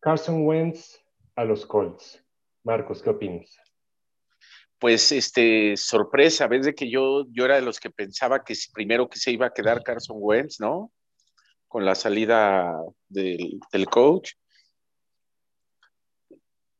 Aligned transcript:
Carson 0.00 0.46
Wentz 0.46 1.00
a 1.34 1.44
los 1.44 1.66
Colts. 1.66 2.24
Marcos, 2.64 3.02
¿qué 3.02 3.10
opinas? 3.10 3.58
Pues 4.78 5.10
este, 5.10 5.76
sorpresa, 5.76 6.46
ves 6.46 6.66
de 6.66 6.74
que 6.74 6.88
yo, 6.88 7.24
yo 7.30 7.44
era 7.44 7.56
de 7.56 7.62
los 7.62 7.80
que 7.80 7.90
pensaba 7.90 8.44
que 8.44 8.54
primero 8.72 9.08
que 9.08 9.18
se 9.18 9.32
iba 9.32 9.46
a 9.46 9.52
quedar 9.52 9.82
Carson 9.82 10.18
Wentz, 10.20 10.60
¿no? 10.60 10.92
Con 11.66 11.84
la 11.84 11.94
salida 11.94 12.72
del, 13.08 13.60
coach. 13.90 14.32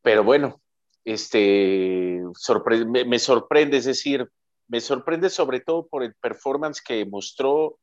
Pero 0.01 0.23
bueno, 0.23 0.61
este, 1.03 2.21
me, 3.05 3.19
sorprende, 3.19 3.77
es 3.77 3.85
decir, 3.85 4.29
me 4.69 4.79
sorprende 4.79 5.29
sobre 5.29 5.59
todo 5.59 5.87
por 5.87 6.03
el 6.03 6.15
performance 6.15 6.81
que 6.81 7.05
mostró, 7.05 7.79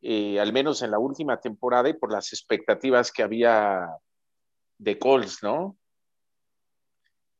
eh, 0.00 0.40
al 0.40 0.52
menos 0.54 0.80
en 0.80 0.92
la 0.92 0.98
última 0.98 1.40
temporada, 1.40 1.90
y 1.90 1.94
por 1.94 2.10
las 2.10 2.32
expectativas 2.32 3.12
que 3.12 3.22
había 3.22 3.86
de 4.78 4.98
Colts, 4.98 5.42
¿no? 5.42 5.76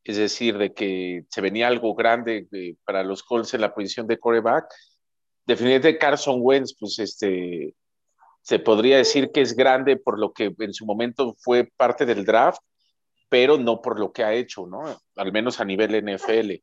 Es 0.03 0.17
decir, 0.17 0.57
de 0.57 0.73
que 0.73 1.25
se 1.29 1.41
venía 1.41 1.67
algo 1.67 1.95
grande 1.95 2.47
eh, 2.51 2.75
para 2.85 3.03
los 3.03 3.23
Colts 3.23 3.53
en 3.53 3.61
la 3.61 3.73
posición 3.73 4.07
de 4.07 4.19
coreback. 4.19 4.65
Definitivamente 5.45 5.97
Carson 5.97 6.39
Wentz, 6.41 6.75
pues 6.79 6.99
este, 6.99 7.75
se 8.41 8.59
podría 8.59 8.97
decir 8.97 9.31
que 9.31 9.41
es 9.41 9.55
grande 9.55 9.97
por 9.97 10.19
lo 10.19 10.33
que 10.33 10.53
en 10.59 10.73
su 10.73 10.85
momento 10.85 11.35
fue 11.39 11.69
parte 11.77 12.05
del 12.05 12.25
draft, 12.25 12.61
pero 13.29 13.57
no 13.57 13.81
por 13.81 13.99
lo 13.99 14.11
que 14.11 14.23
ha 14.23 14.33
hecho, 14.33 14.65
¿no? 14.67 14.99
Al 15.15 15.31
menos 15.31 15.59
a 15.59 15.65
nivel 15.65 15.95
NFL. 16.03 16.61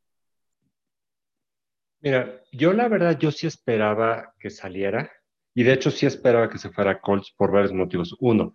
Mira, 1.99 2.41
yo 2.51 2.73
la 2.73 2.87
verdad, 2.87 3.17
yo 3.17 3.31
sí 3.31 3.47
esperaba 3.47 4.33
que 4.39 4.49
saliera, 4.49 5.11
y 5.53 5.63
de 5.63 5.73
hecho 5.73 5.89
sí 5.89 6.05
esperaba 6.05 6.49
que 6.49 6.59
se 6.59 6.69
fuera 6.69 6.91
a 6.91 7.01
Colts 7.01 7.33
por 7.35 7.51
varios 7.51 7.73
motivos. 7.73 8.15
Uno, 8.19 8.53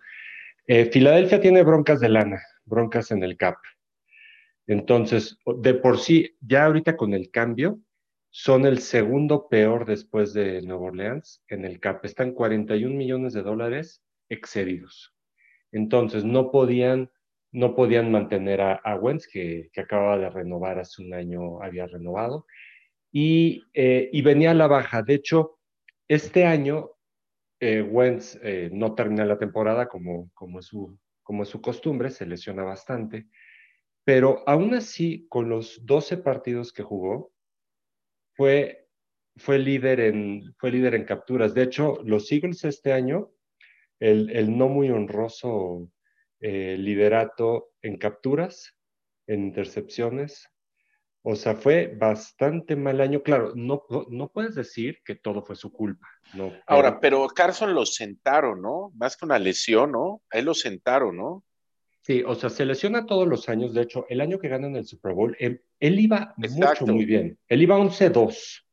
eh, 0.67 0.87
Filadelfia 0.87 1.41
tiene 1.41 1.63
broncas 1.63 2.01
de 2.01 2.09
lana, 2.09 2.43
broncas 2.65 3.11
en 3.11 3.23
el 3.23 3.37
CAP. 3.37 3.57
Entonces, 4.67 5.39
de 5.59 5.75
por 5.75 5.99
sí, 5.99 6.37
ya 6.41 6.67
ahorita 6.67 6.97
con 6.97 7.15
el 7.15 7.31
cambio, 7.31 7.81
son 8.31 8.65
el 8.65 8.79
segundo 8.79 9.49
peor 9.49 9.85
después 9.85 10.33
de 10.33 10.63
Nueva 10.63 10.85
Orleans 10.85 11.43
en 11.49 11.65
el 11.65 11.81
CAP. 11.81 12.05
Están 12.05 12.33
41 12.33 12.95
millones 12.95 13.33
de 13.35 13.43
dólares 13.43 14.03
excedidos. 14.29 15.15
Entonces, 15.73 16.25
no 16.25 16.51
podían, 16.51 17.11
no 17.51 17.75
podían 17.75 18.11
mantener 18.11 18.61
a, 18.61 18.75
a 18.75 18.95
Wentz, 18.97 19.27
que, 19.27 19.69
que, 19.73 19.81
acababa 19.81 20.17
de 20.17 20.31
renovar 20.31 20.79
hace 20.79 21.03
un 21.03 21.13
año, 21.13 21.63
había 21.63 21.87
renovado, 21.87 22.47
y, 23.11 23.65
eh, 23.75 24.09
y 24.13 24.23
venía 24.23 24.53
a 24.53 24.55
la 24.55 24.69
baja. 24.69 25.03
De 25.03 25.15
hecho, 25.15 25.59
este 26.09 26.47
año 26.47 26.92
eh, 27.63 27.81
Wentz 27.81 28.41
eh, 28.43 28.71
no 28.73 28.93
termina 28.97 29.25
la 29.25 29.39
temporada 29.39 29.87
como, 29.87 30.33
como, 30.35 30.59
es 30.59 30.67
su, 30.67 30.99
como 31.23 31.45
es 31.45 31.49
su 31.49 31.63
costumbre, 31.63 32.11
se 32.11 32.27
lesiona 32.27 32.65
bastante, 32.65 33.29
pero 34.03 34.43
aún 34.49 34.75
así, 34.75 35.29
con 35.29 35.49
los 35.49 35.87
12 35.87 36.17
partidos 36.17 36.73
que 36.73 36.83
jugó, 36.83 37.33
fue, 38.35 38.89
fue, 39.37 39.61
líder, 39.61 40.01
en, 40.01 40.53
fue 40.59 40.73
líder 40.73 40.97
en 40.97 41.05
capturas. 41.05 41.55
De 41.55 41.63
hecho, 41.63 42.01
los 42.05 42.33
Eagles 42.33 42.65
este 42.65 42.93
año, 42.93 43.31
el, 44.01 44.31
el 44.31 44.59
no 44.59 44.69
muy 44.69 44.91
honroso 44.91 45.89
eh, 46.41 46.77
liderato 46.77 47.75
en 47.81 47.97
capturas, 47.97 48.77
en 49.29 49.45
intercepciones, 49.45 50.49
o 51.25 51.37
sea, 51.37 51.55
fue 51.55 51.95
bastante 51.97 52.75
mal 52.75 53.01
año. 53.01 53.23
Claro, 53.23 53.53
no, 53.55 53.85
no 54.11 54.29
puedes 54.29 54.57
decir 54.57 54.99
que 55.05 55.15
todo 55.15 55.43
fue 55.43 55.55
su 55.55 55.73
culpa. 55.73 56.09
No, 56.35 56.53
Ahora, 56.67 56.99
pero 56.99 57.27
Carson 57.29 57.75
lo 57.75 57.87
sentaron, 57.87 58.61
¿no? 58.61 58.91
Más 58.97 59.17
que 59.17 59.25
una 59.25 59.39
lesión, 59.39 59.93
¿no? 59.93 60.23
A 60.31 60.39
él 60.39 60.47
lo 60.47 60.55
sentaron, 60.55 61.17
¿no? 61.17 61.45
Sí, 62.01 62.25
o 62.27 62.35
sea, 62.35 62.51
se 62.51 62.67
lesiona 62.67 63.07
todos 63.07 63.29
los 63.29 63.49
años. 63.49 63.73
De 63.73 63.83
hecho, 63.83 64.05
el 64.09 64.21
año 64.21 64.41
que 64.41 64.49
ganan 64.49 64.75
el 64.75 64.85
Super 64.85 65.15
Bowl, 65.15 65.37
él, 65.39 65.63
iba 65.81 66.35
mucho, 66.37 66.87
muy 66.87 67.05
bien. 67.05 67.39
Él 67.47 67.63
iba 67.63 67.79
11-2. 67.79 68.65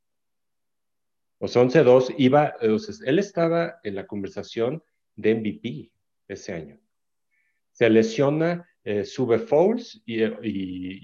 O 1.37 1.47
sea, 1.47 1.61
11-2 1.61 2.15
iba, 2.17 2.55
él 2.59 3.19
estaba 3.19 3.79
en 3.83 3.95
la 3.95 4.07
conversación 4.07 4.83
de 5.15 5.35
MVP 5.35 5.91
ese 6.27 6.53
año. 6.53 6.79
Se 7.71 7.89
lesiona 7.89 8.67
eh, 8.83 9.03
sube 9.03 9.39
Fouls 9.39 10.01
y, 10.05 10.17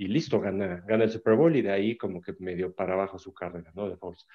listo, 0.07 0.39
gana, 0.39 0.83
el 0.87 1.09
Super 1.09 1.35
Bowl 1.35 1.55
y 1.55 1.61
de 1.61 1.71
ahí 1.71 1.97
como 1.97 2.21
que 2.21 2.33
medio 2.39 2.73
para 2.73 2.93
abajo 2.93 3.19
su 3.19 3.33
carrera, 3.33 3.71
¿no? 3.75 3.89
De 3.89 3.97
Fouls. 3.97 4.27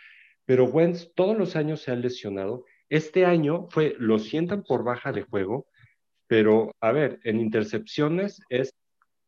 Pero 0.45 0.67
Wentz 0.67 1.13
todos 1.15 1.37
los 1.37 1.57
años 1.57 1.81
se 1.81 1.91
ha 1.91 1.97
lesionado. 1.97 2.65
Este 2.89 3.25
año 3.25 3.69
fue, 3.71 3.95
lo 3.99 4.19
sientan 4.19 4.63
por 4.63 4.85
baja 4.85 5.13
de 5.13 5.23
juego, 5.23 5.67
pero 6.27 6.73
a 6.81 6.93
ver, 6.93 7.19
en 7.25 7.41
intercepciones 7.41 8.43
es, 8.51 8.75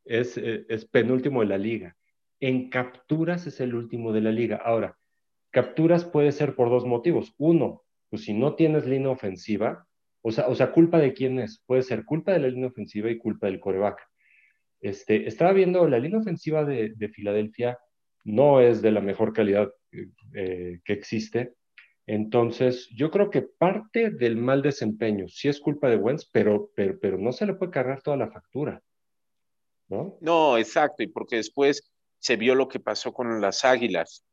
es, 0.04 0.36
eh, 0.36 0.66
es 0.68 0.84
penúltimo 0.84 1.40
de 1.40 1.46
la 1.46 1.58
liga. 1.58 1.96
En 2.40 2.70
capturas 2.70 3.46
es 3.46 3.60
el 3.60 3.74
último 3.74 4.12
de 4.12 4.20
la 4.20 4.32
liga. 4.32 4.56
Ahora, 4.56 4.98
capturas 5.50 6.04
puede 6.04 6.32
ser 6.32 6.54
por 6.54 6.70
dos 6.70 6.84
motivos. 6.84 7.34
Uno, 7.38 7.82
pues 8.10 8.24
si 8.24 8.34
no 8.34 8.56
tienes 8.56 8.86
línea 8.86 9.10
ofensiva, 9.10 9.86
o 10.22 10.30
sea, 10.30 10.48
o 10.48 10.54
sea, 10.54 10.72
culpa 10.72 10.98
de 10.98 11.12
quién 11.12 11.38
es. 11.38 11.62
Puede 11.66 11.82
ser 11.82 12.04
culpa 12.04 12.32
de 12.32 12.38
la 12.38 12.48
línea 12.48 12.68
ofensiva 12.68 13.10
y 13.10 13.18
culpa 13.18 13.46
del 13.46 13.60
coreback. 13.60 14.00
Este, 14.80 15.26
estaba 15.26 15.52
viendo 15.52 15.86
la 15.88 15.98
línea 15.98 16.20
ofensiva 16.20 16.64
de, 16.64 17.10
Filadelfia, 17.12 17.78
no 18.24 18.60
es 18.60 18.82
de 18.82 18.92
la 18.92 19.00
mejor 19.00 19.32
calidad 19.32 19.70
eh, 20.34 20.80
que 20.84 20.92
existe. 20.92 21.54
Entonces, 22.06 22.88
yo 22.96 23.10
creo 23.10 23.30
que 23.30 23.42
parte 23.42 24.10
del 24.10 24.36
mal 24.36 24.62
desempeño 24.62 25.28
sí 25.28 25.48
es 25.48 25.60
culpa 25.60 25.88
de 25.88 25.96
Wentz, 25.96 26.28
pero, 26.32 26.70
pero, 26.74 26.98
pero 27.00 27.18
no 27.18 27.32
se 27.32 27.46
le 27.46 27.54
puede 27.54 27.70
cargar 27.70 28.02
toda 28.02 28.16
la 28.16 28.30
factura. 28.30 28.82
¿no? 29.88 30.16
No, 30.20 30.58
exacto, 30.58 31.02
y 31.02 31.08
porque 31.08 31.36
después 31.36 31.92
se 32.18 32.36
vio 32.36 32.54
lo 32.54 32.68
que 32.68 32.80
pasó 32.80 33.12
con 33.12 33.40
las 33.40 33.64
Águilas. 33.64 34.24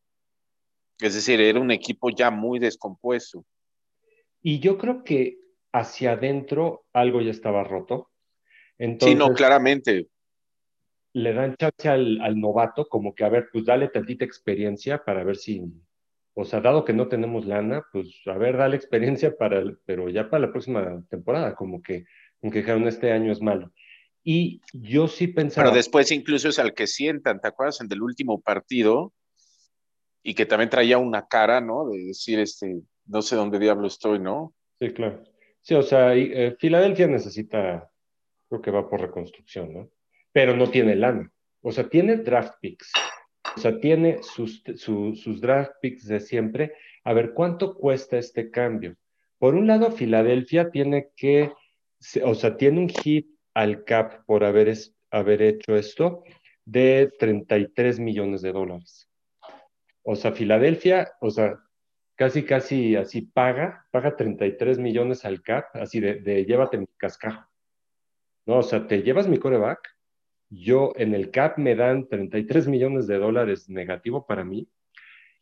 Es 1.00 1.14
decir, 1.16 1.42
era 1.42 1.60
un 1.60 1.72
equipo 1.72 2.10
ya 2.10 2.32
muy 2.32 2.60
descompuesto. 2.60 3.46
Y 4.42 4.60
yo 4.60 4.78
creo 4.78 5.04
que 5.04 5.38
hacia 5.72 6.14
adentro 6.14 6.86
algo 6.94 7.22
ya 7.22 7.32
estaba 7.32 7.64
roto. 7.64 8.10
Entonces, 8.78 9.18
sí, 9.18 9.20
no, 9.20 9.34
claramente. 9.34 10.08
Le 11.14 11.34
dan 11.34 11.56
chance 11.56 11.90
al, 11.90 12.40
novato, 12.40 12.88
como 12.88 13.14
que, 13.14 13.24
a 13.24 13.30
ver, 13.30 13.50
pues 13.52 13.66
dale 13.66 13.90
tantita 13.90 14.26
experiencia 14.26 15.04
para 15.04 15.24
ver 15.24 15.36
si, 15.36 15.64
o 16.34 16.46
sea, 16.46 16.62
dado 16.62 16.86
que 16.86 16.94
no 16.94 17.08
tenemos 17.08 17.46
lana, 17.46 17.84
pues 17.92 18.22
a 18.26 18.38
ver, 18.38 18.58
dale 18.58 18.76
experiencia 18.76 19.36
para, 19.36 19.64
pero 19.86 20.10
ya 20.10 20.30
para 20.30 20.46
la 20.46 20.52
próxima 20.52 21.04
temporada, 21.10 21.56
como 21.56 21.82
que, 21.82 22.06
aunque 22.42 22.60
dijeron 22.60 22.88
este 22.88 23.12
año 23.12 23.32
es 23.32 23.42
malo. 23.42 23.72
Y 24.24 24.62
yo 24.74 25.08
sí 25.08 25.28
pensaba. 25.28 25.66
Pero 25.66 25.76
después 25.76 26.12
incluso 26.12 26.50
es 26.50 26.60
al 26.60 26.74
que 26.74 26.88
sientan, 26.88 27.42
¿te 27.42 27.48
acuerdas? 27.48 27.82
En 27.82 27.88
del 27.88 28.04
último 28.04 28.40
partido, 28.40 29.14
y 30.22 30.34
que 30.34 30.46
también 30.46 30.70
traía 30.70 30.98
una 30.98 31.28
cara, 31.28 31.62
¿no? 31.62 31.88
De 31.88 31.98
decir, 32.06 32.40
este, 32.40 32.82
no 33.06 33.22
sé 33.22 33.36
dónde 33.36 33.60
diablo 33.60 33.88
estoy, 33.88 34.20
¿no? 34.20 34.54
Sí, 34.80 34.90
claro. 34.92 35.24
Sí, 35.70 35.76
o 35.76 35.84
sea, 35.84 36.16
eh, 36.16 36.56
Filadelfia 36.58 37.06
necesita, 37.06 37.92
creo 38.50 38.60
que 38.60 38.72
va 38.72 38.90
por 38.90 39.02
reconstrucción, 39.02 39.72
¿no? 39.72 39.92
Pero 40.32 40.56
no 40.56 40.72
tiene 40.72 40.96
lana. 40.96 41.32
O 41.62 41.72
sea, 41.72 41.88
tiene 41.88 42.16
draft 42.16 42.56
picks. 42.60 42.92
O 43.56 43.60
sea, 43.60 43.80
tiene 43.80 44.18
sus, 44.24 44.64
sus 44.78 45.40
draft 45.40 45.74
picks 45.80 46.08
de 46.08 46.22
siempre. 46.22 46.74
A 47.04 47.14
ver, 47.14 47.36
¿cuánto 47.36 47.76
cuesta 47.76 48.18
este 48.18 48.50
cambio? 48.50 48.96
Por 49.38 49.54
un 49.54 49.68
lado, 49.68 49.92
Filadelfia 49.92 50.72
tiene 50.72 51.10
que, 51.16 51.52
o 52.24 52.34
sea, 52.34 52.58
tiene 52.58 52.80
un 52.80 52.90
hit 52.90 53.28
al 53.54 53.84
cap 53.84 54.26
por 54.26 54.46
haber, 54.46 54.76
haber 55.12 55.44
hecho 55.44 55.76
esto 55.76 56.24
de 56.66 57.12
33 57.20 58.00
millones 58.00 58.42
de 58.42 58.54
dólares. 58.54 59.08
O 60.02 60.16
sea, 60.16 60.32
Filadelfia, 60.32 61.12
o 61.22 61.30
sea, 61.30 61.60
casi, 62.20 62.44
casi 62.44 62.98
así 62.98 63.22
paga, 63.22 63.88
paga 63.92 64.18
33 64.18 64.78
millones 64.78 65.24
al 65.24 65.42
CAP, 65.42 65.78
así 65.78 66.02
de, 66.02 66.44
llévate 66.44 66.78
mi 66.78 66.86
cascajo. 66.98 67.50
No, 68.46 68.58
o 68.58 68.62
sea, 68.62 68.88
te 68.88 69.04
llevas 69.04 69.30
mi 69.30 69.38
coreback, 69.38 69.80
yo 70.50 70.92
en 70.98 71.16
el 71.16 71.32
CAP 71.32 71.60
me 71.60 71.76
dan 71.76 72.10
33 72.10 72.68
millones 72.68 73.08
de 73.08 73.20
dólares 73.20 73.70
negativo 73.70 74.28
para 74.28 74.44
mí, 74.44 74.68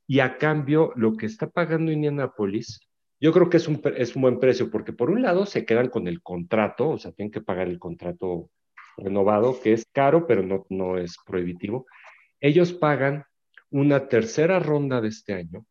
y 0.05 0.19
a 0.19 0.37
cambio 0.37 0.93
lo 0.95 1.17
que 1.17 1.25
está 1.25 1.49
pagando 1.49 1.91
Indianapolis, 1.91 2.79
yo 3.19 3.33
creo 3.33 3.49
que 3.49 3.57
es 3.57 3.67
un, 3.67 3.81
es 3.95 4.15
un 4.15 4.21
buen 4.21 4.39
precio, 4.39 4.69
porque 4.69 4.93
por 4.93 5.09
un 5.09 5.23
lado 5.23 5.47
se 5.47 5.65
quedan 5.65 5.89
con 5.89 6.07
el 6.07 6.21
contrato, 6.21 6.89
o 6.89 6.99
sea, 6.99 7.11
tienen 7.11 7.31
que 7.31 7.41
pagar 7.41 7.69
el 7.69 7.79
contrato 7.79 8.51
renovado, 8.97 9.59
que 9.59 9.73
es 9.73 9.87
caro, 9.91 10.27
pero 10.27 10.43
no, 10.43 10.67
no 10.69 10.99
es 10.99 11.17
prohibitivo. 11.25 11.87
Ellos 12.39 12.71
pagan 12.71 13.25
una 13.71 14.07
tercera 14.09 14.59
ronda 14.59 15.01
de 15.01 15.07
este 15.07 15.33
año, 15.33 15.65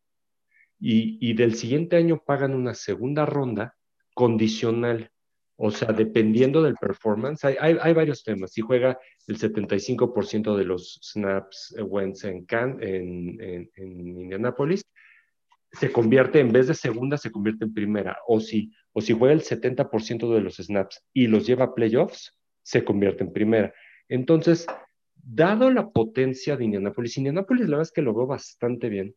y, 0.79 1.33
del 1.33 1.55
siguiente 1.55 1.95
año 1.95 2.21
pagan 2.25 2.53
una 2.53 2.73
segunda 2.73 3.25
ronda 3.25 3.75
condicional. 4.13 5.11
O 5.55 5.71
sea, 5.71 5.91
dependiendo 5.91 6.61
del 6.61 6.75
performance, 6.75 7.43
hay, 7.45 7.55
hay, 7.59 7.93
varios 7.93 8.23
temas. 8.23 8.51
Si 8.51 8.61
juega 8.61 8.99
el 9.25 9.39
75% 9.39 10.55
de 10.55 10.65
los 10.65 10.99
snaps 11.01 11.75
eh, 11.77 11.81
Wentz 11.81 12.25
en, 12.25 12.45
en, 12.51 13.41
en, 13.41 13.71
en, 13.75 14.07
Indianapolis, 14.07 14.83
se 15.71 15.91
convierte, 15.91 16.39
en 16.39 16.51
vez 16.51 16.67
de 16.67 16.75
segunda, 16.75 17.17
se 17.17 17.31
convierte 17.31 17.65
en 17.65 17.73
primera. 17.73 18.17
O 18.27 18.39
si, 18.39 18.71
o 18.93 19.01
si 19.01 19.13
juega 19.13 19.33
el 19.33 19.41
70% 19.41 20.31
de 20.31 20.41
los 20.41 20.57
snaps 20.57 21.03
y 21.11 21.25
los 21.25 21.47
lleva 21.47 21.65
a 21.65 21.73
playoffs, 21.73 22.37
se 22.61 22.83
convierte 22.83 23.23
en 23.23 23.33
primera. 23.33 23.73
Entonces, 24.09 24.67
dado 25.15 25.71
la 25.71 25.89
potencia 25.89 26.55
de 26.55 26.65
Indianapolis, 26.65 27.17
Indianapolis 27.17 27.63
la 27.63 27.77
verdad 27.77 27.81
es 27.81 27.91
que 27.91 28.01
lo 28.01 28.13
veo 28.13 28.27
bastante 28.27 28.89
bien. 28.89 29.15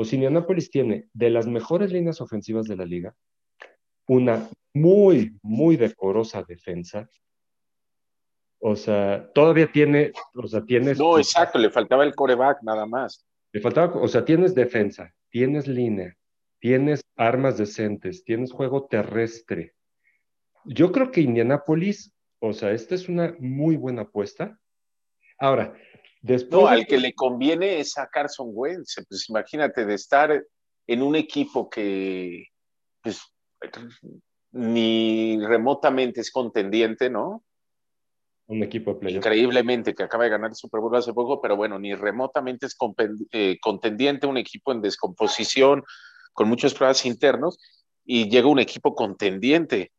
O 0.00 0.04
sea, 0.06 0.16
Indianapolis 0.16 0.70
tiene 0.70 1.10
de 1.12 1.28
las 1.28 1.46
mejores 1.46 1.92
líneas 1.92 2.22
ofensivas 2.22 2.66
de 2.66 2.74
la 2.74 2.86
liga, 2.86 3.14
una 4.08 4.48
muy, 4.72 5.36
muy 5.42 5.76
decorosa 5.76 6.42
defensa. 6.42 7.06
O 8.60 8.76
sea, 8.76 9.30
todavía 9.34 9.70
tiene, 9.70 10.12
o 10.32 10.46
sea, 10.46 10.64
tienes... 10.64 10.98
No, 10.98 11.18
exacto, 11.18 11.58
le 11.58 11.68
faltaba 11.68 12.02
el 12.02 12.14
coreback 12.14 12.62
nada 12.62 12.86
más. 12.86 13.26
Le 13.52 13.60
faltaba, 13.60 14.00
o 14.00 14.08
sea, 14.08 14.24
tienes 14.24 14.54
defensa, 14.54 15.14
tienes 15.28 15.68
línea, 15.68 16.16
tienes 16.60 17.02
armas 17.16 17.58
decentes, 17.58 18.24
tienes 18.24 18.52
juego 18.52 18.86
terrestre. 18.86 19.74
Yo 20.64 20.92
creo 20.92 21.10
que 21.10 21.20
Indianapolis, 21.20 22.10
o 22.38 22.54
sea, 22.54 22.70
esta 22.70 22.94
es 22.94 23.06
una 23.10 23.36
muy 23.38 23.76
buena 23.76 24.02
apuesta. 24.02 24.58
Ahora, 25.38 25.74
después... 26.20 26.62
No, 26.62 26.68
al 26.68 26.86
que 26.86 26.98
le 26.98 27.14
conviene 27.14 27.80
es 27.80 27.96
a 27.98 28.08
Carson 28.08 28.48
Wentz. 28.52 28.96
Pues 29.08 29.28
imagínate 29.28 29.84
de 29.84 29.94
estar 29.94 30.44
en 30.86 31.02
un 31.02 31.16
equipo 31.16 31.68
que 31.68 32.44
pues, 33.02 33.22
ni 34.52 35.38
remotamente 35.40 36.20
es 36.20 36.30
contendiente, 36.30 37.10
¿no? 37.10 37.44
Un 38.46 38.64
equipo 38.64 38.94
de 38.94 39.12
Increíblemente, 39.12 39.94
que 39.94 40.02
acaba 40.02 40.24
de 40.24 40.30
ganar 40.30 40.50
el 40.50 40.56
Super 40.56 40.80
Bowl 40.80 40.96
hace 40.96 41.12
poco, 41.12 41.40
pero 41.40 41.56
bueno, 41.56 41.78
ni 41.78 41.94
remotamente 41.94 42.66
es 42.66 42.76
eh, 43.30 43.58
contendiente, 43.60 44.26
un 44.26 44.38
equipo 44.38 44.72
en 44.72 44.80
descomposición, 44.80 45.84
con 46.32 46.48
muchos 46.48 46.74
problemas 46.74 47.06
internos, 47.06 47.58
y 48.04 48.28
llega 48.28 48.48
un 48.48 48.58
equipo 48.58 48.96
contendiente. 48.96 49.92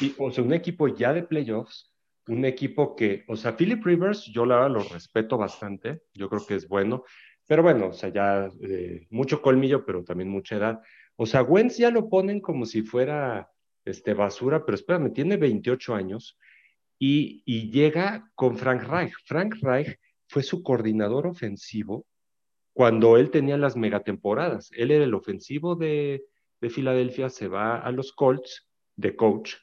Y, 0.00 0.12
o 0.18 0.32
sea, 0.32 0.42
un 0.42 0.54
equipo 0.54 0.88
ya 0.88 1.12
de 1.12 1.22
playoffs, 1.22 1.94
un 2.28 2.44
equipo 2.44 2.96
que, 2.96 3.24
o 3.28 3.36
sea, 3.36 3.56
Philip 3.56 3.84
Rivers, 3.84 4.24
yo 4.26 4.44
lo 4.44 4.80
respeto 4.80 5.38
bastante, 5.38 6.02
yo 6.14 6.28
creo 6.28 6.44
que 6.46 6.54
es 6.54 6.68
bueno, 6.68 7.04
pero 7.46 7.62
bueno, 7.62 7.88
o 7.88 7.92
sea, 7.92 8.08
ya 8.08 8.48
eh, 8.62 9.06
mucho 9.10 9.40
colmillo, 9.40 9.84
pero 9.84 10.02
también 10.02 10.28
mucha 10.28 10.56
edad. 10.56 10.80
O 11.14 11.26
sea, 11.26 11.42
Wentz 11.42 11.78
ya 11.78 11.90
lo 11.90 12.08
ponen 12.08 12.40
como 12.40 12.66
si 12.66 12.82
fuera 12.82 13.50
este, 13.84 14.14
basura, 14.14 14.64
pero 14.64 14.74
espérame, 14.74 15.12
tiene 15.12 15.36
28 15.36 15.94
años 15.94 16.38
y, 16.98 17.42
y 17.46 17.70
llega 17.70 18.30
con 18.34 18.56
Frank 18.56 18.82
Reich. 18.82 19.12
Frank 19.24 19.56
Reich 19.62 19.96
fue 20.26 20.42
su 20.42 20.62
coordinador 20.62 21.26
ofensivo 21.26 22.04
cuando 22.72 23.16
él 23.16 23.30
tenía 23.30 23.56
las 23.56 23.76
megatemporadas. 23.76 24.70
Él 24.72 24.90
era 24.90 25.04
el 25.04 25.14
ofensivo 25.14 25.76
de, 25.76 26.24
de 26.60 26.70
Filadelfia, 26.70 27.30
se 27.30 27.46
va 27.48 27.78
a 27.78 27.92
los 27.92 28.12
Colts 28.12 28.68
de 28.96 29.14
coach 29.14 29.54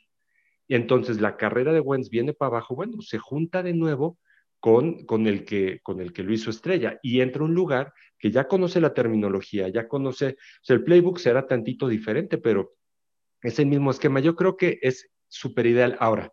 entonces 0.67 1.21
la 1.21 1.37
carrera 1.37 1.73
de 1.73 1.79
Wentz 1.79 2.09
viene 2.09 2.33
para 2.33 2.49
abajo, 2.49 2.75
bueno, 2.75 3.01
se 3.01 3.17
junta 3.17 3.63
de 3.63 3.73
nuevo 3.73 4.17
con, 4.59 5.05
con, 5.05 5.27
el 5.27 5.45
que, 5.45 5.79
con 5.83 5.99
el 5.99 6.13
que 6.13 6.23
lo 6.23 6.33
hizo 6.33 6.49
estrella 6.49 6.99
y 7.03 7.21
entra 7.21 7.41
a 7.41 7.45
un 7.45 7.53
lugar 7.53 7.93
que 8.17 8.31
ya 8.31 8.47
conoce 8.47 8.79
la 8.79 8.93
terminología, 8.93 9.67
ya 9.67 9.87
conoce, 9.87 10.37
o 10.37 10.63
sea, 10.63 10.75
el 10.77 10.83
playbook 10.83 11.19
será 11.19 11.45
tantito 11.45 11.87
diferente, 11.89 12.37
pero 12.37 12.73
es 13.41 13.59
el 13.59 13.65
mismo 13.65 13.91
esquema. 13.91 14.21
Yo 14.21 14.35
creo 14.35 14.55
que 14.55 14.79
es 14.81 15.09
súper 15.27 15.65
ideal. 15.65 15.97
Ahora, 15.99 16.31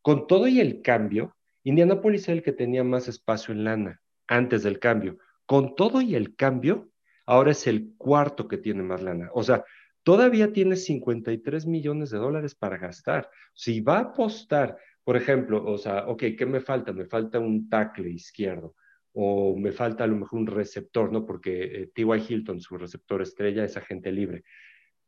con 0.00 0.26
todo 0.26 0.46
y 0.46 0.60
el 0.60 0.82
cambio, 0.82 1.36
Indianapolis 1.64 2.28
era 2.28 2.36
el 2.36 2.42
que 2.42 2.52
tenía 2.52 2.84
más 2.84 3.08
espacio 3.08 3.52
en 3.52 3.64
lana 3.64 4.00
antes 4.28 4.62
del 4.62 4.78
cambio. 4.78 5.18
Con 5.46 5.74
todo 5.74 6.00
y 6.00 6.14
el 6.14 6.36
cambio, 6.36 6.90
ahora 7.26 7.50
es 7.50 7.66
el 7.66 7.94
cuarto 7.96 8.48
que 8.48 8.58
tiene 8.58 8.82
más 8.82 9.02
lana. 9.02 9.30
O 9.34 9.42
sea, 9.42 9.64
todavía 10.02 10.52
tiene 10.52 10.76
53 10.76 11.66
millones 11.66 12.10
de 12.10 12.18
dólares 12.18 12.54
para 12.54 12.78
gastar. 12.78 13.30
Si 13.54 13.80
va 13.80 13.98
a 13.98 14.00
apostar, 14.00 14.76
por 15.04 15.16
ejemplo, 15.16 15.64
o 15.64 15.78
sea, 15.78 16.06
ok, 16.06 16.24
¿qué 16.36 16.46
me 16.46 16.60
falta? 16.60 16.92
Me 16.92 17.06
falta 17.06 17.38
un 17.38 17.68
tackle 17.68 18.10
izquierdo 18.10 18.74
o 19.14 19.56
me 19.56 19.72
falta 19.72 20.04
a 20.04 20.06
lo 20.06 20.16
mejor 20.16 20.40
un 20.40 20.46
receptor, 20.46 21.12
¿no? 21.12 21.26
Porque 21.26 21.64
eh, 21.64 21.90
T.Y. 21.94 22.24
Hilton, 22.28 22.60
su 22.60 22.78
receptor 22.78 23.20
estrella, 23.22 23.64
es 23.64 23.76
agente 23.76 24.10
libre. 24.10 24.44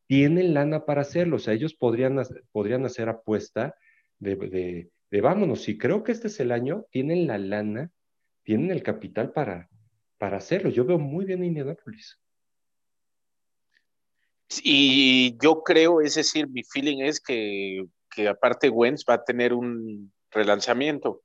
Tienen 0.07 0.53
lana 0.53 0.85
para 0.85 1.01
hacerlo, 1.01 1.37
o 1.37 1.39
sea, 1.39 1.55
ellos 1.55 1.75
podrían, 1.75 2.21
podrían 2.53 2.85
hacer 2.85 3.09
apuesta 3.09 3.75
de, 4.19 4.37
de, 4.37 4.91
de, 5.11 5.21
vámonos, 5.23 5.69
y 5.69 5.79
creo 5.79 6.05
que 6.05 6.13
este 6.13 6.29
es 6.29 6.39
el 6.41 6.53
año, 6.53 6.85
tienen 6.91 7.27
la 7.27 7.39
lana, 7.39 7.91
tienen 8.43 8.71
el 8.71 8.83
capital 8.83 9.33
para, 9.33 9.71
para 10.19 10.37
hacerlo. 10.37 10.69
Yo 10.69 10.85
veo 10.85 10.99
muy 10.99 11.25
bien 11.25 11.41
a 11.41 11.47
Indianapolis. 11.47 12.21
Y 14.63 15.37
yo 15.43 15.63
creo, 15.63 16.01
es 16.01 16.15
decir, 16.15 16.49
mi 16.49 16.63
feeling 16.65 16.99
es 17.03 17.21
que, 17.21 17.85
que 18.11 18.29
aparte 18.29 18.69
Wentz 18.69 19.05
va 19.09 19.15
a 19.15 19.25
tener 19.25 19.53
un 19.53 20.13
relanzamiento. 20.31 21.23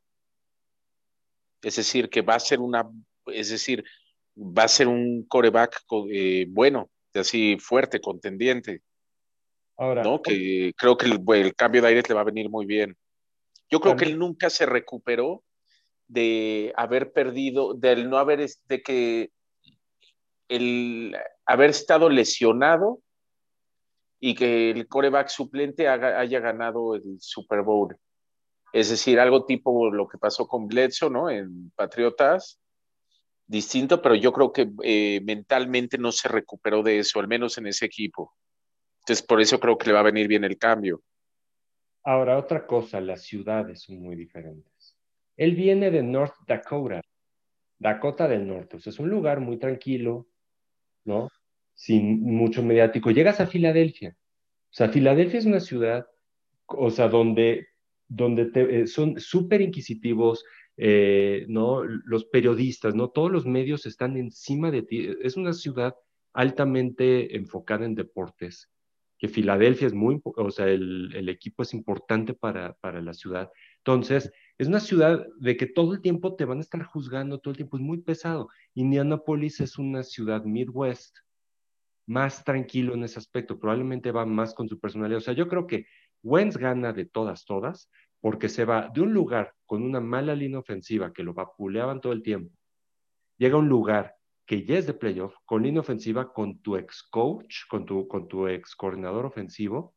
Es 1.62 1.76
decir, 1.76 2.10
que 2.10 2.22
va 2.22 2.36
a 2.36 2.40
ser 2.40 2.60
una, 2.60 2.90
es 3.28 3.50
decir, 3.50 3.84
va 4.36 4.64
a 4.64 4.68
ser 4.68 4.88
un 4.88 5.26
coreback 5.28 5.84
eh, 6.12 6.46
bueno, 6.50 6.90
así 7.14 7.58
fuerte, 7.60 8.00
contendiente. 8.00 8.82
Ahora, 9.78 10.04
¿no? 10.04 10.22
Que 10.22 10.74
creo 10.76 10.98
que 10.98 11.06
el, 11.08 11.56
cambio 11.56 11.82
de 11.82 11.88
aire 11.88 12.04
le 12.08 12.14
va 12.14 12.22
a 12.22 12.26
venir 12.26 12.50
muy 12.50 12.66
bien. 12.66 12.98
Yo 13.70 13.80
creo 13.80 13.96
que 13.96 14.06
él 14.06 14.18
nunca 14.18 14.50
se 14.50 14.66
recuperó 14.66 15.44
de 16.08 16.74
haber 16.76 17.14
perdido, 17.14 17.76
del 17.76 18.10
no 18.10 18.18
haber, 18.18 18.50
de 18.66 18.82
que 18.82 19.32
el 20.48 21.16
haber 21.46 21.70
estado 21.70 22.10
lesionado 22.10 23.00
y 24.20 24.36
que 24.36 24.72
el 24.72 24.88
coreback 24.88 25.30
suplente 25.30 25.88
haya 25.88 26.40
ganado 26.40 26.96
el 26.96 27.20
Super 27.20 27.62
Bowl. 27.62 27.96
Es 28.74 28.90
decir, 28.90 29.20
algo 29.20 29.46
tipo 29.46 29.90
lo 29.92 30.08
que 30.08 30.18
pasó 30.18 30.48
con 30.48 30.68
Bledsoe, 30.68 31.10
¿no? 31.10 31.30
En 31.30 31.72
Patriotas, 31.72 32.60
distinto, 33.48 34.02
pero 34.02 34.16
yo 34.16 34.32
creo 34.32 34.52
que 34.52 34.70
eh, 34.84 35.22
mentalmente 35.24 35.98
no 35.98 36.12
se 36.12 36.28
recuperó 36.28 36.84
de 36.84 37.00
eso, 37.00 37.20
al 37.20 37.28
menos 37.28 37.58
en 37.58 37.68
ese 37.68 37.86
equipo. 37.86 38.36
Entonces, 39.00 39.26
por 39.26 39.42
eso 39.42 39.60
creo 39.60 39.78
que 39.78 39.88
le 39.88 39.94
va 39.94 40.02
a 40.02 40.04
venir 40.04 40.28
bien 40.28 40.44
el 40.44 40.58
cambio. 40.58 41.02
Ahora, 42.04 42.38
otra 42.38 42.68
cosa, 42.68 43.02
las 43.02 43.24
ciudades 43.24 43.82
son 43.82 44.02
muy 44.02 44.16
diferentes. 44.16 44.98
Él 45.36 45.56
viene 45.56 45.90
de 45.90 46.04
North 46.04 46.36
Dakota, 46.46 47.02
Dakota 47.80 48.28
del 48.28 48.46
Norte, 48.46 48.78
o 48.78 48.80
sea, 48.80 48.92
es 48.92 49.00
un 49.00 49.10
lugar 49.10 49.40
muy 49.40 49.58
tranquilo, 49.58 50.28
¿no? 51.06 51.30
Sin 51.80 52.22
mucho 52.22 52.62
mediático. 52.62 53.10
Llegas 53.10 53.40
a 53.40 53.48
Filadelfia, 53.48 54.18
o 54.20 54.74
sea, 54.74 54.90
Filadelfia 54.90 55.40
es 55.40 55.46
una 55.46 55.62
ciudad, 55.62 56.06
o 56.68 56.90
sea, 56.92 57.08
donde 57.08 57.70
donde 58.10 58.52
eh, 58.56 58.88
son 58.88 59.20
súper 59.20 59.62
inquisitivos, 59.62 60.44
eh, 60.76 61.46
¿no? 61.48 61.84
Los 61.84 62.26
periodistas, 62.26 62.96
¿no? 62.96 63.10
Todos 63.10 63.32
los 63.32 63.46
medios 63.46 63.86
están 63.86 64.18
encima 64.18 64.72
de 64.72 64.82
ti. 64.82 65.10
Es 65.22 65.38
una 65.38 65.54
ciudad 65.54 65.96
altamente 66.34 67.38
enfocada 67.38 67.86
en 67.86 67.96
deportes, 67.96 68.70
que 69.20 69.28
Filadelfia 69.28 69.88
es 69.88 69.94
muy, 69.94 70.20
o 70.24 70.52
sea, 70.52 70.68
el, 70.68 71.14
el 71.16 71.30
equipo 71.30 71.64
es 71.64 71.74
importante 71.74 72.34
para, 72.34 72.74
para, 72.82 73.02
la 73.02 73.14
ciudad. 73.14 73.52
Entonces, 73.78 74.32
es 74.58 74.68
una 74.68 74.80
ciudad 74.80 75.26
de 75.40 75.56
que 75.56 75.68
todo 75.68 75.94
el 75.94 76.02
tiempo 76.02 76.36
te 76.36 76.46
van 76.46 76.58
a 76.58 76.62
estar 76.62 76.84
juzgando, 76.84 77.40
todo 77.40 77.52
el 77.52 77.58
tiempo 77.58 77.78
es 77.78 77.84
muy 77.84 78.02
pesado. 78.02 78.50
Indianapolis 78.74 79.60
es 79.60 79.78
una 79.78 80.04
ciudad 80.04 80.44
Midwest, 80.46 81.18
más 82.10 82.44
tranquilo 82.44 82.96
en 82.96 83.04
ese 83.04 83.20
aspecto, 83.20 83.60
probablemente 83.60 84.12
va 84.12 84.26
más 84.26 84.56
con 84.56 84.68
su 84.68 84.80
personalidad. 84.80 85.20
O 85.20 85.22
sea, 85.22 85.36
yo 85.36 85.48
creo 85.48 85.68
que 85.68 85.86
Wentz 86.24 86.58
gana 86.58 86.92
de 86.92 87.06
todas, 87.06 87.46
todas, 87.46 87.92
porque 88.20 88.50
se 88.50 88.66
va 88.66 88.90
de 88.92 89.02
un 89.02 89.14
lugar 89.14 89.54
con 89.68 89.84
una 89.84 90.02
mala 90.02 90.34
línea 90.34 90.58
ofensiva 90.58 91.14
que 91.14 91.24
lo 91.24 91.36
vapuleaban 91.36 92.02
todo 92.02 92.12
el 92.12 92.24
tiempo, 92.24 92.52
llega 93.38 93.56
a 93.56 93.60
un 93.60 93.70
lugar 93.70 94.16
que 94.48 94.66
ya 94.66 94.80
es 94.80 94.88
de 94.88 94.96
playoff, 94.96 95.36
con 95.46 95.62
línea 95.62 95.82
ofensiva, 95.82 96.34
con 96.34 96.60
tu 96.64 96.76
ex 96.78 97.04
coach, 97.04 97.68
con 97.70 97.86
tu, 97.86 98.08
con 98.08 98.28
tu 98.28 98.48
ex 98.48 98.76
coordinador 98.76 99.28
ofensivo 99.28 99.94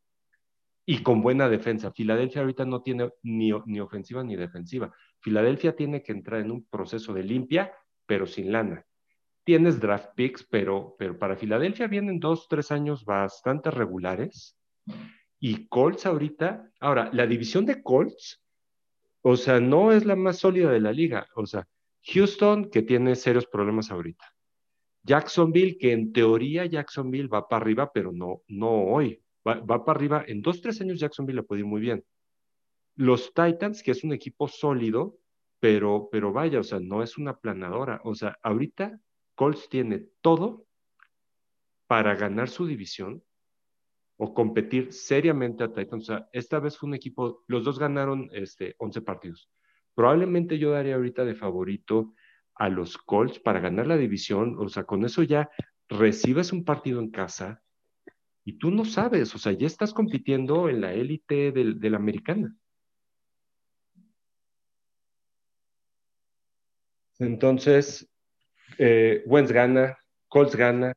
y 0.84 1.02
con 1.02 1.22
buena 1.22 1.48
defensa. 1.48 1.92
Filadelfia 1.92 2.42
ahorita 2.42 2.66
no 2.66 2.82
tiene 2.82 3.10
ni, 3.22 3.52
ni 3.64 3.80
ofensiva 3.80 4.22
ni 4.22 4.36
defensiva. 4.36 4.94
Filadelfia 5.20 5.74
tiene 5.74 6.02
que 6.02 6.12
entrar 6.12 6.40
en 6.40 6.50
un 6.50 6.66
proceso 6.66 7.14
de 7.14 7.22
limpia, 7.22 7.72
pero 8.04 8.26
sin 8.26 8.52
lana. 8.52 8.84
Tienes 9.44 9.80
draft 9.80 10.10
picks, 10.14 10.44
pero, 10.44 10.94
pero 10.98 11.18
para 11.18 11.36
Filadelfia 11.36 11.88
vienen 11.88 12.20
dos, 12.20 12.46
tres 12.48 12.70
años 12.70 13.04
bastante 13.04 13.70
regulares 13.70 14.56
y 15.44 15.66
Colts 15.66 16.06
ahorita, 16.06 16.70
ahora, 16.78 17.10
la 17.12 17.26
división 17.26 17.66
de 17.66 17.82
Colts, 17.82 18.40
o 19.22 19.36
sea, 19.36 19.58
no 19.58 19.90
es 19.90 20.04
la 20.04 20.14
más 20.14 20.38
sólida 20.38 20.70
de 20.70 20.80
la 20.80 20.92
liga. 20.92 21.26
O 21.34 21.46
sea, 21.46 21.66
Houston, 22.04 22.70
que 22.70 22.82
tiene 22.82 23.16
serios 23.16 23.46
problemas 23.46 23.90
ahorita. 23.90 24.24
Jacksonville, 25.02 25.78
que 25.78 25.92
en 25.92 26.12
teoría 26.12 26.64
Jacksonville 26.66 27.28
va 27.28 27.48
para 27.48 27.62
arriba, 27.62 27.90
pero 27.92 28.12
no, 28.12 28.42
no 28.46 28.70
hoy. 28.84 29.20
Va, 29.46 29.64
para 29.84 29.96
arriba. 29.98 30.24
En 30.26 30.42
dos, 30.42 30.60
tres 30.60 30.80
años 30.80 31.00
Jacksonville 31.00 31.40
le 31.40 31.42
puede 31.42 31.64
muy 31.64 31.80
bien. 31.80 32.04
Los 32.94 33.32
Titans, 33.34 33.82
que 33.82 33.90
es 33.90 34.04
un 34.04 34.12
equipo 34.12 34.46
sólido, 34.46 35.18
pero, 35.58 36.08
pero 36.10 36.32
vaya, 36.32 36.60
o 36.60 36.64
sea, 36.64 36.78
no 36.78 37.02
es 37.02 37.18
una 37.18 37.36
planadora. 37.36 38.00
O 38.04 38.14
sea, 38.14 38.38
ahorita 38.42 39.00
Colts 39.34 39.68
tiene 39.68 40.08
todo 40.20 40.66
para 41.86 42.14
ganar 42.14 42.48
su 42.48 42.66
división 42.66 43.22
o 44.16 44.34
competir 44.34 44.92
seriamente 44.92 45.64
a 45.64 45.72
Titans. 45.72 46.04
O 46.04 46.06
sea, 46.06 46.28
esta 46.32 46.60
vez 46.60 46.78
fue 46.78 46.88
un 46.88 46.94
equipo, 46.94 47.44
los 47.48 47.64
dos 47.64 47.78
ganaron 47.78 48.30
este, 48.32 48.74
11 48.78 49.02
partidos. 49.02 49.50
Probablemente 49.94 50.58
yo 50.58 50.70
daría 50.70 50.94
ahorita 50.94 51.24
de 51.24 51.34
favorito 51.34 52.14
a 52.54 52.68
los 52.68 52.98
Colts 52.98 53.38
para 53.40 53.60
ganar 53.60 53.86
la 53.86 53.96
división. 53.96 54.56
O 54.58 54.68
sea, 54.68 54.84
con 54.84 55.04
eso 55.04 55.22
ya 55.22 55.50
recibes 55.88 56.52
un 56.52 56.64
partido 56.64 57.00
en 57.00 57.10
casa 57.10 57.62
y 58.44 58.58
tú 58.58 58.70
no 58.70 58.84
sabes, 58.84 59.34
o 59.34 59.38
sea, 59.38 59.52
ya 59.52 59.66
estás 59.66 59.92
compitiendo 59.92 60.68
en 60.68 60.80
la 60.80 60.92
élite 60.92 61.52
de 61.52 61.90
la 61.90 61.96
americana. 61.96 62.56
Entonces, 67.18 68.11
eh, 68.78 69.22
gana, 69.26 69.98
Colts 70.28 70.56
gana. 70.56 70.92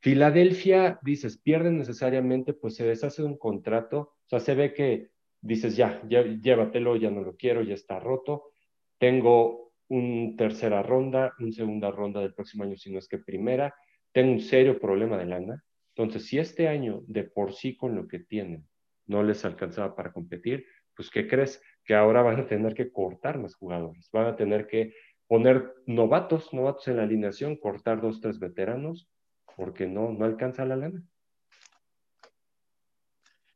Filadelfia, 0.00 0.98
dices, 1.02 1.38
pierde 1.38 1.70
necesariamente, 1.70 2.54
pues 2.54 2.74
se 2.74 2.84
deshace 2.84 3.22
un 3.22 3.38
contrato. 3.38 3.98
O 3.98 4.28
sea, 4.28 4.40
se 4.40 4.54
ve 4.54 4.74
que 4.74 5.10
dices, 5.40 5.76
ya, 5.76 6.02
ya, 6.08 6.22
llévatelo, 6.22 6.96
ya 6.96 7.10
no 7.10 7.22
lo 7.22 7.36
quiero, 7.36 7.62
ya 7.62 7.74
está 7.74 8.00
roto. 8.00 8.50
Tengo 8.98 9.72
un 9.88 10.36
tercera 10.36 10.82
ronda, 10.82 11.34
un 11.38 11.52
segunda 11.52 11.90
ronda 11.90 12.20
del 12.20 12.34
próximo 12.34 12.64
año, 12.64 12.76
si 12.76 12.90
no 12.90 12.98
es 12.98 13.08
que 13.08 13.18
primera. 13.18 13.74
Tengo 14.10 14.32
un 14.32 14.40
serio 14.40 14.78
problema 14.78 15.18
de 15.18 15.26
lana. 15.26 15.62
Entonces, 15.94 16.26
si 16.26 16.38
este 16.38 16.68
año 16.68 17.02
de 17.06 17.24
por 17.24 17.52
sí 17.52 17.76
con 17.76 17.94
lo 17.94 18.08
que 18.08 18.18
tienen 18.18 18.66
no 19.06 19.22
les 19.22 19.44
alcanzaba 19.44 19.94
para 19.94 20.12
competir, 20.12 20.64
pues 20.96 21.10
¿qué 21.10 21.26
crees? 21.26 21.62
Que 21.84 21.94
ahora 21.94 22.22
van 22.22 22.40
a 22.40 22.46
tener 22.46 22.74
que 22.74 22.90
cortar 22.90 23.38
más 23.38 23.54
jugadores, 23.54 24.08
van 24.12 24.26
a 24.26 24.36
tener 24.36 24.66
que 24.66 24.94
poner 25.26 25.74
novatos, 25.86 26.52
novatos 26.52 26.88
en 26.88 26.98
la 26.98 27.04
alineación, 27.04 27.56
cortar 27.56 28.00
dos, 28.00 28.20
tres 28.20 28.38
veteranos, 28.38 29.08
porque 29.56 29.86
no, 29.86 30.12
no 30.12 30.24
alcanza 30.24 30.64
la 30.64 30.76
lana. 30.76 31.02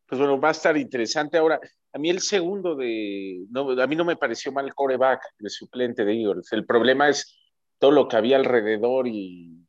Pues 0.06 0.18
bueno, 0.20 0.40
va 0.40 0.48
a 0.48 0.52
estar 0.52 0.76
interesante. 0.76 1.36
Ahora, 1.36 1.60
a 1.92 1.98
mí 1.98 2.10
el 2.10 2.20
segundo 2.20 2.76
de, 2.76 3.44
no, 3.50 3.70
a 3.70 3.86
mí 3.86 3.96
no 3.96 4.04
me 4.04 4.16
pareció 4.16 4.52
mal 4.52 4.72
coreback 4.74 5.20
de 5.38 5.50
suplente 5.50 6.04
de 6.04 6.12
Eagles. 6.12 6.52
El 6.52 6.64
problema 6.64 7.08
es 7.08 7.36
todo 7.78 7.90
lo 7.90 8.06
que 8.06 8.16
había 8.16 8.36
alrededor 8.36 9.08
y, 9.08 9.66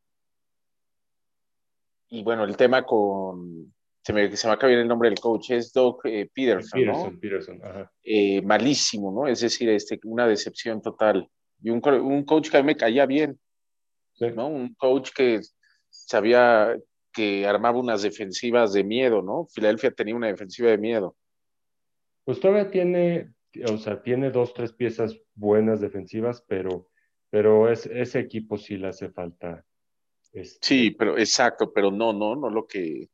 y 2.10 2.24
bueno, 2.24 2.44
el 2.44 2.56
tema 2.56 2.86
con, 2.86 3.74
se 4.04 4.13
me, 4.13 4.36
se 4.38 4.48
me 4.48 4.54
acaba 4.54 4.70
bien 4.70 4.82
el 4.82 4.88
nombre 4.88 5.10
del 5.10 5.20
coach, 5.20 5.51
es 5.51 5.74
Doug 5.74 6.00
eh, 6.06 6.30
Peterson, 6.34 6.80
Peterson, 6.80 7.13
¿no? 7.13 7.20
Peterson 7.20 7.60
ajá. 7.63 7.92
Eh, 8.04 8.42
malísimo, 8.42 9.12
¿no? 9.12 9.27
Es 9.27 9.42
decir, 9.42 9.70
este, 9.70 10.00
una 10.04 10.27
decepción 10.27 10.82
total. 10.82 11.30
Y 11.62 11.70
un, 11.70 11.82
un 11.86 12.24
coach 12.24 12.50
que 12.50 12.58
a 12.58 12.62
mí 12.62 12.68
me 12.68 12.76
caía 12.76 13.06
bien, 13.06 13.40
¿no? 14.36 14.48
Un 14.48 14.74
coach 14.76 15.12
que 15.16 15.42
sabía 15.90 16.78
que 17.12 17.48
armaba 17.48 17.80
unas 17.80 18.04
defensivas 18.04 18.74
de 18.74 18.84
miedo, 18.84 19.22
¿no? 19.22 19.48
Filadelfia 19.48 19.92
tenía 19.92 20.16
una 20.16 20.28
defensiva 20.28 20.70
de 20.70 20.78
miedo. 20.78 21.16
Pues 22.24 22.40
todavía 22.40 22.70
tiene, 22.70 23.34
o 23.68 23.78
sea, 23.78 24.02
tiene 24.02 24.32
dos, 24.32 24.54
tres 24.54 24.74
piezas 24.74 25.20
buenas 25.34 25.82
defensivas, 25.82 26.44
pero, 26.48 26.90
pero 27.30 27.72
es, 27.72 27.86
ese 27.86 28.20
equipo 28.20 28.58
sí 28.58 28.78
le 28.78 28.90
hace 28.90 29.10
falta. 29.10 29.66
Este... 30.34 30.60
Sí, 30.62 30.92
pero 30.92 31.18
exacto, 31.18 31.72
pero 31.74 31.90
no, 31.90 32.14
no, 32.14 32.36
no 32.36 32.50
lo 32.50 32.68
que. 32.68 33.10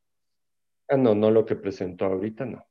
Ah, 0.88 0.96
no, 0.96 1.14
no 1.14 1.30
lo 1.30 1.46
que 1.46 1.56
presentó 1.56 2.06
ahorita, 2.06 2.44
no. 2.44 2.66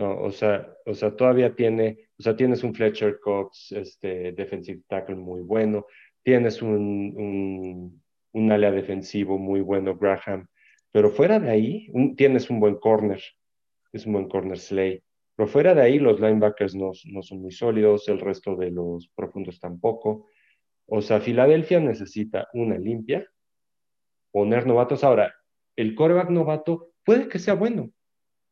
No, 0.00 0.18
o 0.18 0.32
sea, 0.32 0.66
o 0.86 0.94
sea, 0.94 1.14
todavía 1.14 1.54
tiene, 1.54 2.08
o 2.18 2.22
sea, 2.22 2.34
tienes 2.34 2.64
un 2.64 2.74
Fletcher 2.74 3.20
Cox, 3.20 3.72
este, 3.72 4.32
defensive 4.32 4.80
tackle 4.88 5.16
muy 5.16 5.42
bueno, 5.42 5.84
tienes 6.22 6.62
un, 6.62 6.72
un, 7.18 8.02
un 8.32 8.50
área 8.50 8.70
defensivo 8.70 9.36
muy 9.36 9.60
bueno, 9.60 9.94
Graham, 9.98 10.46
pero 10.90 11.10
fuera 11.10 11.38
de 11.38 11.50
ahí, 11.50 11.92
tienes 12.16 12.48
un 12.48 12.60
buen 12.60 12.76
corner, 12.76 13.22
es 13.92 14.06
un 14.06 14.14
buen 14.14 14.28
corner 14.30 14.58
Slay, 14.58 15.02
pero 15.36 15.46
fuera 15.46 15.74
de 15.74 15.82
ahí 15.82 15.98
los 15.98 16.18
linebackers 16.18 16.74
no, 16.74 16.92
no 17.12 17.22
son 17.22 17.42
muy 17.42 17.52
sólidos, 17.52 18.08
el 18.08 18.20
resto 18.20 18.56
de 18.56 18.70
los 18.70 19.06
profundos 19.14 19.60
tampoco. 19.60 20.28
O 20.86 21.02
sea, 21.02 21.20
Filadelfia 21.20 21.78
necesita 21.78 22.48
una 22.54 22.78
limpia, 22.78 23.28
poner 24.32 24.66
novatos. 24.66 25.04
Ahora, 25.04 25.34
el 25.76 25.94
coreback 25.94 26.30
novato 26.30 26.88
puede 27.04 27.28
que 27.28 27.38
sea 27.38 27.52
bueno. 27.52 27.90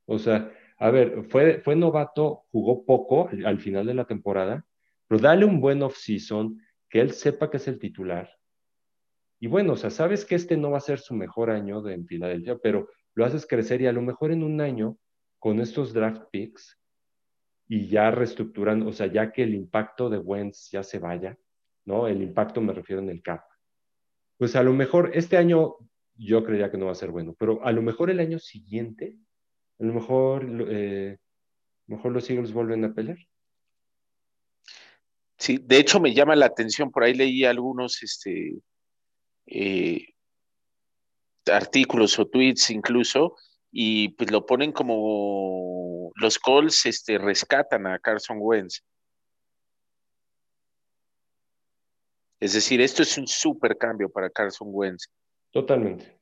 O 0.05 0.19
sea, 0.19 0.53
a 0.79 0.91
ver, 0.91 1.25
fue, 1.29 1.61
fue 1.61 1.75
novato, 1.75 2.45
jugó 2.51 2.85
poco 2.85 3.29
al 3.45 3.59
final 3.59 3.87
de 3.87 3.95
la 3.95 4.07
temporada, 4.07 4.65
pero 5.07 5.21
dale 5.21 5.45
un 5.45 5.61
buen 5.61 5.83
off-season, 5.83 6.61
que 6.89 7.01
él 7.01 7.13
sepa 7.13 7.51
que 7.51 7.57
es 7.57 7.69
el 7.69 7.79
titular. 7.79 8.31
Y 9.41 9.47
bueno, 9.47 9.75
o 9.75 9.77
sea, 9.77 9.91
sabes 9.91 10.25
que 10.25 10.35
este 10.35 10.57
no 10.57 10.71
va 10.71 10.79
a 10.79 10.83
ser 10.83 10.99
su 10.99 11.15
mejor 11.15 11.51
año 11.51 11.83
de, 11.83 11.95
en 11.95 12.07
Filadelfia, 12.07 12.59
pero 12.59 12.89
lo 13.15 13.25
haces 13.25 13.47
crecer 13.47 13.81
y 13.83 13.87
a 13.87 13.93
lo 13.93 14.03
mejor 14.03 14.33
en 14.33 14.43
un 14.43 14.61
año, 14.61 14.97
con 15.39 15.61
estos 15.61 15.93
draft 15.93 16.23
picks, 16.31 16.79
y 17.69 17.89
ya 17.89 18.11
reestructuran, 18.11 18.83
o 18.83 18.93
sea, 18.93 19.07
ya 19.07 19.31
que 19.31 19.43
el 19.43 19.55
impacto 19.55 20.09
de 20.09 20.19
Wentz 20.19 20.71
ya 20.71 20.83
se 20.83 20.99
vaya, 20.99 21.37
¿no? 21.85 22.07
El 22.07 22.23
impacto 22.23 22.61
me 22.61 22.73
refiero 22.73 23.03
en 23.03 23.11
el 23.11 23.23
cap. 23.23 23.43
Pues 24.39 24.57
a 24.57 24.63
lo 24.63 24.73
mejor 24.73 25.11
este 25.15 25.37
año 25.37 25.75
yo 26.15 26.45
creía 26.45 26.71
que 26.71 26.79
no 26.79 26.87
va 26.87 26.93
a 26.93 26.97
ser 26.97 27.11
bueno, 27.11 27.35
pero 27.39 27.65
a 27.65 27.73
lo 27.73 27.83
mejor 27.83 28.11
el 28.11 28.21
año 28.21 28.39
siguiente 28.39 29.17
a 29.81 29.85
lo 29.85 29.93
mejor, 29.93 30.47
eh, 30.69 31.19
mejor 31.87 32.13
los 32.13 32.29
Eagles 32.29 32.53
vuelven 32.53 32.85
a 32.85 32.93
pelear. 32.93 33.19
Sí, 35.39 35.59
de 35.63 35.79
hecho 35.79 36.01
me 36.01 36.13
llama 36.13 36.35
la 36.35 36.47
atención, 36.47 36.91
por 36.91 37.05
ahí 37.05 37.15
leí 37.15 37.45
algunos 37.45 38.03
este, 38.03 38.59
eh, 39.47 40.09
artículos 41.47 42.19
o 42.19 42.27
tweets 42.27 42.71
incluso, 42.71 43.37
y 43.71 44.09
pues 44.11 44.33
lo 44.33 44.45
ponen 44.45 44.73
como 44.73 46.11
los 46.17 46.39
Colts 46.41 46.87
este, 46.87 47.19
rescatan 47.19 47.87
a 47.87 48.01
Carson 48.01 48.39
Wentz. 48.41 48.83
Es 52.41 52.53
decir, 52.53 52.81
esto 52.81 53.03
es 53.03 53.17
un 53.17 53.27
súper 53.27 53.77
cambio 53.79 54.09
para 54.09 54.31
Carson 54.31 54.69
Wentz. 54.71 55.07
Totalmente 55.53 56.18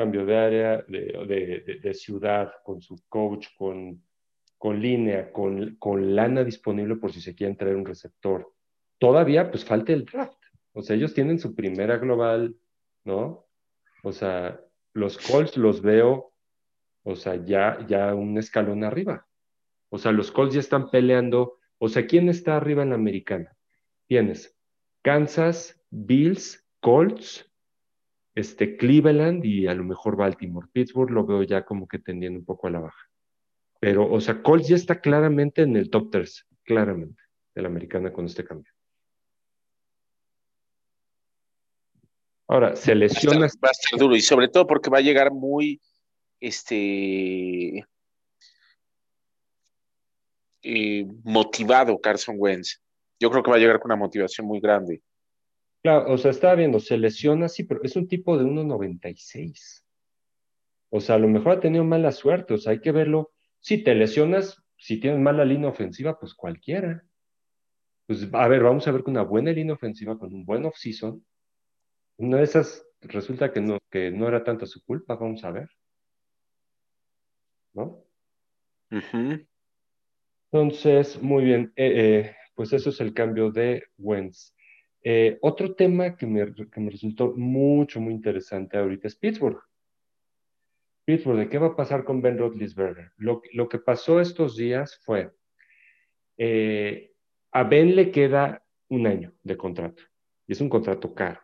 cambio 0.00 0.24
de 0.24 0.34
área, 0.34 0.78
de, 0.88 1.92
ciudad, 1.92 2.54
con 2.64 2.80
su 2.80 2.96
coach, 3.10 3.48
con, 3.58 4.02
con 4.56 4.80
línea, 4.80 5.30
con, 5.30 5.76
con 5.76 6.16
lana 6.16 6.42
disponible 6.42 6.96
por 6.96 7.12
si 7.12 7.20
se 7.20 7.34
quieren 7.34 7.54
traer 7.54 7.76
un 7.76 7.84
receptor. 7.84 8.50
Todavía, 8.98 9.50
pues 9.50 9.62
falta 9.62 9.92
el 9.92 10.06
draft. 10.06 10.38
O 10.72 10.80
sea, 10.80 10.96
ellos 10.96 11.12
tienen 11.12 11.38
su 11.38 11.54
primera 11.54 11.98
global, 11.98 12.56
¿no? 13.04 13.46
O 14.02 14.12
sea, 14.12 14.58
los 14.94 15.18
Colts 15.18 15.58
los 15.58 15.82
veo, 15.82 16.32
o 17.02 17.14
sea, 17.14 17.36
ya, 17.44 17.86
ya 17.86 18.14
un 18.14 18.38
escalón 18.38 18.84
arriba. 18.84 19.26
O 19.90 19.98
sea, 19.98 20.12
los 20.12 20.32
Colts 20.32 20.54
ya 20.54 20.60
están 20.60 20.90
peleando. 20.90 21.58
O 21.76 21.90
sea, 21.90 22.06
¿quién 22.06 22.30
está 22.30 22.56
arriba 22.56 22.84
en 22.84 22.90
la 22.90 22.94
americana? 22.94 23.54
Tienes 24.06 24.56
Kansas, 25.02 25.78
Bills, 25.90 26.66
Colts, 26.80 27.49
este, 28.34 28.76
Cleveland 28.76 29.44
y 29.44 29.66
a 29.66 29.74
lo 29.74 29.84
mejor 29.84 30.16
Baltimore. 30.16 30.68
Pittsburgh 30.72 31.10
lo 31.10 31.26
veo 31.26 31.42
ya 31.42 31.64
como 31.64 31.88
que 31.88 31.98
tendiendo 31.98 32.38
un 32.38 32.44
poco 32.44 32.66
a 32.66 32.70
la 32.70 32.80
baja. 32.80 33.10
Pero, 33.80 34.10
o 34.10 34.20
sea, 34.20 34.42
Colts 34.42 34.68
ya 34.68 34.76
está 34.76 35.00
claramente 35.00 35.62
en 35.62 35.76
el 35.76 35.90
top 35.90 36.10
3, 36.10 36.46
claramente, 36.64 37.22
de 37.54 37.62
la 37.62 37.68
americana 37.68 38.12
con 38.12 38.26
este 38.26 38.44
cambio. 38.44 38.70
Ahora, 42.46 42.76
se 42.76 42.94
lesiona. 42.94 43.38
Va 43.38 43.44
a, 43.44 43.46
estar, 43.46 43.98
duro 43.98 44.16
y 44.16 44.20
sobre 44.20 44.48
todo 44.48 44.66
porque 44.66 44.90
va 44.90 44.98
a 44.98 45.02
llegar 45.02 45.30
muy, 45.30 45.80
este, 46.40 47.86
eh, 50.62 51.06
motivado 51.24 51.98
Carson 52.00 52.36
Wentz. 52.38 52.82
Yo 53.18 53.30
creo 53.30 53.42
que 53.42 53.50
va 53.50 53.56
a 53.56 53.60
llegar 53.60 53.78
con 53.80 53.90
una 53.90 53.96
motivación 53.96 54.46
muy 54.46 54.60
grande. 54.60 55.02
Claro, 55.82 56.12
o 56.12 56.18
sea, 56.18 56.30
estaba 56.30 56.54
viendo, 56.56 56.78
se 56.78 56.98
lesiona, 56.98 57.48
sí, 57.48 57.64
pero 57.64 57.80
es 57.82 57.96
un 57.96 58.06
tipo 58.06 58.36
de 58.36 58.44
1.96. 58.44 59.84
O 60.90 61.00
sea, 61.00 61.14
a 61.14 61.18
lo 61.18 61.28
mejor 61.28 61.52
ha 61.52 61.60
tenido 61.60 61.84
mala 61.84 62.12
suerte, 62.12 62.54
o 62.54 62.58
sea, 62.58 62.72
hay 62.72 62.80
que 62.80 62.92
verlo. 62.92 63.32
Si 63.60 63.82
te 63.82 63.94
lesionas, 63.94 64.62
si 64.76 65.00
tienes 65.00 65.20
mala 65.20 65.44
línea 65.44 65.70
ofensiva, 65.70 66.18
pues 66.18 66.34
cualquiera. 66.34 67.04
Pues 68.06 68.28
a 68.32 68.48
ver, 68.48 68.62
vamos 68.62 68.86
a 68.88 68.92
ver 68.92 69.02
con 69.02 69.12
una 69.12 69.22
buena 69.22 69.52
línea 69.52 69.74
ofensiva, 69.74 70.18
con 70.18 70.34
un 70.34 70.44
buen 70.44 70.64
off-season. 70.66 71.24
Una 72.18 72.38
de 72.38 72.44
esas 72.44 72.84
resulta 73.02 73.52
que 73.52 73.60
no, 73.60 73.78
que 73.90 74.10
no 74.10 74.28
era 74.28 74.44
tanta 74.44 74.66
su 74.66 74.84
culpa, 74.84 75.16
vamos 75.16 75.44
a 75.44 75.50
ver. 75.50 75.68
¿No? 77.72 78.04
Entonces, 80.52 81.22
muy 81.22 81.44
bien, 81.44 81.72
eh, 81.76 81.92
eh, 82.26 82.36
pues 82.54 82.72
eso 82.72 82.90
es 82.90 83.00
el 83.00 83.14
cambio 83.14 83.50
de 83.50 83.84
Wentz. 83.98 84.54
Eh, 85.02 85.38
otro 85.40 85.74
tema 85.74 86.16
que 86.16 86.26
me, 86.26 86.44
resultó 86.44 87.32
mucho, 87.36 88.00
muy 88.00 88.12
interesante 88.12 88.76
ahorita 88.76 89.08
es 89.08 89.16
Pittsburgh. 89.16 89.60
Pittsburgh, 91.04 91.38
¿de 91.38 91.48
qué 91.48 91.58
va 91.58 91.68
a 91.68 91.76
pasar 91.76 92.04
con 92.04 92.20
Ben 92.20 92.38
Roethlisberger? 92.38 93.12
Lo, 93.16 93.40
lo 93.52 93.68
que 93.68 93.78
pasó 93.78 94.20
estos 94.20 94.56
días 94.56 95.00
fue, 95.02 95.32
eh, 96.36 97.12
a 97.52 97.64
Ben 97.64 97.96
le 97.96 98.10
queda 98.10 98.64
un 98.88 99.06
año 99.06 99.32
de 99.42 99.56
contrato 99.56 100.02
y 100.46 100.52
es 100.52 100.60
un 100.60 100.68
contrato 100.68 101.14
caro. 101.14 101.40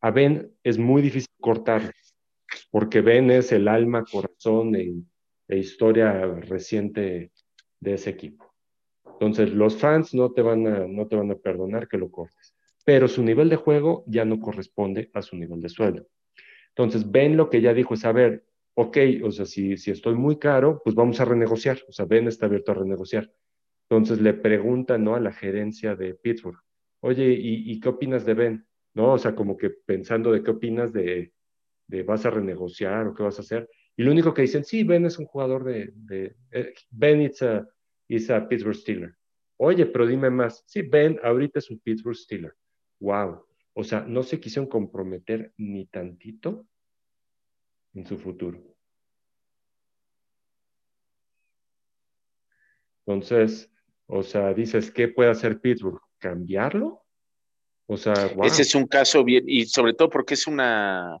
A 0.00 0.10
Ben 0.10 0.52
es 0.62 0.78
muy 0.78 1.02
difícil 1.02 1.30
cortarlo. 1.40 1.90
porque 2.70 3.00
Ben 3.00 3.30
es 3.30 3.52
el 3.52 3.68
alma, 3.68 4.04
corazón 4.04 4.74
e, 4.76 4.92
e 5.48 5.58
historia 5.58 6.26
reciente 6.26 7.32
de 7.80 7.94
ese 7.94 8.10
equipo. 8.10 8.52
Entonces, 9.04 9.50
los 9.52 9.76
fans 9.76 10.14
no 10.14 10.32
te, 10.32 10.42
van 10.42 10.66
a, 10.66 10.86
no 10.86 11.06
te 11.06 11.16
van 11.16 11.30
a 11.30 11.36
perdonar 11.36 11.86
que 11.86 11.98
lo 11.98 12.10
cortes, 12.10 12.51
pero 12.84 13.08
su 13.08 13.22
nivel 13.22 13.48
de 13.48 13.56
juego 13.56 14.04
ya 14.06 14.24
no 14.24 14.40
corresponde 14.40 15.10
a 15.14 15.22
su 15.22 15.36
nivel 15.36 15.60
de 15.60 15.68
sueldo. 15.68 16.06
Entonces, 16.68 17.10
Ben 17.10 17.36
lo 17.36 17.50
que 17.50 17.60
ya 17.60 17.74
dijo 17.74 17.94
es, 17.94 18.04
a 18.04 18.12
ver, 18.12 18.44
ok, 18.74 18.98
o 19.24 19.30
sea, 19.30 19.44
si, 19.46 19.76
si 19.76 19.90
estoy 19.90 20.14
muy 20.14 20.38
caro, 20.38 20.80
pues 20.82 20.94
vamos 20.94 21.20
a 21.20 21.24
renegociar. 21.24 21.80
O 21.88 21.92
sea, 21.92 22.06
Ben 22.06 22.26
está 22.28 22.46
abierto 22.46 22.72
a 22.72 22.76
renegociar. 22.76 23.30
Entonces 23.88 24.20
le 24.20 24.32
pregunta, 24.34 24.96
¿no? 24.96 25.14
A 25.14 25.20
la 25.20 25.32
gerencia 25.32 25.94
de 25.94 26.14
Pittsburgh, 26.14 26.58
oye, 27.00 27.36
¿y, 27.38 27.78
qué 27.78 27.88
opinas 27.90 28.24
de 28.24 28.34
Ben? 28.34 28.66
¿No? 28.94 29.12
O 29.12 29.18
sea, 29.18 29.34
como 29.34 29.56
que 29.56 29.70
pensando 29.70 30.32
de 30.32 30.42
qué 30.42 30.50
opinas 30.50 30.92
de, 30.92 31.32
de, 31.88 32.02
vas 32.02 32.24
a 32.24 32.30
renegociar 32.30 33.06
o 33.06 33.14
qué 33.14 33.22
vas 33.22 33.38
a 33.38 33.42
hacer. 33.42 33.68
Y 33.96 34.02
lo 34.04 34.12
único 34.12 34.32
que 34.32 34.42
dicen, 34.42 34.64
sí, 34.64 34.82
Ben 34.84 35.04
es 35.04 35.18
un 35.18 35.26
jugador 35.26 35.64
de, 35.64 35.92
de 35.94 36.36
eh, 36.52 36.72
Ben 36.90 37.20
it's 37.20 37.42
a, 37.42 37.58
a 37.58 38.48
Pittsburgh 38.48 38.74
Steeler. 38.74 39.14
Oye, 39.58 39.84
pero 39.86 40.06
dime 40.06 40.30
más. 40.30 40.64
Sí, 40.66 40.82
Ben 40.82 41.20
ahorita 41.22 41.58
es 41.58 41.70
un 41.70 41.78
Pittsburgh 41.80 42.16
Steeler. 42.16 42.54
Wow. 43.02 43.44
O 43.74 43.82
sea, 43.82 44.02
no 44.02 44.22
se 44.22 44.38
quisieron 44.38 44.68
comprometer 44.68 45.52
ni 45.56 45.86
tantito 45.86 46.64
en 47.94 48.06
su 48.06 48.16
futuro. 48.16 48.62
Entonces, 53.04 53.68
o 54.06 54.22
sea, 54.22 54.54
dices, 54.54 54.90
¿qué 54.92 55.08
puede 55.08 55.30
hacer 55.30 55.60
Pittsburgh? 55.60 56.00
¿Cambiarlo? 56.18 57.02
O 57.86 57.96
sea, 57.96 58.14
Ese 58.44 58.62
es 58.62 58.74
un 58.76 58.86
caso 58.86 59.24
bien, 59.24 59.44
y 59.48 59.66
sobre 59.66 59.94
todo 59.94 60.08
porque 60.08 60.34
es 60.34 60.46
una 60.46 61.18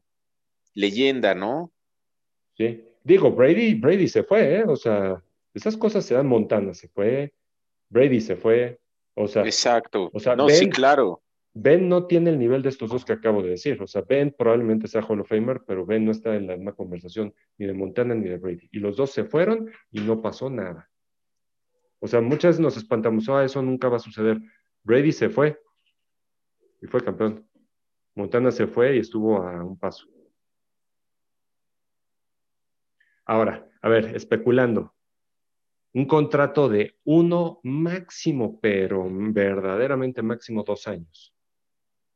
leyenda, 0.74 1.34
¿no? 1.34 1.72
Sí. 2.56 2.84
Digo, 3.02 3.32
Brady, 3.32 3.74
Brady 3.74 4.06
se 4.06 4.22
fue, 4.22 4.58
¿eh? 4.58 4.64
O 4.64 4.76
sea, 4.76 5.20
esas 5.52 5.76
cosas 5.76 6.04
se 6.04 6.14
dan 6.14 6.28
Montana, 6.28 6.72
se 6.74 6.88
fue, 6.88 7.34
Brady 7.88 8.20
se 8.20 8.36
fue, 8.36 8.78
o 9.14 9.26
sea. 9.26 9.42
Exacto. 9.42 10.08
O 10.12 10.20
sea, 10.20 10.36
no, 10.36 10.48
sí, 10.48 10.70
claro. 10.70 11.20
Ben 11.54 11.88
no 11.88 12.06
tiene 12.06 12.30
el 12.30 12.38
nivel 12.38 12.62
de 12.62 12.70
estos 12.70 12.90
dos 12.90 13.04
que 13.04 13.12
acabo 13.12 13.42
de 13.42 13.50
decir. 13.50 13.80
O 13.82 13.86
sea, 13.86 14.02
Ben 14.02 14.34
probablemente 14.36 14.88
sea 14.88 15.02
Hall 15.02 15.20
of 15.20 15.28
Famer, 15.28 15.62
pero 15.66 15.84
Ben 15.84 16.04
no 16.04 16.10
está 16.10 16.34
en 16.34 16.46
la 16.46 16.56
misma 16.56 16.72
conversación 16.72 17.34
ni 17.58 17.66
de 17.66 17.74
Montana 17.74 18.14
ni 18.14 18.28
de 18.28 18.38
Brady. 18.38 18.68
Y 18.72 18.78
los 18.78 18.96
dos 18.96 19.10
se 19.10 19.24
fueron 19.24 19.70
y 19.90 20.00
no 20.00 20.22
pasó 20.22 20.48
nada. 20.48 20.90
O 21.98 22.08
sea, 22.08 22.20
muchas 22.20 22.58
nos 22.58 22.76
espantamos, 22.76 23.28
ah, 23.28 23.44
eso 23.44 23.62
nunca 23.62 23.88
va 23.88 23.96
a 23.96 24.00
suceder. 24.00 24.40
Brady 24.82 25.12
se 25.12 25.28
fue 25.28 25.60
y 26.80 26.86
fue 26.86 27.04
campeón. 27.04 27.46
Montana 28.14 28.50
se 28.50 28.66
fue 28.66 28.96
y 28.96 28.98
estuvo 28.98 29.36
a 29.36 29.62
un 29.62 29.78
paso. 29.78 30.06
Ahora, 33.24 33.70
a 33.80 33.88
ver, 33.88 34.16
especulando. 34.16 34.94
Un 35.94 36.06
contrato 36.06 36.68
de 36.68 36.98
uno 37.04 37.60
máximo, 37.62 38.58
pero 38.60 39.06
verdaderamente 39.10 40.22
máximo 40.22 40.64
dos 40.64 40.88
años. 40.88 41.34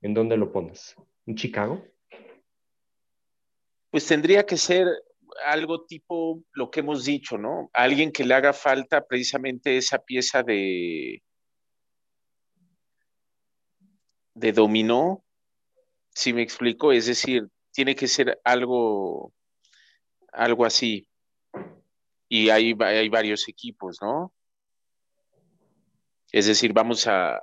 ¿En 0.00 0.14
dónde 0.14 0.36
lo 0.36 0.52
pones? 0.52 0.94
¿En 1.26 1.34
Chicago? 1.34 1.84
Pues 3.90 4.06
tendría 4.06 4.44
que 4.44 4.56
ser 4.56 4.86
algo 5.44 5.84
tipo 5.84 6.42
lo 6.52 6.70
que 6.70 6.80
hemos 6.80 7.04
dicho, 7.04 7.36
¿no? 7.38 7.70
alguien 7.72 8.12
que 8.12 8.24
le 8.24 8.34
haga 8.34 8.52
falta 8.52 9.06
precisamente 9.06 9.76
esa 9.76 9.98
pieza 9.98 10.42
de 10.42 11.22
de 14.34 14.52
dominó, 14.52 15.24
si 16.14 16.34
me 16.34 16.42
explico, 16.42 16.92
es 16.92 17.06
decir, 17.06 17.48
tiene 17.72 17.94
que 17.94 18.06
ser 18.06 18.38
algo 18.44 19.32
algo 20.36 20.64
así. 20.64 21.08
Y 22.28 22.50
hay, 22.50 22.74
hay 22.80 23.08
varios 23.08 23.48
equipos, 23.48 23.98
¿no? 24.02 24.32
Es 26.32 26.46
decir, 26.46 26.72
vamos 26.72 27.06
a, 27.06 27.40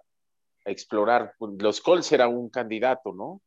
explorar. 0.65 1.33
Los 1.59 1.81
Colts 1.81 2.11
era 2.11 2.27
un 2.27 2.49
candidato, 2.49 3.13
¿no? 3.13 3.41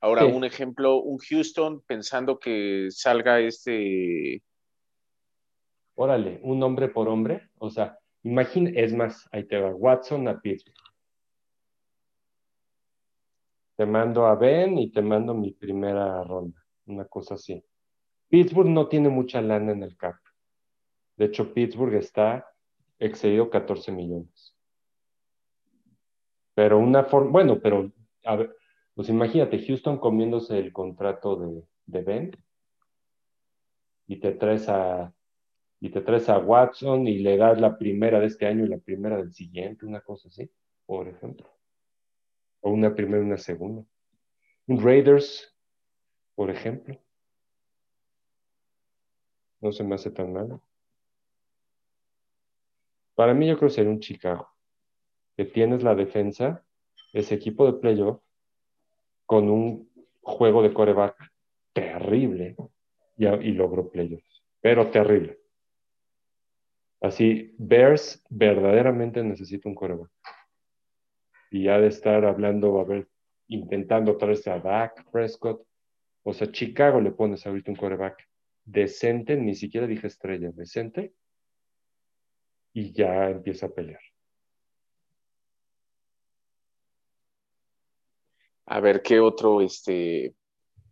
Ahora, 0.00 0.26
un 0.26 0.44
ejemplo, 0.44 0.96
un 0.96 1.18
Houston 1.18 1.80
pensando 1.86 2.38
que 2.38 2.88
salga 2.90 3.40
este. 3.40 4.42
Órale, 5.94 6.40
un 6.42 6.62
hombre 6.62 6.88
por 6.88 7.08
hombre. 7.08 7.48
O 7.56 7.70
sea, 7.70 7.98
imagina, 8.22 8.70
es 8.74 8.92
más, 8.92 9.26
ahí 9.32 9.44
te 9.44 9.58
va, 9.58 9.74
Watson 9.74 10.28
a 10.28 10.38
Pittsburgh. 10.38 10.76
Te 13.76 13.86
mando 13.86 14.26
a 14.26 14.34
Ben 14.34 14.76
y 14.78 14.90
te 14.90 15.00
mando 15.00 15.32
mi 15.32 15.52
primera 15.52 16.22
ronda, 16.22 16.62
una 16.84 17.06
cosa 17.06 17.34
así. 17.34 17.64
Pittsburgh 18.28 18.68
no 18.68 18.88
tiene 18.88 19.08
mucha 19.08 19.40
lana 19.40 19.72
en 19.72 19.82
el 19.82 19.96
cap. 19.96 20.16
De 21.16 21.24
hecho, 21.26 21.54
Pittsburgh 21.54 21.94
está 21.94 22.46
excedido 22.98 23.48
14 23.48 23.90
millones. 23.90 24.53
Pero 26.54 26.78
una 26.78 27.04
forma, 27.04 27.30
bueno, 27.30 27.60
pero 27.60 27.92
a 28.24 28.36
ver, 28.36 28.56
pues 28.94 29.08
imagínate, 29.08 29.64
Houston 29.66 29.98
comiéndose 29.98 30.58
el 30.58 30.72
contrato 30.72 31.36
de, 31.36 31.62
de 31.86 32.02
Ben 32.02 32.30
y 34.06 34.20
te 34.20 34.32
traes 34.32 34.68
a 34.68 35.12
y 35.80 35.90
te 35.90 36.00
traes 36.00 36.28
a 36.30 36.38
Watson 36.38 37.06
y 37.06 37.18
le 37.18 37.36
das 37.36 37.60
la 37.60 37.76
primera 37.76 38.18
de 38.18 38.26
este 38.26 38.46
año 38.46 38.64
y 38.64 38.68
la 38.68 38.78
primera 38.78 39.18
del 39.18 39.34
siguiente, 39.34 39.84
una 39.84 40.00
cosa 40.00 40.28
así, 40.28 40.50
por 40.86 41.08
ejemplo. 41.08 41.46
O 42.60 42.70
una 42.70 42.94
primera 42.94 43.22
y 43.22 43.26
una 43.26 43.36
segunda. 43.36 43.84
Un 44.66 44.82
Raiders, 44.82 45.54
por 46.34 46.50
ejemplo. 46.50 46.98
No 49.60 49.72
se 49.72 49.84
me 49.84 49.96
hace 49.96 50.10
tan 50.10 50.32
mal. 50.32 50.58
Para 53.14 53.34
mí 53.34 53.46
yo 53.46 53.58
creo 53.58 53.68
que 53.68 53.74
sería 53.74 53.90
un 53.90 54.00
Chicago 54.00 54.53
que 55.36 55.44
tienes 55.44 55.82
la 55.82 55.94
defensa, 55.94 56.64
ese 57.12 57.34
equipo 57.34 57.66
de 57.66 57.78
playoff, 57.78 58.20
con 59.26 59.50
un 59.50 59.90
juego 60.20 60.62
de 60.62 60.72
coreback 60.72 61.16
terrible 61.72 62.56
y, 63.16 63.26
y 63.26 63.52
logró 63.52 63.90
playoffs, 63.90 64.42
pero 64.60 64.90
terrible. 64.90 65.38
Así, 67.00 67.54
Bears 67.58 68.24
verdaderamente 68.30 69.22
necesita 69.22 69.68
un 69.68 69.74
coreback. 69.74 70.10
Y 71.50 71.68
ha 71.68 71.78
de 71.78 71.88
estar 71.88 72.24
hablando, 72.24 72.80
a 72.80 72.84
ver, 72.84 73.08
intentando 73.48 74.16
traerse 74.16 74.50
a 74.50 74.58
Dak 74.58 75.10
Prescott. 75.10 75.66
O 76.22 76.32
sea, 76.32 76.50
Chicago 76.50 77.00
le 77.00 77.12
pones 77.12 77.46
ahorita 77.46 77.70
un 77.70 77.76
coreback 77.76 78.26
decente, 78.64 79.36
ni 79.36 79.54
siquiera 79.54 79.86
dije 79.86 80.06
estrella, 80.06 80.50
decente, 80.52 81.12
y 82.72 82.92
ya 82.92 83.28
empieza 83.28 83.66
a 83.66 83.74
pelear. 83.74 84.00
A 88.74 88.80
ver 88.80 89.02
qué 89.02 89.20
otro, 89.20 89.60
este, 89.60 90.34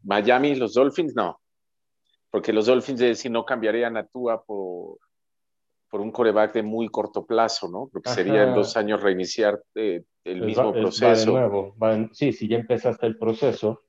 Miami, 0.04 0.54
los 0.54 0.74
Dolphins, 0.74 1.16
no. 1.16 1.40
Porque 2.30 2.52
los 2.52 2.66
Dolphins 2.66 3.00
de 3.00 3.16
si 3.16 3.28
no 3.28 3.44
cambiarían 3.44 3.96
a 3.96 4.06
Tua 4.06 4.44
por, 4.44 4.98
por 5.90 6.00
un 6.00 6.12
coreback 6.12 6.54
de 6.54 6.62
muy 6.62 6.88
corto 6.88 7.26
plazo, 7.26 7.68
¿no? 7.68 7.90
Porque 7.92 8.10
sería 8.10 8.44
en 8.44 8.54
dos 8.54 8.76
años 8.76 9.02
reiniciar 9.02 9.60
eh, 9.74 10.04
el 10.22 10.42
mismo 10.42 10.72
proceso. 10.72 11.32
de 11.32 11.40
nuevo. 11.40 11.74
sí, 12.12 12.32
si 12.32 12.46
ya 12.46 12.58
empezaste 12.58 13.04
el 13.04 13.18
proceso. 13.18 13.82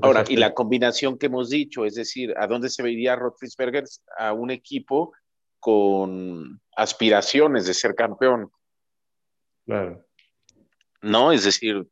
Ahora, 0.00 0.22
y 0.28 0.36
la 0.36 0.54
combinación 0.54 1.18
que 1.18 1.26
hemos 1.26 1.50
dicho, 1.50 1.84
es 1.84 1.96
decir, 1.96 2.32
¿a 2.38 2.46
dónde 2.46 2.68
se 2.68 2.84
vería 2.84 3.16
Roethlisberger? 3.16 3.82
A 4.16 4.34
un 4.34 4.52
equipo 4.52 5.12
con 5.58 6.60
aspiraciones 6.76 7.66
de 7.66 7.74
ser 7.74 7.96
campeón. 7.96 8.52
Claro. 9.66 10.06
No, 11.02 11.32
es 11.32 11.42
decir, 11.42 11.88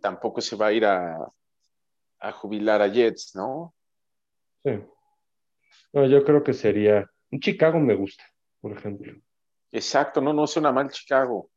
tampoco 0.00 0.40
se 0.40 0.56
va 0.56 0.66
a 0.68 0.72
ir 0.72 0.84
a, 0.84 1.32
jubilar 2.32 2.82
a 2.82 2.88
Jets, 2.88 3.34
¿no? 3.34 3.74
Sí. 4.64 4.72
No, 5.92 6.06
yo 6.06 6.24
creo 6.24 6.42
que 6.42 6.52
sería. 6.52 7.08
Un 7.30 7.40
Chicago 7.40 7.78
me 7.78 7.94
gusta, 7.94 8.24
por 8.60 8.72
ejemplo. 8.72 9.12
Exacto, 9.70 10.20
no, 10.20 10.32
no 10.32 10.46
suena 10.46 10.72
mal 10.72 10.90
Chicago. 10.90 11.50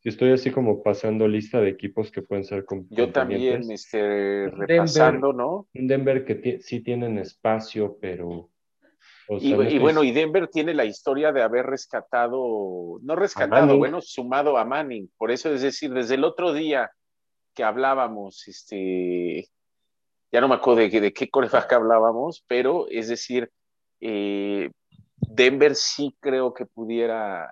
Si 0.00 0.10
estoy 0.10 0.32
así 0.32 0.50
como 0.50 0.82
pasando 0.82 1.26
lista 1.26 1.60
de 1.60 1.68
equipos 1.68 2.10
que 2.10 2.22
pueden 2.22 2.44
ser 2.44 2.64
Yo 2.90 3.10
también, 3.12 3.70
este, 3.70 4.48
repasando, 4.50 5.32
¿no? 5.32 5.68
Un 5.74 5.86
Denver 5.86 6.24
que 6.24 6.60
sí 6.60 6.80
tienen 6.80 7.18
espacio, 7.18 7.98
pero. 8.00 8.50
Y, 9.28 9.78
bueno, 9.78 10.04
y 10.04 10.12
Denver 10.12 10.48
tiene 10.48 10.74
la 10.74 10.84
historia 10.84 11.32
de 11.32 11.42
haber 11.42 11.66
rescatado, 11.66 12.98
no 13.02 13.16
rescatado, 13.16 13.76
bueno, 13.76 14.00
sumado 14.00 14.56
a 14.56 14.64
Manning. 14.64 15.10
Por 15.16 15.30
eso 15.30 15.52
es 15.52 15.62
decir, 15.62 15.92
desde 15.92 16.14
el 16.14 16.24
otro 16.24 16.52
día 16.52 16.90
que 17.54 17.64
hablábamos, 17.64 18.46
este, 18.48 19.48
ya 20.30 20.40
no 20.40 20.48
me 20.48 20.56
acuerdo 20.56 20.80
de, 20.80 21.00
de 21.00 21.12
qué 21.12 21.28
coreback 21.28 21.72
hablábamos, 21.72 22.44
pero 22.46 22.86
es 22.88 23.08
decir, 23.08 23.50
eh, 24.00 24.70
Denver 25.16 25.74
sí 25.74 26.14
creo 26.20 26.52
que 26.54 26.66
pudiera, 26.66 27.50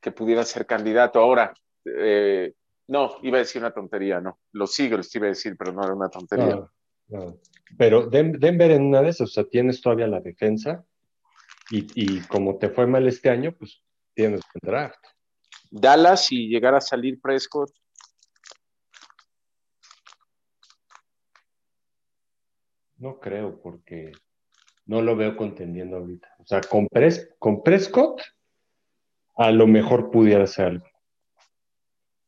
que 0.00 0.12
pudiera 0.12 0.44
ser 0.44 0.66
candidato. 0.66 1.18
Ahora, 1.20 1.54
eh, 1.84 2.52
No, 2.88 3.16
iba 3.22 3.38
a 3.38 3.40
decir 3.40 3.62
una 3.62 3.72
tontería, 3.72 4.20
no. 4.20 4.38
Los 4.52 4.78
Eagles 4.78 5.14
iba 5.14 5.26
a 5.26 5.28
decir, 5.30 5.56
pero 5.56 5.72
no 5.72 5.82
era 5.82 5.94
una 5.94 6.08
tontería. 6.08 6.68
No, 7.08 7.38
Pero 7.78 8.06
Denver 8.06 8.70
en 8.70 8.82
una 8.82 9.02
de 9.02 9.10
esas, 9.10 9.30
o 9.30 9.32
sea, 9.32 9.44
tienes 9.44 9.80
todavía 9.80 10.06
la 10.06 10.20
defensa 10.20 10.84
y, 11.70 11.86
y 11.94 12.20
como 12.22 12.58
te 12.58 12.68
fue 12.68 12.86
mal 12.86 13.06
este 13.08 13.30
año, 13.30 13.52
pues 13.52 13.82
tienes 14.14 14.42
el 14.54 14.60
draft. 14.62 15.02
Dallas, 15.70 16.30
y 16.30 16.48
llegar 16.48 16.74
a 16.74 16.80
salir 16.80 17.20
Prescott. 17.20 17.70
No 22.96 23.18
creo, 23.18 23.60
porque 23.60 24.12
no 24.84 25.00
lo 25.00 25.16
veo 25.16 25.36
contendiendo 25.36 25.96
ahorita. 25.96 26.28
O 26.38 26.46
sea, 26.46 26.60
con, 26.60 26.86
con 27.38 27.62
Prescott, 27.62 28.20
a 29.36 29.50
lo 29.50 29.66
mejor 29.66 30.10
pudiera 30.10 30.46
ser 30.46 30.66
algo. 30.66 30.86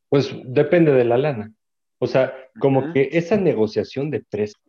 Pues 0.09 0.33
depende 0.45 0.91
de 0.91 1.05
la 1.05 1.17
lana. 1.17 1.53
O 1.99 2.07
sea, 2.07 2.33
como 2.59 2.93
que 2.93 3.09
esa 3.13 3.37
negociación 3.37 4.09
de 4.09 4.21
Prescott, 4.21 4.64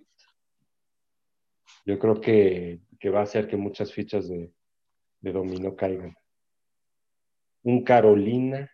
yo 1.87 1.99
creo 1.99 2.21
que, 2.21 2.81
va 3.07 3.21
a 3.21 3.23
hacer 3.23 3.47
que 3.47 3.57
muchas 3.57 3.93
fichas 3.93 4.29
de, 4.29 4.53
de 5.21 5.33
dominó 5.33 5.77
caigan. 5.77 6.17
Un 7.63 7.85
Carolina 7.85 8.69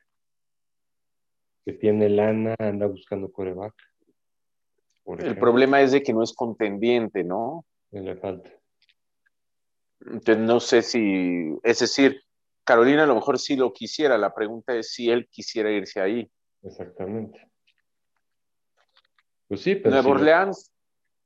que 1.64 1.74
tiene 1.74 2.08
lana, 2.08 2.54
anda 2.58 2.86
buscando 2.86 3.30
coreback. 3.30 3.74
El 5.18 5.38
problema 5.38 5.82
es 5.82 5.92
de 5.92 6.02
que 6.02 6.12
no 6.12 6.22
es 6.22 6.32
contendiente, 6.32 7.22
¿no? 7.22 7.66
le 7.90 8.16
falta. 8.16 8.50
Entonces 10.00 10.38
no 10.38 10.58
sé 10.58 10.82
si, 10.82 11.54
es 11.62 11.80
decir, 11.80 12.22
Carolina 12.64 13.04
a 13.04 13.06
lo 13.06 13.14
mejor 13.14 13.38
sí 13.38 13.56
lo 13.56 13.72
quisiera, 13.72 14.16
la 14.16 14.34
pregunta 14.34 14.74
es 14.74 14.92
si 14.92 15.10
él 15.10 15.28
quisiera 15.28 15.70
irse 15.70 16.00
ahí. 16.00 16.30
Exactamente. 16.62 17.46
Pues 19.48 19.60
sí, 19.60 19.74
pero. 19.74 19.90
Nueva 19.90 20.10
Orleans, 20.10 20.72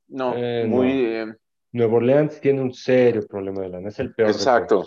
no, 0.07 0.33
eh, 0.35 0.65
muy. 0.67 1.05
Eh, 1.05 1.35
Nueva 1.71 1.95
Orleans 1.95 2.39
tiene 2.41 2.61
un 2.61 2.73
serio 2.73 3.25
problema 3.27 3.61
de 3.61 3.69
lana, 3.69 3.89
es 3.89 3.99
el 3.99 4.13
peor. 4.13 4.29
Exacto. 4.29 4.85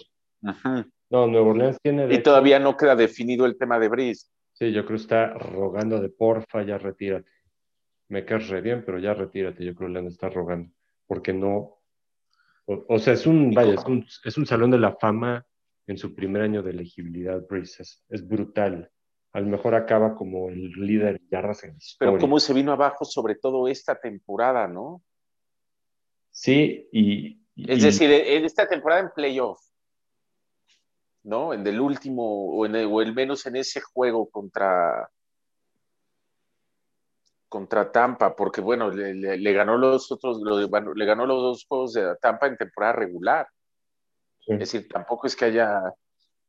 No, 1.10 1.26
Nueva 1.26 1.50
Orleans 1.50 1.78
tiene. 1.82 2.12
y 2.12 2.22
todavía 2.22 2.58
no 2.58 2.76
queda 2.76 2.94
definido 2.94 3.44
el 3.44 3.58
tema 3.58 3.78
de 3.78 3.88
Brice. 3.88 4.28
Sí, 4.52 4.72
yo 4.72 4.84
creo 4.84 4.96
que 4.96 5.02
está 5.02 5.34
rogando 5.34 6.00
de 6.00 6.08
porfa, 6.08 6.62
ya 6.62 6.78
retírate. 6.78 7.30
Me 8.08 8.24
caes 8.24 8.48
re 8.48 8.60
bien, 8.60 8.84
pero 8.84 8.98
ya 8.98 9.14
retírate. 9.14 9.64
Yo 9.64 9.74
creo 9.74 9.92
que 9.92 10.00
le 10.00 10.08
está 10.08 10.28
rogando. 10.28 10.70
Porque 11.06 11.32
no. 11.32 11.78
O, 12.66 12.98
sea, 12.98 13.14
es 13.14 13.26
un, 13.26 13.52
vaya, 13.52 13.74
es 13.74 13.84
un, 13.84 14.06
es 14.24 14.38
un 14.38 14.46
salón 14.46 14.70
de 14.70 14.78
la 14.78 14.94
fama 14.96 15.44
en 15.86 15.98
su 15.98 16.14
primer 16.14 16.42
año 16.42 16.62
de 16.62 16.70
elegibilidad, 16.70 17.44
Brice. 17.48 17.82
Es, 17.82 18.28
brutal. 18.28 18.90
A 19.32 19.40
lo 19.40 19.46
mejor 19.46 19.74
acaba 19.74 20.14
como 20.14 20.48
el 20.48 20.70
líder 20.72 21.20
de 21.20 21.26
yardas 21.30 21.64
en 21.64 21.76
historia. 21.76 22.12
Pero 22.12 22.20
cómo 22.20 22.38
se 22.38 22.52
vino 22.52 22.72
abajo, 22.72 23.04
sobre 23.04 23.36
todo 23.36 23.66
esta 23.66 23.98
temporada, 23.98 24.68
¿no? 24.68 25.02
Sí, 26.40 26.88
y. 26.90 27.38
es 27.54 27.82
decir, 27.82 28.10
en 28.10 28.46
esta 28.46 28.66
temporada 28.66 29.02
en 29.02 29.10
playoff, 29.10 29.60
¿no? 31.22 31.52
En 31.52 31.66
el 31.66 31.78
último, 31.78 32.56
o, 32.56 32.64
en 32.64 32.76
el, 32.76 32.86
o 32.86 33.02
el 33.02 33.12
menos 33.12 33.44
en 33.44 33.56
ese 33.56 33.82
juego 33.82 34.30
contra, 34.30 35.10
contra 37.46 37.92
Tampa, 37.92 38.34
porque 38.34 38.62
bueno, 38.62 38.90
le, 38.90 39.52
ganó 39.52 39.76
los 39.76 40.10
otros, 40.10 40.40
le 40.42 41.04
ganó 41.04 41.26
los 41.26 41.42
dos 41.42 41.66
juegos 41.68 41.92
de 41.92 42.16
Tampa 42.22 42.46
en 42.46 42.56
temporada 42.56 42.94
regular. 42.94 43.46
Es 44.46 44.60
decir, 44.60 44.88
tampoco 44.88 45.26
es 45.26 45.36
que 45.36 45.44
haya, 45.44 45.92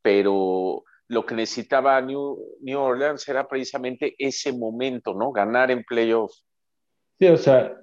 pero 0.02 0.86
lo 1.10 1.26
que 1.26 1.36
necesitaba 1.36 2.00
New, 2.00 2.38
New 2.62 2.80
Orleans 2.80 3.28
era 3.28 3.46
precisamente 3.46 4.16
ese 4.18 4.54
momento, 4.54 5.14
¿no? 5.14 5.34
Ganar 5.34 5.70
en 5.70 5.84
playoffs. 5.84 6.46
Sí, 7.20 7.28
o 7.28 7.36
sea, 7.36 7.78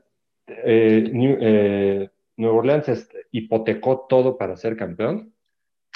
eh, 0.49 1.11
New, 1.13 1.37
eh, 1.41 2.11
Orleans 2.39 3.09
hipotecó 3.31 4.07
todo 4.09 4.39
para 4.39 4.57
ser 4.57 4.77
campeón. 4.77 5.35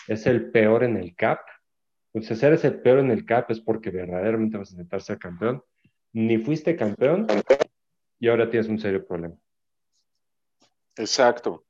Es 0.08 0.26
el 0.26 0.50
peor 0.50 0.84
en 0.84 0.96
el 0.96 1.14
CAP. 1.14 1.40
Entonces, 2.12 2.38
ser 2.38 2.58
el 2.62 2.80
peor 2.80 2.98
en 2.98 3.10
el 3.10 3.24
CAP 3.24 3.50
es 3.50 3.60
porque 3.60 3.90
verdaderamente 3.90 4.58
vas 4.58 4.70
a 4.70 4.74
intentar 4.74 5.02
ser 5.02 5.18
campeón. 5.18 5.62
Ni 6.12 6.38
fuiste 6.38 6.76
campeón 6.76 7.26
y 8.18 8.28
ahora 8.28 8.50
tienes 8.50 8.68
un 8.68 8.78
serio 8.78 9.06
problema. 9.06 9.36
Exacto. 10.96 11.64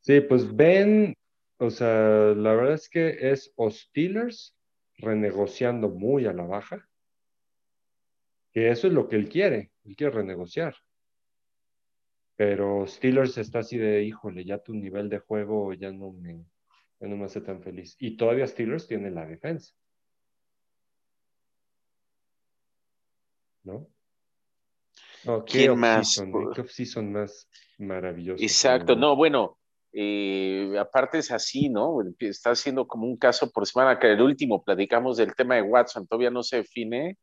Sí, 0.00 0.20
pues 0.20 0.54
ven, 0.54 1.14
o 1.58 1.70
sea, 1.70 2.34
la 2.34 2.54
verdad 2.54 2.74
es 2.74 2.88
que 2.88 3.30
es 3.30 3.52
o 3.56 3.70
Steelers 3.70 4.56
renegociando 4.98 5.88
muy 5.88 6.26
a 6.26 6.32
la 6.32 6.44
baja, 6.44 6.88
que 8.52 8.70
eso 8.70 8.86
es 8.88 8.92
lo 8.92 9.08
que 9.08 9.16
él 9.16 9.28
quiere, 9.28 9.70
él 9.84 9.94
quiere 9.96 10.16
renegociar. 10.16 10.74
Pero 12.36 12.86
Steelers 12.86 13.38
está 13.38 13.60
así 13.60 13.76
de, 13.78 14.02
híjole, 14.04 14.44
ya 14.44 14.58
tu 14.58 14.74
nivel 14.74 15.08
de 15.08 15.18
juego 15.18 15.72
ya 15.74 15.92
no 15.92 16.12
me, 16.12 16.44
ya 17.00 17.08
no 17.08 17.16
me 17.16 17.24
hace 17.24 17.40
tan 17.40 17.62
feliz. 17.62 17.96
Y 17.98 18.16
todavía 18.16 18.46
Steelers 18.46 18.86
tiene 18.86 19.10
la 19.10 19.26
defensa. 19.26 19.74
¿No? 23.64 23.86
¿Qué 25.46 25.70
más? 25.70 26.20
¿Qué 26.76 26.84
son 26.84 27.12
más 27.12 27.48
maravillosos? 27.78 28.42
Exacto, 28.42 28.96
no, 28.96 29.14
bueno, 29.14 29.58
eh, 29.92 30.74
aparte 30.78 31.18
es 31.18 31.30
así, 31.30 31.68
¿no? 31.68 31.98
Está 32.18 32.50
haciendo 32.50 32.88
como 32.88 33.06
un 33.06 33.16
caso 33.16 33.50
por 33.50 33.66
semana, 33.66 33.98
que 33.98 34.10
el 34.10 34.20
último 34.20 34.64
platicamos 34.64 35.18
del 35.18 35.34
tema 35.34 35.56
de 35.56 35.62
Watson, 35.62 36.06
todavía 36.06 36.30
no 36.30 36.42
se 36.42 36.56
define, 36.56 37.18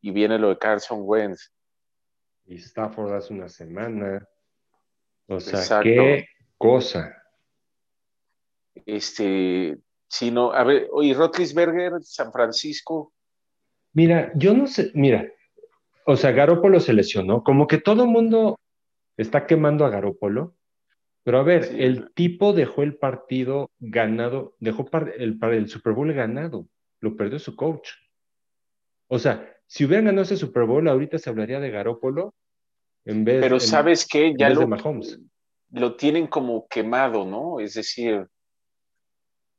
y 0.00 0.10
viene 0.10 0.38
lo 0.38 0.48
de 0.48 0.58
Carson 0.58 1.00
Wentz. 1.02 1.52
Y 2.46 2.56
Stafford 2.56 3.14
hace 3.14 3.34
una 3.34 3.48
semana. 3.48 4.26
O 5.26 5.40
sea, 5.40 5.80
qué 5.80 6.26
cosa. 6.56 7.16
Este, 8.84 9.78
si 10.08 10.30
no, 10.30 10.52
a 10.52 10.62
ver, 10.64 10.88
y 11.02 11.12
Rotlisberger, 11.14 11.92
San 12.02 12.32
Francisco. 12.32 13.12
Mira, 13.92 14.30
yo 14.34 14.54
no 14.54 14.66
sé, 14.66 14.90
mira, 14.94 15.26
o 16.04 16.16
sea, 16.16 16.30
Garópolo 16.30 16.78
se 16.80 16.92
lesionó, 16.92 17.42
como 17.42 17.66
que 17.66 17.78
todo 17.78 18.04
el 18.04 18.10
mundo 18.10 18.60
está 19.16 19.46
quemando 19.46 19.84
a 19.84 19.90
Garópolo, 19.90 20.54
pero 21.24 21.38
a 21.38 21.42
ver, 21.42 21.74
el 21.76 22.12
tipo 22.14 22.52
dejó 22.52 22.82
el 22.82 22.96
partido 22.96 23.70
ganado, 23.80 24.54
dejó 24.60 24.88
el, 25.18 25.38
el 25.42 25.68
Super 25.68 25.94
Bowl 25.94 26.12
ganado, 26.12 26.68
lo 27.00 27.16
perdió 27.16 27.38
su 27.40 27.56
coach. 27.56 27.88
O 29.08 29.18
sea, 29.18 29.55
si 29.66 29.84
hubieran 29.84 30.06
ganado 30.06 30.22
ese 30.22 30.36
Super 30.36 30.64
Bowl, 30.64 30.86
ahorita 30.88 31.18
se 31.18 31.30
hablaría 31.30 31.60
de 31.60 31.70
Garópolo 31.70 32.34
en 33.04 33.24
vez 33.24 33.40
Pero 33.40 33.60
sabes 33.60 34.06
que 34.06 34.34
ya 34.36 34.50
lo, 34.50 34.68
lo 35.70 35.96
tienen 35.96 36.26
como 36.26 36.66
quemado, 36.68 37.24
¿no? 37.24 37.60
Es 37.60 37.74
decir, 37.74 38.26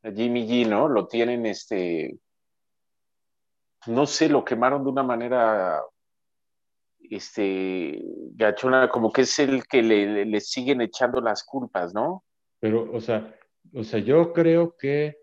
Jimmy 0.03 0.47
G, 0.47 0.67
¿no? 0.67 0.87
Lo 0.87 1.07
tienen, 1.07 1.45
este, 1.45 2.17
no 3.87 4.05
sé, 4.05 4.29
lo 4.29 4.43
quemaron 4.43 4.83
de 4.83 4.89
una 4.89 5.03
manera 5.03 5.81
este, 6.99 8.01
Gachona, 8.33 8.89
como 8.89 9.11
que 9.11 9.21
es 9.21 9.39
el 9.39 9.65
que 9.65 9.81
le, 9.81 10.41
siguen 10.41 10.81
echando 10.81 11.21
las 11.21 11.43
culpas, 11.43 11.93
¿no? 11.93 12.23
Pero, 12.59 12.91
o 12.91 12.99
sea, 12.99 13.35
o 13.73 13.83
sea, 13.83 13.99
yo 13.99 14.33
creo 14.33 14.75
que, 14.77 15.17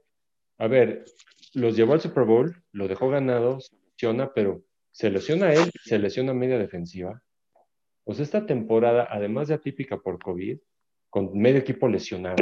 a 0.58 0.66
ver, 0.66 1.04
los 1.54 1.76
llevó 1.76 1.94
al 1.94 2.00
Super 2.00 2.24
Bowl, 2.24 2.64
lo 2.72 2.88
dejó 2.88 3.10
ganado, 3.10 3.58
lesiona, 3.92 4.32
pero 4.32 4.62
se 4.94 5.10
lesiona 5.10 5.52
él, 5.52 5.72
se 5.82 5.98
lesiona 5.98 6.32
media 6.32 6.56
defensiva. 6.56 7.20
Pues 8.04 8.20
esta 8.20 8.46
temporada, 8.46 9.08
además 9.10 9.48
de 9.48 9.54
atípica 9.54 9.98
por 9.98 10.20
COVID, 10.22 10.56
con 11.10 11.36
medio 11.36 11.58
equipo 11.58 11.88
lesionado. 11.88 12.36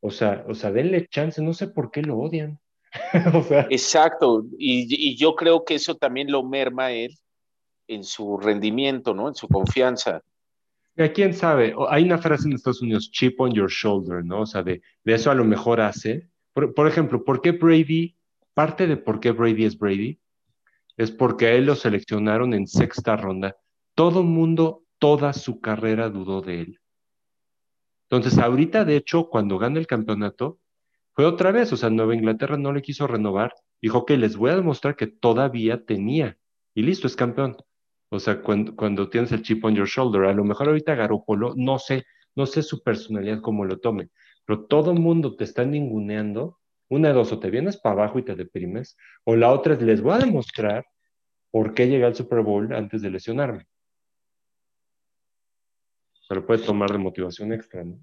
O 0.00 0.10
sea, 0.10 0.44
o 0.46 0.54
sea, 0.54 0.70
denle 0.70 1.06
chance, 1.08 1.40
no 1.40 1.54
sé 1.54 1.68
por 1.68 1.90
qué 1.90 2.02
lo 2.02 2.18
odian. 2.18 2.60
Exacto, 3.70 4.44
y, 4.58 4.86
y, 4.90 5.16
yo 5.16 5.34
creo 5.34 5.64
que 5.64 5.76
eso 5.76 5.94
también 5.94 6.30
lo 6.30 6.42
merma 6.42 6.92
él 6.92 7.16
en 7.88 8.04
su 8.04 8.36
rendimiento, 8.36 9.14
¿no? 9.14 9.28
En 9.28 9.34
su 9.34 9.48
confianza. 9.48 10.22
¿Quién 11.14 11.32
sabe? 11.32 11.74
Hay 11.88 12.04
una 12.04 12.18
frase 12.18 12.48
en 12.48 12.52
Estados 12.52 12.82
Unidos, 12.82 13.10
chip 13.10 13.40
on 13.40 13.54
your 13.54 13.70
shoulder, 13.70 14.22
¿no? 14.22 14.42
O 14.42 14.46
sea, 14.46 14.62
de, 14.62 14.82
eso 15.06 15.30
a 15.30 15.34
lo 15.34 15.44
mejor 15.44 15.80
hace. 15.80 16.28
Por, 16.52 16.86
ejemplo, 16.86 17.24
¿por 17.24 17.40
qué 17.40 17.52
Brady, 17.52 18.14
parte 18.52 18.86
de 18.86 18.98
por 18.98 19.20
qué 19.20 19.30
Brady 19.30 19.64
es 19.64 19.78
Brady, 19.78 20.20
es 20.96 21.10
porque 21.10 21.46
a 21.46 21.52
él 21.52 21.66
lo 21.66 21.74
seleccionaron 21.74 22.54
en 22.54 22.66
sexta 22.66 23.16
ronda. 23.16 23.56
Todo 23.94 24.22
mundo, 24.22 24.84
toda 24.98 25.32
su 25.32 25.60
carrera 25.60 26.08
dudó 26.10 26.40
de 26.40 26.60
él. 26.60 26.80
Entonces, 28.10 28.38
ahorita, 28.38 28.84
de 28.84 28.96
hecho, 28.96 29.28
cuando 29.28 29.58
gana 29.58 29.78
el 29.78 29.86
campeonato, 29.86 30.58
fue 31.14 31.24
otra 31.24 31.52
vez, 31.52 31.72
o 31.72 31.76
sea, 31.76 31.90
Nueva 31.90 32.14
Inglaterra 32.14 32.56
no 32.56 32.72
le 32.72 32.82
quiso 32.82 33.06
renovar, 33.06 33.52
dijo 33.80 34.06
que 34.06 34.16
les 34.16 34.36
voy 34.36 34.50
a 34.50 34.56
demostrar 34.56 34.96
que 34.96 35.06
todavía 35.06 35.84
tenía, 35.84 36.38
y 36.74 36.82
listo, 36.82 37.06
es 37.06 37.16
campeón. 37.16 37.56
O 38.10 38.18
sea, 38.18 38.42
cuando, 38.42 39.08
tienes 39.08 39.32
el 39.32 39.42
chip 39.42 39.64
on 39.64 39.74
your 39.74 39.88
shoulder, 39.88 40.24
a 40.24 40.34
lo 40.34 40.44
mejor 40.44 40.68
ahorita 40.68 40.94
Garópolo, 40.94 41.54
no 41.56 41.78
sé, 41.78 42.04
no 42.34 42.44
sé 42.46 42.62
su 42.62 42.82
personalidad 42.82 43.40
cómo 43.40 43.64
lo 43.64 43.78
tome, 43.78 44.10
pero 44.44 44.66
todo 44.66 44.94
mundo 44.94 45.34
te 45.34 45.44
está 45.44 45.64
ninguneando 45.64 46.58
Una 46.92 47.08
de 47.08 47.14
dos, 47.14 47.32
o 47.32 47.40
te 47.40 47.48
vienes 47.48 47.78
para 47.78 47.94
abajo 47.94 48.18
y 48.18 48.22
te 48.22 48.34
deprimes, 48.34 48.98
o 49.24 49.34
la 49.34 49.50
otra 49.50 49.72
es, 49.72 49.80
les 49.80 50.02
voy 50.02 50.12
a 50.12 50.18
demostrar 50.18 50.84
por 51.50 51.72
qué 51.72 51.88
llegué 51.88 52.04
al 52.04 52.14
Super 52.14 52.40
Bowl 52.42 52.70
antes 52.74 53.00
de 53.00 53.08
lesionarme. 53.08 53.66
Se 56.28 56.34
lo 56.34 56.44
puede 56.44 56.62
tomar 56.62 56.92
de 56.92 56.98
motivación 56.98 57.50
extra, 57.54 57.82
¿no? 57.82 57.98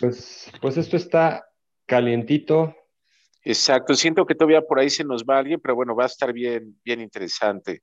Pues, 0.00 0.50
pues 0.62 0.78
esto 0.78 0.96
está 0.96 1.46
calientito. 1.84 2.74
Exacto, 3.44 3.92
siento 3.92 4.24
que 4.24 4.34
todavía 4.34 4.62
por 4.62 4.78
ahí 4.78 4.88
se 4.88 5.04
nos 5.04 5.22
va 5.22 5.36
alguien, 5.36 5.60
pero 5.60 5.74
bueno, 5.74 5.94
va 5.94 6.04
a 6.04 6.06
estar 6.06 6.32
bien, 6.32 6.80
bien 6.82 7.02
interesante. 7.02 7.82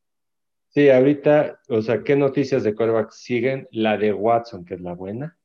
Sí, 0.69 0.89
ahorita, 0.89 1.59
o 1.69 1.83
sea, 1.83 2.01
¿qué 2.01 2.15
noticias 2.15 2.63
de 2.63 2.73
quarterback 2.73 3.11
siguen? 3.11 3.67
La 3.69 3.95
de 3.95 4.11
Watson, 4.11 4.65
que 4.65 4.73
es 4.73 4.81
la 4.81 4.93
buena. 4.93 5.37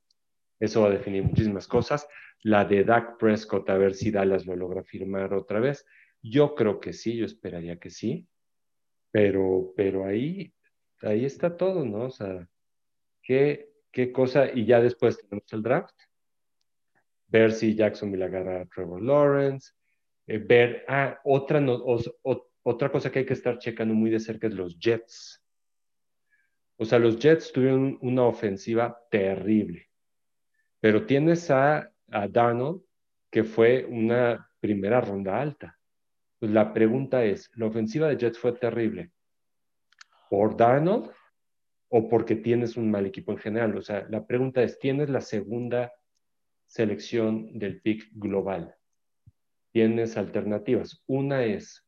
Eso 0.61 0.83
va 0.83 0.88
a 0.88 0.92
definir 0.92 1.25
muchísimas 1.25 1.66
cosas. 1.66 2.07
La 2.42 2.64
de 2.64 2.85
Dak 2.85 3.18
Prescott, 3.18 3.68
a 3.70 3.79
ver 3.79 3.94
si 3.94 4.11
Dallas 4.11 4.46
lo 4.46 4.55
logra 4.55 4.85
firmar 4.85 5.35
otra 5.35 5.59
vez. 5.59 5.87
Yo 6.23 6.55
creo 6.55 6.79
que 6.79 6.92
sí, 6.92 7.16
yo 7.16 7.27
esperaría 7.27 7.79
que 7.79 7.90
sí. 7.90 8.29
Pero, 9.11 9.73
pero 9.77 10.05
ahí, 10.05 10.55
ahí 11.03 11.25
está 11.25 11.57
todo, 11.57 11.85
¿no? 11.85 12.05
O 12.05 12.11
sea, 12.11 12.46
¿qué, 13.23 13.73
qué 13.90 14.12
cosa? 14.12 14.49
Y 14.53 14.66
ya 14.66 14.81
después 14.81 15.18
tenemos 15.18 15.53
el 15.53 15.62
draft 15.62 15.94
ver 17.31 17.53
si 17.53 17.75
Jacksonville 17.75 18.25
agarra 18.25 18.62
a 18.62 18.66
Trevor 18.66 19.03
Lawrence, 19.03 19.73
eh, 20.27 20.38
ver, 20.38 20.85
ah, 20.88 21.18
otra, 21.25 21.64
otra 22.62 22.92
cosa 22.92 23.11
que 23.11 23.20
hay 23.20 23.27
que 23.27 23.35
estar 23.35 23.59
checando 23.59 23.94
muy 23.94 24.11
de 24.11 24.20
cerca 24.20 24.49
es 24.49 24.55
los 24.55 24.79
Jets. 24.79 25.42
O 26.77 26.85
sea, 26.85 26.99
los 26.99 27.18
Jets 27.18 27.53
tuvieron 27.53 27.99
una 28.03 28.25
ofensiva 28.25 28.99
terrible, 29.11 29.89
pero 30.80 31.06
tienes 31.06 31.50
a, 31.50 31.90
a 32.10 32.28
Darnold, 32.28 32.82
que 33.30 33.44
fue 33.44 33.84
una 33.84 34.50
primera 34.60 35.00
ronda 35.00 35.40
alta. 35.40 35.78
Pues 36.38 36.50
la 36.52 36.72
pregunta 36.72 37.24
es, 37.24 37.50
¿la 37.54 37.66
ofensiva 37.66 38.08
de 38.08 38.16
Jets 38.16 38.38
fue 38.38 38.52
terrible 38.52 39.12
por 40.28 40.56
Darnold 40.56 41.10
o 41.88 42.08
porque 42.08 42.36
tienes 42.36 42.76
un 42.76 42.90
mal 42.90 43.06
equipo 43.06 43.32
en 43.32 43.38
general? 43.38 43.76
O 43.76 43.82
sea, 43.82 44.06
la 44.08 44.26
pregunta 44.26 44.62
es, 44.62 44.78
¿tienes 44.78 45.10
la 45.10 45.20
segunda 45.20 45.92
selección 46.70 47.58
del 47.58 47.80
pick 47.82 48.08
global. 48.12 48.76
Tienes 49.72 50.16
alternativas. 50.16 51.02
Una 51.06 51.44
es, 51.44 51.84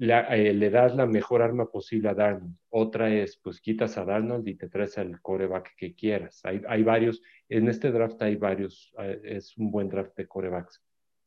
eh, 0.00 0.54
le 0.54 0.70
das 0.70 0.96
la 0.96 1.06
mejor 1.06 1.42
arma 1.42 1.70
posible 1.70 2.08
a 2.08 2.14
Darnold. 2.14 2.56
Otra 2.70 3.12
es, 3.12 3.36
pues 3.36 3.60
quitas 3.60 3.98
a 3.98 4.04
Darnold 4.04 4.48
y 4.48 4.54
te 4.54 4.68
traes 4.68 4.96
al 4.96 5.20
coreback 5.20 5.74
que 5.76 5.94
quieras. 5.94 6.40
Hay, 6.44 6.62
hay 6.66 6.82
varios, 6.82 7.22
en 7.48 7.68
este 7.68 7.90
draft 7.92 8.20
hay 8.22 8.36
varios, 8.36 8.92
eh, 8.98 9.20
es 9.24 9.56
un 9.58 9.70
buen 9.70 9.88
draft 9.88 10.16
de 10.16 10.26
corebacks. 10.26 10.82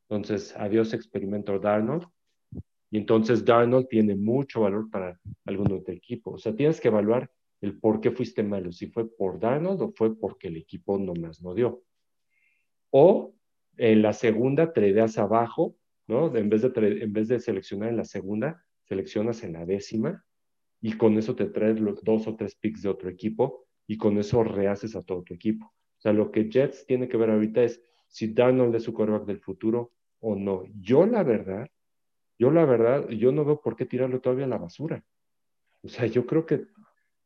Entonces, 0.08 0.54
adiós 0.56 0.92
experimento 0.92 1.58
Darnold. 1.58 2.06
Y 2.90 2.98
entonces 2.98 3.44
Darnold 3.44 3.88
tiene 3.88 4.16
mucho 4.16 4.62
valor 4.62 4.90
para 4.90 5.18
algunos 5.44 5.84
del 5.84 5.96
equipo. 5.96 6.32
O 6.32 6.38
sea, 6.38 6.54
tienes 6.54 6.80
que 6.80 6.88
evaluar 6.88 7.30
el 7.60 7.78
por 7.78 8.00
qué 8.00 8.10
fuiste 8.10 8.42
malo, 8.42 8.72
si 8.72 8.88
fue 8.88 9.08
por 9.08 9.38
Darnold 9.38 9.82
o 9.82 9.92
fue 9.92 10.18
porque 10.18 10.48
el 10.48 10.56
equipo 10.56 10.98
nomás 10.98 11.40
no 11.42 11.54
dio. 11.54 11.82
O 12.90 13.34
en 13.76 14.02
la 14.02 14.12
segunda 14.12 14.72
tradeas 14.72 15.16
abajo, 15.18 15.76
¿no? 16.06 16.34
En 16.36 16.48
vez, 16.48 16.62
de 16.62 16.72
en 17.02 17.12
vez 17.12 17.28
de 17.28 17.40
seleccionar 17.40 17.88
en 17.88 17.96
la 17.96 18.04
segunda, 18.04 18.64
seleccionas 18.82 19.42
en 19.44 19.54
la 19.54 19.64
décima 19.64 20.24
y 20.80 20.96
con 20.96 21.16
eso 21.16 21.34
te 21.34 21.46
traes 21.46 21.80
los 21.80 22.02
dos 22.02 22.26
o 22.26 22.36
tres 22.36 22.54
picks 22.54 22.82
de 22.82 22.88
otro 22.88 23.08
equipo 23.08 23.66
y 23.86 23.96
con 23.96 24.18
eso 24.18 24.44
rehaces 24.44 24.96
a 24.96 25.02
todo 25.02 25.22
tu 25.22 25.34
equipo. 25.34 25.66
O 25.66 26.00
sea, 26.00 26.12
lo 26.12 26.30
que 26.30 26.48
Jets 26.50 26.86
tiene 26.86 27.08
que 27.08 27.16
ver 27.16 27.30
ahorita 27.30 27.62
es 27.62 27.82
si 28.08 28.32
Darnold 28.32 28.74
es 28.74 28.82
su 28.82 28.92
quarterback 28.92 29.26
del 29.26 29.40
futuro 29.40 29.92
o 30.20 30.36
no. 30.36 30.64
Yo 30.80 31.06
la 31.06 31.22
verdad, 31.22 31.68
yo 32.38 32.50
la 32.50 32.64
verdad, 32.64 33.08
yo 33.08 33.32
no 33.32 33.44
veo 33.44 33.60
por 33.60 33.76
qué 33.76 33.86
tirarlo 33.86 34.20
todavía 34.20 34.44
a 34.44 34.48
la 34.48 34.58
basura. 34.58 35.04
O 35.82 35.88
sea, 35.88 36.06
yo 36.06 36.26
creo 36.26 36.46
que, 36.46 36.66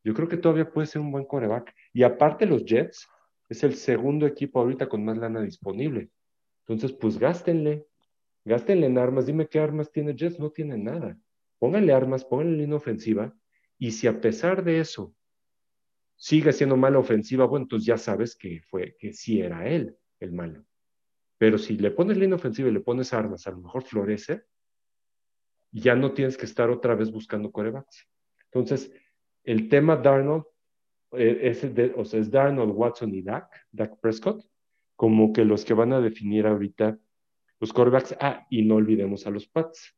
yo 0.04 0.14
creo 0.14 0.28
que 0.28 0.36
todavía 0.36 0.70
puede 0.70 0.86
ser 0.86 1.02
un 1.02 1.10
buen 1.10 1.24
quarterback. 1.24 1.74
Y 1.92 2.02
aparte 2.02 2.46
los 2.46 2.64
Jets, 2.64 3.08
es 3.48 3.62
el 3.64 3.74
segundo 3.74 4.26
equipo 4.26 4.60
ahorita 4.60 4.88
con 4.88 5.04
más 5.04 5.16
lana 5.16 5.40
disponible. 5.40 6.10
Entonces, 6.66 6.92
pues 6.92 7.18
gástenle, 7.18 7.86
gástenle 8.44 8.86
en 8.86 8.98
armas. 8.98 9.26
Dime 9.26 9.48
qué 9.48 9.58
armas 9.58 9.90
tiene 9.90 10.14
Jets, 10.14 10.38
no 10.38 10.50
tiene 10.50 10.76
nada. 10.78 11.18
Pónganle 11.58 11.92
armas, 11.92 12.24
pónganle 12.24 12.58
línea 12.58 12.76
ofensiva. 12.76 13.34
Y 13.78 13.92
si 13.92 14.06
a 14.06 14.20
pesar 14.20 14.64
de 14.64 14.80
eso 14.80 15.14
sigue 16.16 16.52
siendo 16.52 16.76
mala 16.76 16.98
ofensiva, 16.98 17.46
bueno, 17.46 17.64
entonces 17.64 17.86
ya 17.86 17.96
sabes 17.96 18.36
que 18.36 18.60
fue, 18.62 18.96
que 18.98 19.12
sí 19.12 19.40
era 19.40 19.68
él 19.68 19.96
el 20.20 20.32
malo. 20.32 20.64
Pero 21.38 21.58
si 21.58 21.76
le 21.76 21.92
pones 21.92 22.16
línea 22.16 22.36
ofensiva 22.36 22.68
y 22.68 22.72
le 22.72 22.80
pones 22.80 23.12
armas, 23.12 23.46
a 23.46 23.52
lo 23.52 23.58
mejor 23.58 23.84
florece, 23.84 24.42
ya 25.70 25.94
no 25.94 26.12
tienes 26.12 26.36
que 26.36 26.46
estar 26.46 26.70
otra 26.70 26.94
vez 26.94 27.12
buscando 27.12 27.52
corebacks. 27.52 28.08
Entonces, 28.50 28.90
el 29.44 29.68
tema 29.68 29.96
Darnold 29.96 30.44
eh, 31.12 31.40
es, 31.42 31.64
o 31.96 32.04
sea, 32.04 32.20
es 32.20 32.30
Darnold, 32.30 32.72
Watson 32.74 33.14
y 33.14 33.22
Dak, 33.22 33.48
Dak 33.70 34.00
Prescott, 34.00 34.44
como 34.96 35.32
que 35.32 35.44
los 35.44 35.64
que 35.64 35.74
van 35.74 35.92
a 35.92 36.00
definir 36.00 36.46
ahorita 36.46 36.98
los 37.60 37.72
corebacks. 37.72 38.16
Ah, 38.20 38.46
y 38.50 38.62
no 38.62 38.76
olvidemos 38.76 39.26
a 39.26 39.30
los 39.30 39.46
Pats, 39.46 39.94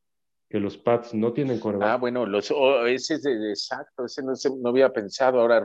que 0.48 0.60
los 0.60 0.76
Pats 0.78 1.14
no 1.14 1.32
tienen 1.32 1.60
corebacks. 1.60 1.90
Ah, 1.90 1.96
bueno, 1.96 2.26
los, 2.26 2.50
oh, 2.50 2.86
ese 2.86 3.14
es 3.14 3.22
de, 3.22 3.50
exacto, 3.50 4.04
ese 4.04 4.22
no, 4.22 4.32
no, 4.60 4.68
había 4.68 4.92
pensado. 4.92 5.40
Ahora, 5.40 5.62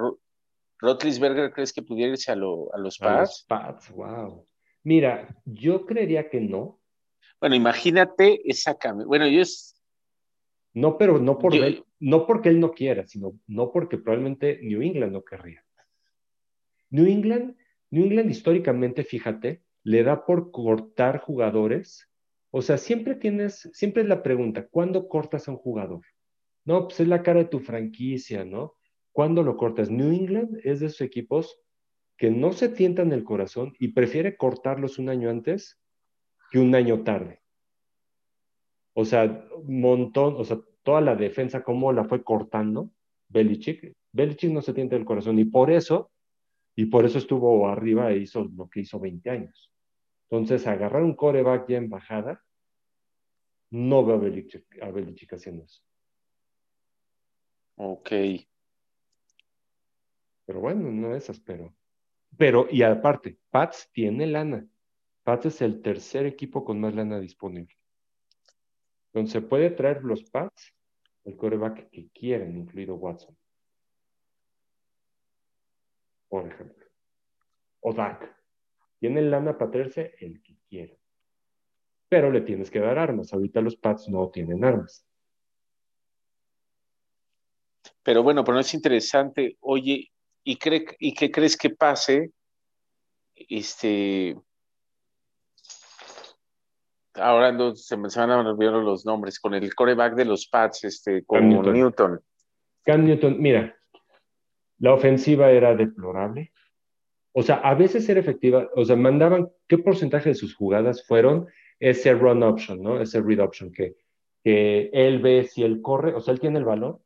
Rotlisberger, 0.80 1.52
¿crees 1.52 1.74
que 1.74 1.82
pudiera 1.82 2.12
irse 2.12 2.32
a, 2.32 2.36
los 2.36 2.98
Pats? 3.00 3.02
A 3.02 3.20
los 3.20 3.46
Pats, 3.48 3.92
wow. 3.92 4.46
Mira, 4.84 5.36
yo 5.46 5.86
creería 5.86 6.30
que 6.30 6.40
no. 6.40 6.80
Bueno, 7.40 7.56
imagínate 7.56 8.42
esa 8.50 8.78
cambio. 8.78 9.08
Bueno, 9.08 9.28
yo 9.28 9.42
es. 9.42 9.82
No, 10.74 10.98
pero 10.98 11.20
no 11.20 11.40
por, 11.40 11.54
no 12.00 12.28
porque 12.28 12.50
él 12.50 12.60
no 12.60 12.72
quiera, 12.72 13.08
sino 13.08 13.40
no 13.48 13.72
porque 13.72 13.98
probablemente 13.98 14.60
New 14.62 14.82
England 14.82 15.14
no 15.14 15.24
querría. 15.24 15.64
New 16.90 17.08
England, 17.08 17.56
New 17.90 18.06
England 18.06 18.30
históricamente, 18.30 19.04
fíjate, 19.04 19.64
le 19.86 20.04
da 20.04 20.26
por 20.26 20.52
cortar 20.52 21.20
jugadores. 21.20 22.10
O 22.50 22.62
sea, 22.62 22.78
siempre 22.78 23.16
tienes, 23.16 23.70
siempre 23.72 24.02
es 24.02 24.10
la 24.10 24.24
pregunta, 24.24 24.68
¿cuándo 24.68 25.08
cortas 25.08 25.48
a 25.48 25.52
un 25.52 25.58
jugador? 25.58 26.02
No, 26.66 26.88
pues 26.88 27.00
es 27.00 27.08
la 27.08 27.22
cara 27.22 27.40
de 27.40 27.50
tu 27.50 27.60
franquicia, 27.60 28.44
¿no? 28.44 28.74
¿Cuándo 29.12 29.44
lo 29.44 29.56
cortas? 29.56 29.92
New 29.92 30.12
England 30.12 30.60
es 30.64 30.80
de 30.80 30.88
esos 30.88 31.02
equipos 31.02 31.62
que 32.18 32.32
no 32.32 32.52
se 32.52 32.70
tientan 32.70 33.12
el 33.12 33.24
corazón 33.24 33.74
y 33.80 33.90
prefiere 33.90 34.38
cortarlos 34.38 34.98
un 34.98 35.10
año 35.10 35.30
antes 35.30 35.80
que 36.50 36.60
un 36.60 36.74
año 36.74 37.04
tarde. 37.04 37.42
O 38.94 39.06
sea, 39.06 39.48
montón, 39.66 40.36
o 40.38 40.44
sea, 40.44 40.60
toda 40.82 41.02
la 41.02 41.16
defensa, 41.16 41.64
cómo 41.64 41.94
la 41.94 42.06
fue 42.06 42.24
cortando 42.24 42.90
Belichick. 43.30 43.94
Belichick 44.14 44.52
no 44.52 44.62
se 44.62 44.74
tienta 44.74 44.96
el 44.96 45.06
corazón 45.06 45.38
y 45.38 45.46
por 45.46 45.70
eso, 45.70 46.10
y 46.76 46.86
por 46.86 47.06
eso 47.06 47.20
estuvo 47.20 47.68
arriba 47.68 48.12
e 48.12 48.18
hizo 48.18 48.46
lo 48.46 48.68
que 48.68 48.80
hizo 48.80 49.00
20 49.00 49.30
años. 49.30 49.75
Entonces, 50.30 50.66
agarrar 50.68 51.04
un 51.04 51.16
coreback 51.16 51.68
ya 51.70 51.78
en 51.78 51.90
bajada, 51.90 52.44
no 53.70 54.06
veo 54.06 54.16
a 54.16 54.20
Belichick, 54.20 54.82
a 54.82 54.90
Belichick 54.90 55.34
haciendo 55.34 55.64
eso. 55.64 55.82
Ok. 57.76 58.10
Pero 60.46 60.60
bueno, 60.60 60.92
no 60.92 61.16
esas, 61.16 61.40
pero. 61.40 61.76
Pero, 62.38 62.68
y 62.70 62.84
aparte, 62.84 63.38
Pats 63.50 63.90
tiene 63.92 64.28
lana. 64.28 64.68
Pats 65.24 65.48
es 65.48 65.62
el 65.62 65.82
tercer 65.82 66.26
equipo 66.26 66.64
con 66.64 66.80
más 66.80 66.96
lana 66.96 67.20
disponible. 67.20 67.76
Entonces, 69.08 69.34
se 69.34 69.42
puede 69.42 69.72
traer 69.72 70.04
los 70.04 70.24
Pats 70.24 70.74
el 71.26 71.36
coreback 71.36 71.90
que 71.90 72.10
quieren, 72.10 72.58
incluido 72.58 72.96
Watson. 72.96 73.36
Por 76.30 76.48
ejemplo. 76.48 76.86
O 77.82 77.94
Dak. 77.94 78.45
Tienen 79.00 79.32
lana 79.32 79.58
para 79.58 79.72
traerse 79.72 80.16
el 80.20 80.42
que 80.42 80.58
quiera. 80.70 80.94
Pero 82.10 82.32
le 82.32 82.42
tienes 82.42 82.72
que 82.72 82.80
dar 82.80 82.98
armas. 82.98 83.34
Ahorita 83.34 83.62
los 83.62 83.76
Pats 83.76 84.10
no 84.10 84.30
tienen 84.30 84.64
armas. 84.64 85.06
Pero 88.04 88.24
bueno, 88.24 88.44
pero 88.44 88.56
no 88.56 88.62
es 88.62 88.74
interesante. 88.74 89.58
Oye, 89.62 90.12
¿y, 90.44 90.58
cree, 90.58 90.86
¿y 91.00 91.14
qué 91.14 91.32
crees 91.32 91.58
que 91.58 91.72
pase? 91.72 92.32
Este, 93.36 94.36
ahora 97.16 97.52
no, 97.52 97.76
se 97.76 97.98
me 97.98 98.10
van 98.16 98.32
a 98.32 98.40
olvidar 98.40 98.74
los 98.74 99.06
nombres, 99.06 99.40
con 99.40 99.54
el 99.54 99.74
coreback 99.74 100.16
de 100.16 100.26
los 100.26 100.48
Pats, 100.48 100.84
este, 100.84 101.24
con 101.26 101.50
Newton. 101.50 102.22
Cam 102.84 103.06
Newton, 103.06 103.42
mira, 103.42 103.76
la 104.80 104.94
ofensiva 104.94 105.50
era 105.50 105.76
deplorable. 105.76 106.52
O 107.38 107.44
sea, 107.44 107.56
a 107.56 107.76
veces 107.76 108.08
era 108.08 108.22
efectiva, 108.22 108.70
o 108.76 108.86
sea, 108.86 108.96
mandaban, 108.96 109.50
¿qué 109.68 109.78
porcentaje 109.78 110.30
de 110.30 110.36
sus 110.36 110.56
jugadas 110.56 111.06
fueron 111.06 111.48
ese 111.82 112.14
run 112.14 112.42
option, 112.44 112.82
¿no? 112.82 113.02
Ese 113.02 113.22
read 113.22 113.40
option, 113.40 113.74
que, 113.74 113.98
que 114.42 114.90
él 114.94 115.20
ve 115.20 115.44
si 115.44 115.62
él 115.64 115.82
corre, 115.82 116.14
o 116.14 116.22
sea, 116.22 116.34
él 116.34 116.40
tiene 116.40 116.60
el 116.60 116.64
balón 116.64 117.00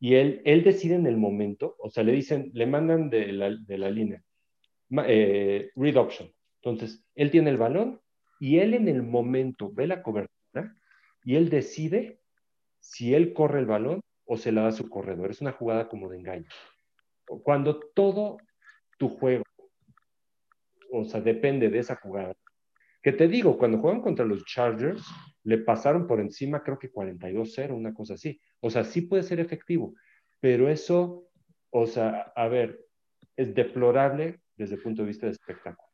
y 0.00 0.14
él, 0.14 0.40
él 0.46 0.64
decide 0.64 0.94
en 0.94 1.06
el 1.06 1.18
momento, 1.18 1.76
o 1.78 1.90
sea, 1.90 2.02
le 2.02 2.12
dicen, 2.12 2.50
le 2.54 2.64
mandan 2.64 3.10
de 3.10 3.30
la, 3.32 3.54
de 3.54 3.76
la 3.76 3.90
línea, 3.90 4.24
eh, 5.06 5.70
read 5.76 5.96
option, 5.98 6.32
Entonces, 6.62 7.04
él 7.14 7.30
tiene 7.30 7.50
el 7.50 7.58
balón 7.58 8.00
y 8.40 8.60
él 8.60 8.72
en 8.72 8.88
el 8.88 9.02
momento 9.02 9.70
ve 9.70 9.86
la 9.86 10.02
cobertura 10.02 10.74
y 11.24 11.36
él 11.36 11.50
decide 11.50 12.20
si 12.80 13.12
él 13.12 13.34
corre 13.34 13.58
el 13.58 13.66
balón 13.66 14.00
o 14.24 14.38
se 14.38 14.50
la 14.50 14.62
da 14.62 14.68
a 14.68 14.72
su 14.72 14.88
corredor. 14.88 15.30
Es 15.30 15.42
una 15.42 15.52
jugada 15.52 15.90
como 15.90 16.08
de 16.08 16.16
engaño. 16.16 16.48
Cuando 17.42 17.80
todo 17.94 18.38
tu 18.96 19.08
juego, 19.08 19.44
o 20.92 21.04
sea, 21.04 21.20
depende 21.20 21.68
de 21.68 21.78
esa 21.78 21.96
jugada. 21.96 22.34
Que 23.02 23.12
te 23.12 23.28
digo, 23.28 23.56
cuando 23.56 23.78
juegan 23.78 24.00
contra 24.00 24.24
los 24.24 24.44
Chargers, 24.44 25.04
le 25.44 25.58
pasaron 25.58 26.06
por 26.06 26.20
encima, 26.20 26.62
creo 26.62 26.78
que 26.78 26.92
42-0, 26.92 27.72
una 27.72 27.94
cosa 27.94 28.14
así. 28.14 28.40
O 28.60 28.70
sea, 28.70 28.84
sí 28.84 29.02
puede 29.02 29.22
ser 29.22 29.38
efectivo, 29.38 29.94
pero 30.40 30.68
eso, 30.68 31.28
o 31.70 31.86
sea, 31.86 32.32
a 32.34 32.48
ver, 32.48 32.84
es 33.36 33.54
deplorable 33.54 34.40
desde 34.56 34.74
el 34.74 34.82
punto 34.82 35.02
de 35.02 35.08
vista 35.08 35.26
de 35.26 35.32
espectáculo. 35.32 35.88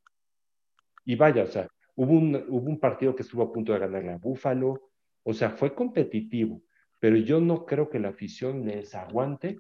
Y 1.05 1.17
vaya, 1.17 1.43
o 1.43 1.49
sea, 1.49 1.69
hubo 1.97 2.13
un, 2.13 2.35
hubo 2.49 2.71
un 2.71 2.81
partido 2.81 3.15
que 3.15 3.23
estuvo 3.23 3.43
a 3.43 3.53
punto 3.53 3.73
de 3.73 3.81
ganar 3.81 4.09
a 4.09 4.19
Búfalo, 4.19 4.91
o 5.25 5.35
sea, 5.35 5.51
fue 5.51 5.75
competitivo, 5.75 6.63
pero 6.99 7.17
yo 7.17 7.41
no 7.41 7.67
creo 7.67 7.91
que 7.91 7.99
la 7.99 8.09
afición 8.09 8.65
les 8.65 8.95
aguante 8.95 9.59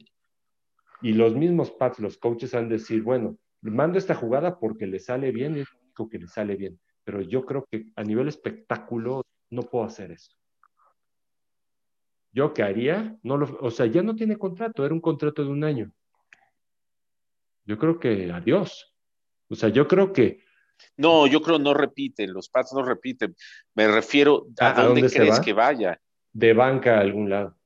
y 1.03 1.13
los 1.13 1.35
mismos 1.35 1.71
Pats, 1.71 1.99
los 1.99 2.19
coaches, 2.19 2.55
han 2.55 2.69
de 2.69 2.77
decir, 2.77 3.03
bueno, 3.03 3.39
mando 3.61 3.99
esta 3.99 4.15
jugada 4.15 4.59
porque 4.59 4.87
le 4.87 4.99
sale 4.99 5.33
bien 5.33 5.57
y 5.57 5.61
es 5.61 5.73
lo 5.73 5.81
único 5.81 6.09
que 6.09 6.19
le 6.19 6.29
sale 6.29 6.57
bien, 6.57 6.81
pero 7.05 7.21
yo 7.21 7.45
creo 7.45 7.67
que 7.71 7.87
a 7.97 8.03
nivel 8.03 8.29
espectáculo 8.29 9.23
no 9.51 9.63
puedo 9.63 9.85
hacer 9.85 10.13
eso. 10.13 10.33
Yo 12.33 12.55
qué 12.55 12.63
haría, 12.63 13.19
no 13.23 13.37
lo, 13.37 13.59
o 13.61 13.71
sea, 13.71 13.87
ya 13.87 14.03
no 14.03 14.17
tiene 14.17 14.39
contrato, 14.39 14.85
era 14.85 14.95
un 14.95 15.01
contrato 15.01 15.45
de 15.45 15.51
un 15.51 15.65
año. 15.65 15.93
Yo 17.65 17.79
creo 17.79 17.99
que 18.01 18.33
adiós. 18.33 18.97
O 19.49 19.55
sea, 19.55 19.69
yo 19.69 19.87
creo 19.87 20.13
que 20.13 20.43
no, 20.97 21.27
yo 21.27 21.43
creo 21.43 21.59
no 21.59 21.75
repiten, 21.75 22.33
los 22.33 22.49
Pats 22.49 22.73
no 22.73 22.83
repiten. 22.83 23.35
Me 23.75 23.89
refiero 23.89 24.47
a, 24.59 24.83
dónde, 24.83 25.11
crees 25.11 25.41
que 25.41 25.53
vaya. 25.53 26.01
De 26.33 26.53
banca 26.55 26.97
a 26.97 27.01
algún 27.01 27.31
lado. 27.31 27.57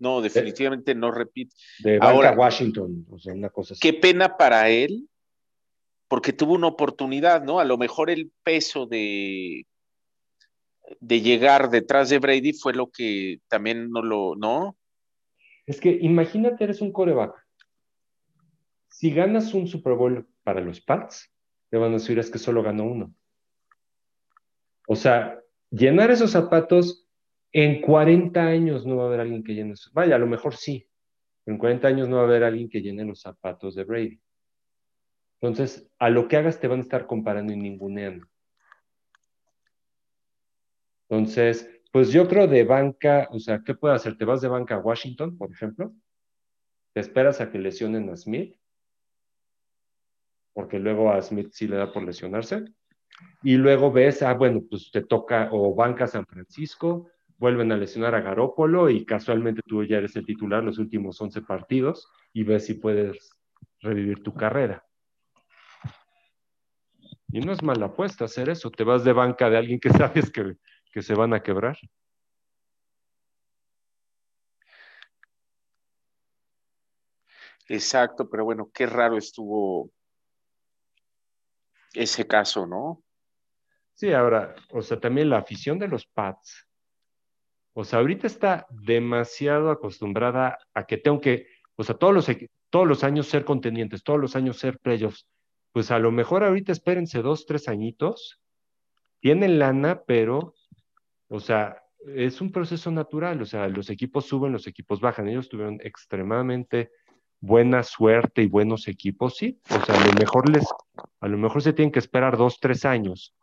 No, 0.00 0.22
definitivamente 0.22 0.94
no 0.94 1.12
repite. 1.12 1.54
De 1.78 1.98
banca 1.98 2.30
a 2.30 2.36
Washington, 2.36 3.06
o 3.10 3.18
sea, 3.18 3.34
una 3.34 3.50
cosa 3.50 3.74
así. 3.74 3.80
Qué 3.80 3.92
pena 3.92 4.36
para 4.36 4.70
él, 4.70 5.08
porque 6.08 6.32
tuvo 6.32 6.54
una 6.54 6.66
oportunidad, 6.66 7.44
¿no? 7.44 7.60
A 7.60 7.64
lo 7.64 7.76
mejor 7.76 8.08
el 8.10 8.32
peso 8.42 8.86
de, 8.86 9.66
de 11.00 11.20
llegar 11.20 11.70
detrás 11.70 12.08
de 12.08 12.18
Brady 12.18 12.54
fue 12.54 12.72
lo 12.72 12.90
que 12.90 13.40
también 13.48 13.90
no 13.90 14.02
lo, 14.02 14.34
¿no? 14.36 14.76
Es 15.66 15.80
que 15.80 15.98
imagínate, 16.00 16.64
eres 16.64 16.80
un 16.80 16.92
coreback. 16.92 17.34
Si 18.88 19.12
ganas 19.12 19.52
un 19.54 19.68
Super 19.68 19.92
Bowl 19.92 20.26
para 20.42 20.62
los 20.62 20.80
Pats, 20.80 21.30
te 21.68 21.76
van 21.76 21.90
a 21.90 21.98
decir 21.98 22.18
es 22.18 22.30
que 22.30 22.38
solo 22.38 22.62
ganó 22.62 22.84
uno. 22.84 23.14
O 24.88 24.96
sea, 24.96 25.38
llenar 25.70 26.10
esos 26.10 26.32
zapatos 26.32 27.06
en 27.52 27.80
40 27.80 28.46
años 28.46 28.86
no 28.86 28.96
va 28.96 29.04
a 29.04 29.06
haber 29.06 29.20
alguien 29.20 29.42
que 29.42 29.54
llene 29.54 29.72
esos. 29.72 29.92
Vaya, 29.92 30.16
a 30.16 30.18
lo 30.18 30.26
mejor 30.26 30.54
sí. 30.54 30.86
En 31.46 31.58
40 31.58 31.88
años 31.88 32.08
no 32.08 32.16
va 32.16 32.22
a 32.22 32.24
haber 32.26 32.44
alguien 32.44 32.68
que 32.68 32.80
llene 32.80 33.04
los 33.04 33.20
zapatos 33.20 33.74
de 33.74 33.84
Brady. 33.84 34.20
Entonces, 35.40 35.90
a 35.98 36.10
lo 36.10 36.28
que 36.28 36.36
hagas 36.36 36.60
te 36.60 36.68
van 36.68 36.80
a 36.80 36.82
estar 36.82 37.06
comparando 37.06 37.52
y 37.52 37.56
ninguneando. 37.56 38.26
Entonces, 41.08 41.68
pues 41.90 42.12
yo 42.12 42.28
creo 42.28 42.46
de 42.46 42.64
banca, 42.64 43.28
o 43.32 43.40
sea, 43.40 43.62
¿qué 43.64 43.74
puede 43.74 43.94
hacer? 43.94 44.16
¿Te 44.16 44.24
vas 44.24 44.40
de 44.40 44.48
banca 44.48 44.76
a 44.76 44.80
Washington, 44.80 45.36
por 45.36 45.50
ejemplo? 45.50 45.92
¿Te 46.92 47.00
esperas 47.00 47.40
a 47.40 47.50
que 47.50 47.58
lesionen 47.58 48.08
a 48.10 48.16
Smith? 48.16 48.54
porque 50.52 50.78
luego 50.78 51.10
a 51.10 51.22
Smith 51.22 51.50
sí 51.52 51.66
le 51.66 51.76
da 51.76 51.92
por 51.92 52.02
lesionarse. 52.02 52.64
Y 53.42 53.56
luego 53.56 53.92
ves, 53.92 54.22
ah, 54.22 54.34
bueno, 54.34 54.62
pues 54.68 54.90
te 54.90 55.02
toca 55.02 55.48
o 55.52 55.74
banca 55.74 56.06
San 56.06 56.26
Francisco, 56.26 57.08
vuelven 57.40 57.72
a 57.72 57.76
lesionar 57.78 58.14
a 58.14 58.20
Garópolo 58.20 58.90
y 58.90 59.06
casualmente 59.06 59.62
tú 59.66 59.82
ya 59.82 59.96
eres 59.96 60.14
el 60.14 60.26
titular 60.26 60.62
los 60.62 60.78
últimos 60.78 61.18
11 61.18 61.40
partidos 61.40 62.06
y 62.34 62.44
ves 62.44 62.66
si 62.66 62.74
puedes 62.74 63.30
revivir 63.80 64.22
tu 64.22 64.34
carrera. 64.34 64.84
Y 67.32 67.40
no 67.40 67.52
es 67.52 67.62
mala 67.62 67.86
apuesta 67.86 68.26
hacer 68.26 68.50
eso, 68.50 68.70
te 68.70 68.84
vas 68.84 69.04
de 69.04 69.14
banca 69.14 69.48
de 69.48 69.56
alguien 69.56 69.80
que 69.80 69.88
sabes 69.90 70.30
que, 70.30 70.56
que 70.92 71.00
se 71.00 71.14
van 71.14 71.32
a 71.32 71.42
quebrar. 71.42 71.78
Exacto, 77.68 78.28
pero 78.28 78.44
bueno, 78.44 78.70
qué 78.74 78.84
raro 78.84 79.16
estuvo 79.16 79.90
ese 81.94 82.26
caso, 82.26 82.66
¿no? 82.66 83.02
Sí, 83.94 84.12
ahora, 84.12 84.54
o 84.72 84.82
sea, 84.82 85.00
también 85.00 85.30
la 85.30 85.38
afición 85.38 85.78
de 85.78 85.88
los 85.88 86.04
Pats, 86.04 86.69
o 87.74 87.84
sea, 87.84 88.00
ahorita 88.00 88.26
está 88.26 88.66
demasiado 88.70 89.70
acostumbrada 89.70 90.58
a 90.74 90.86
que 90.86 90.98
tengo 90.98 91.20
que, 91.20 91.46
o 91.76 91.84
sea, 91.84 91.96
todos 91.96 92.14
los, 92.14 92.26
todos 92.70 92.86
los 92.86 93.04
años 93.04 93.28
ser 93.28 93.44
contendientes, 93.44 94.02
todos 94.02 94.20
los 94.20 94.36
años 94.36 94.58
ser 94.58 94.78
playoffs. 94.78 95.26
Pues 95.72 95.90
a 95.90 95.98
lo 95.98 96.10
mejor 96.10 96.42
ahorita 96.42 96.72
espérense 96.72 97.22
dos, 97.22 97.46
tres 97.46 97.68
añitos, 97.68 98.40
tienen 99.20 99.58
lana, 99.58 100.02
pero, 100.06 100.54
o 101.28 101.40
sea, 101.40 101.82
es 102.06 102.40
un 102.40 102.50
proceso 102.50 102.90
natural, 102.90 103.42
o 103.42 103.46
sea, 103.46 103.68
los 103.68 103.90
equipos 103.90 104.26
suben, 104.26 104.52
los 104.52 104.66
equipos 104.66 105.00
bajan. 105.00 105.28
Ellos 105.28 105.48
tuvieron 105.48 105.78
extremadamente 105.82 106.90
buena 107.40 107.82
suerte 107.82 108.42
y 108.42 108.46
buenos 108.46 108.88
equipos, 108.88 109.36
sí. 109.36 109.60
O 109.70 109.84
sea, 109.84 110.00
a 110.00 110.06
lo 110.06 110.12
mejor 110.14 110.48
les, 110.48 110.64
a 111.20 111.28
lo 111.28 111.38
mejor 111.38 111.62
se 111.62 111.72
tienen 111.72 111.92
que 111.92 111.98
esperar 111.98 112.36
dos, 112.36 112.58
tres 112.60 112.84
años, 112.84 113.34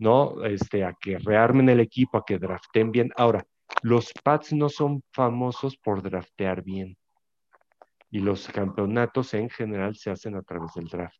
¿no? 0.00 0.42
Este, 0.44 0.82
a 0.82 0.94
que 0.94 1.18
rearmen 1.18 1.68
el 1.68 1.78
equipo, 1.78 2.18
a 2.18 2.24
que 2.24 2.38
draften 2.38 2.90
bien. 2.90 3.12
Ahora, 3.16 3.46
los 3.82 4.12
Pats 4.24 4.52
no 4.52 4.68
son 4.68 5.02
famosos 5.12 5.76
por 5.76 6.02
draftear 6.02 6.62
bien. 6.62 6.96
Y 8.10 8.20
los 8.20 8.48
campeonatos 8.48 9.34
en 9.34 9.50
general 9.50 9.94
se 9.94 10.10
hacen 10.10 10.34
a 10.36 10.42
través 10.42 10.72
del 10.74 10.86
draft. 10.86 11.18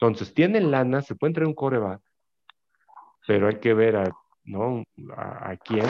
Entonces, 0.00 0.34
tienen 0.34 0.70
lana, 0.70 1.00
se 1.00 1.14
puede 1.14 1.32
traer 1.32 1.46
un 1.46 1.54
coreback, 1.54 2.02
pero 3.26 3.46
hay 3.46 3.60
que 3.60 3.72
ver 3.72 3.96
a, 3.96 4.10
¿no? 4.44 4.82
a 5.16 5.56
quién. 5.56 5.86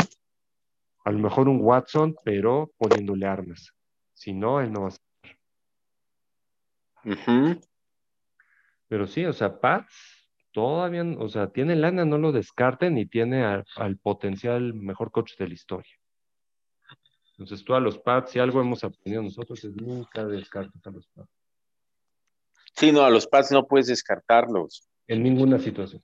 A 1.04 1.10
lo 1.10 1.18
mejor 1.18 1.48
un 1.48 1.60
Watson, 1.62 2.14
pero 2.24 2.70
poniéndole 2.76 3.26
armas. 3.26 3.72
Si 4.12 4.34
no, 4.34 4.60
él 4.60 4.70
no 4.70 4.82
va 4.82 4.88
a 4.88 4.90
ser. 4.90 5.00
Pero 8.86 9.06
sí, 9.06 9.24
o 9.24 9.32
sea, 9.32 9.58
Pats 9.58 10.19
todavía, 10.52 11.04
o 11.18 11.28
sea, 11.28 11.48
tiene 11.48 11.76
lana, 11.76 12.04
no 12.04 12.18
lo 12.18 12.32
descarten 12.32 12.98
y 12.98 13.06
tiene 13.06 13.44
al 13.44 13.96
potencial 13.98 14.74
mejor 14.74 15.10
coach 15.10 15.36
de 15.36 15.48
la 15.48 15.54
historia. 15.54 15.92
Entonces, 17.32 17.64
tú 17.64 17.74
a 17.74 17.80
los 17.80 17.98
Pats, 17.98 18.32
si 18.32 18.38
algo 18.38 18.60
hemos 18.60 18.84
aprendido 18.84 19.22
nosotros, 19.22 19.64
es 19.64 19.74
nunca 19.74 20.26
descartes 20.26 20.86
a 20.86 20.90
los 20.90 21.06
Pats. 21.08 21.30
Sí, 22.74 22.92
no, 22.92 23.02
a 23.02 23.10
los 23.10 23.26
Pats 23.26 23.50
no 23.50 23.66
puedes 23.66 23.86
descartarlos. 23.86 24.86
En 25.06 25.22
ninguna 25.22 25.58
situación. 25.58 26.02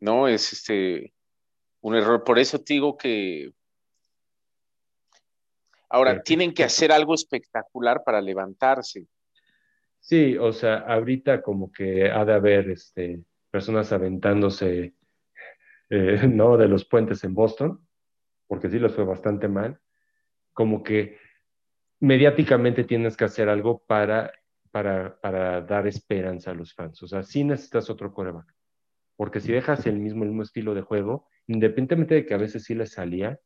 No, 0.00 0.26
es 0.26 0.52
este 0.52 1.12
un 1.80 1.94
error. 1.94 2.24
Por 2.24 2.38
eso 2.38 2.58
te 2.58 2.74
digo 2.74 2.96
que 2.96 3.52
Ahora, 5.90 6.22
tienen 6.22 6.52
que 6.52 6.64
hacer 6.64 6.92
algo 6.92 7.14
espectacular 7.14 8.02
para 8.04 8.20
levantarse. 8.20 9.06
Sí, 10.00 10.36
o 10.36 10.52
sea, 10.52 10.78
ahorita 10.78 11.42
como 11.42 11.72
que 11.72 12.10
ha 12.10 12.24
de 12.24 12.34
haber 12.34 12.70
este, 12.70 13.22
personas 13.58 13.92
aventándose, 13.92 14.94
eh, 15.90 16.26
¿no? 16.32 16.56
De 16.56 16.68
los 16.68 16.84
puentes 16.84 17.24
en 17.24 17.34
Boston, 17.34 17.84
porque 18.46 18.70
sí 18.70 18.78
les 18.78 18.94
fue 18.94 19.04
bastante 19.04 19.48
mal. 19.48 19.80
Como 20.52 20.84
que 20.84 21.18
mediáticamente 21.98 22.84
tienes 22.84 23.16
que 23.16 23.24
hacer 23.24 23.48
algo 23.48 23.84
para, 23.84 24.32
para, 24.70 25.20
para 25.20 25.60
dar 25.62 25.88
esperanza 25.88 26.52
a 26.52 26.54
los 26.54 26.72
fans. 26.72 27.02
O 27.02 27.08
sea, 27.08 27.24
sí 27.24 27.42
necesitas 27.42 27.90
otro 27.90 28.12
coreback. 28.12 28.54
Porque 29.16 29.40
si 29.40 29.50
dejas 29.50 29.84
el 29.86 29.98
mismo, 29.98 30.22
el 30.22 30.30
mismo 30.30 30.44
estilo 30.44 30.74
de 30.74 30.82
juego, 30.82 31.26
independientemente 31.48 32.14
de 32.14 32.26
que 32.26 32.34
a 32.34 32.38
veces 32.38 32.62
sí 32.62 32.76
les 32.76 32.92
salía, 32.92 33.40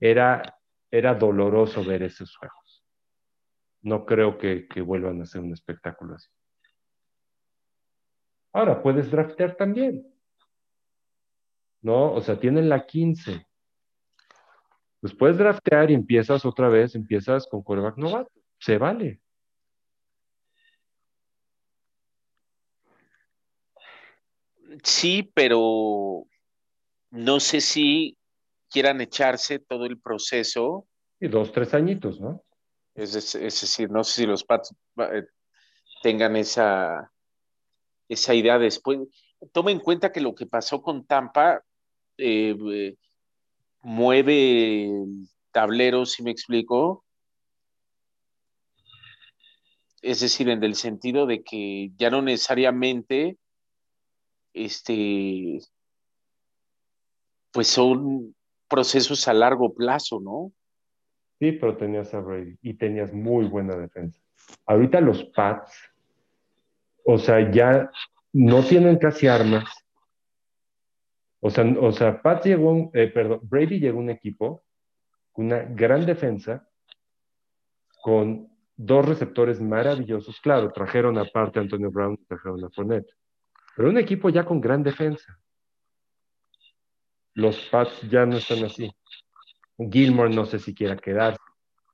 era 0.00 0.58
era 0.90 1.14
doloroso 1.14 1.84
ver 1.84 2.02
esos 2.02 2.36
juegos. 2.36 2.84
No 3.82 4.04
creo 4.04 4.38
que, 4.38 4.66
vuelvan 4.80 5.20
a 5.22 5.26
ser 5.26 5.42
un 5.42 5.52
espectáculo 5.52 6.14
así. 6.14 6.28
Ahora, 8.52 8.82
puedes 8.82 9.10
draftear 9.10 9.56
también. 9.56 10.06
¿No? 11.82 12.12
O 12.12 12.20
sea, 12.20 12.38
tienen 12.38 12.68
la 12.68 12.86
15. 12.86 13.46
Pues 15.00 15.14
puedes 15.14 15.38
draftear 15.38 15.90
y 15.90 15.94
empiezas 15.94 16.44
otra 16.44 16.68
vez, 16.68 16.94
empiezas 16.94 17.46
con 17.46 17.62
quarterback 17.62 17.98
novato. 17.98 18.32
Se 18.58 18.78
vale. 18.78 19.20
Sí, 24.82 25.30
pero 25.34 26.26
no 27.10 27.40
sé 27.40 27.60
si 27.60 28.16
quieran 28.70 29.00
echarse 29.00 29.58
todo 29.58 29.86
el 29.86 29.98
proceso. 30.00 30.86
Y 31.20 31.28
dos, 31.28 31.52
tres 31.52 31.74
añitos, 31.74 32.20
¿no? 32.20 32.44
Es, 32.94 33.12
decir, 33.12 33.90
no 33.90 34.02
sé 34.02 34.22
si 34.22 34.26
los 34.26 34.44
Pats 34.44 34.74
eh, 34.98 35.24
tengan 36.02 36.34
esa, 36.36 37.12
esa 38.08 38.34
idea 38.34 38.58
después. 38.58 38.98
Toma 39.52 39.70
en 39.70 39.80
cuenta 39.80 40.12
que 40.12 40.20
lo 40.20 40.34
que 40.34 40.46
pasó 40.46 40.82
con 40.82 41.04
Tampa 41.06 41.62
eh, 42.16 42.56
eh, 42.72 42.96
mueve 43.82 44.84
el 44.84 45.28
tablero, 45.52 46.06
si 46.06 46.22
me 46.22 46.30
explico. 46.30 47.04
Es 50.02 50.20
decir, 50.20 50.48
en 50.48 50.62
el 50.62 50.74
sentido 50.74 51.26
de 51.26 51.42
que 51.42 51.90
ya 51.96 52.10
no 52.10 52.22
necesariamente 52.22 53.36
este, 54.52 55.60
pues 57.52 57.68
son 57.68 58.34
procesos 58.68 59.26
a 59.28 59.34
largo 59.34 59.74
plazo, 59.74 60.20
¿no? 60.20 60.52
Sí, 61.38 61.52
pero 61.52 61.76
tenías 61.76 62.12
y 62.62 62.74
tenías 62.74 63.12
muy 63.12 63.46
buena 63.46 63.76
defensa. 63.76 64.20
Ahorita 64.66 65.00
los 65.00 65.24
Pats, 65.24 65.72
o 67.10 67.16
sea, 67.16 67.50
ya 67.50 67.90
no 68.34 68.62
tienen 68.62 68.98
casi 68.98 69.28
armas. 69.28 69.64
O 71.40 71.48
sea, 71.48 71.64
o 71.80 71.90
sea 71.90 72.20
Pats 72.20 72.44
llegó, 72.44 72.90
eh, 72.92 73.08
perdón, 73.08 73.40
Brady 73.44 73.80
llegó 73.80 73.98
a 73.98 74.02
un 74.02 74.10
equipo 74.10 74.62
con 75.32 75.46
una 75.46 75.62
gran 75.62 76.04
defensa, 76.04 76.68
con 78.02 78.50
dos 78.76 79.08
receptores 79.08 79.58
maravillosos. 79.58 80.38
Claro, 80.42 80.70
trajeron 80.70 81.16
aparte 81.16 81.58
a 81.58 81.62
Antonio 81.62 81.90
Brown, 81.90 82.18
trajeron 82.28 82.62
a 82.62 82.68
Fournette, 82.68 83.10
pero 83.74 83.88
un 83.88 83.96
equipo 83.96 84.28
ya 84.28 84.44
con 84.44 84.60
gran 84.60 84.82
defensa. 84.82 85.40
Los 87.32 87.58
Pats 87.70 88.02
ya 88.10 88.26
no 88.26 88.36
están 88.36 88.64
así. 88.64 88.90
Gilmore 89.78 90.34
no 90.34 90.44
sé 90.44 90.58
si 90.58 90.74
quiera 90.74 90.94
quedarse. 90.94 91.40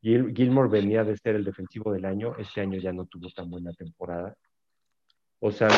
Gilmore 0.03 0.69
venía 0.69 1.05
de 1.05 1.17
ser 1.17 1.37
el 1.37 1.45
defensivo 1.45 1.93
del 1.93 2.05
año, 2.05 2.35
este 2.37 2.63
año 2.63 2.81
ya 2.81 2.93
no 2.93 3.07
tuvo 3.07 3.31
tan 3.31 3.49
buena 3.49 3.73
temporada. 3.75 4.37
O 5.41 5.51
sea, 5.51 5.69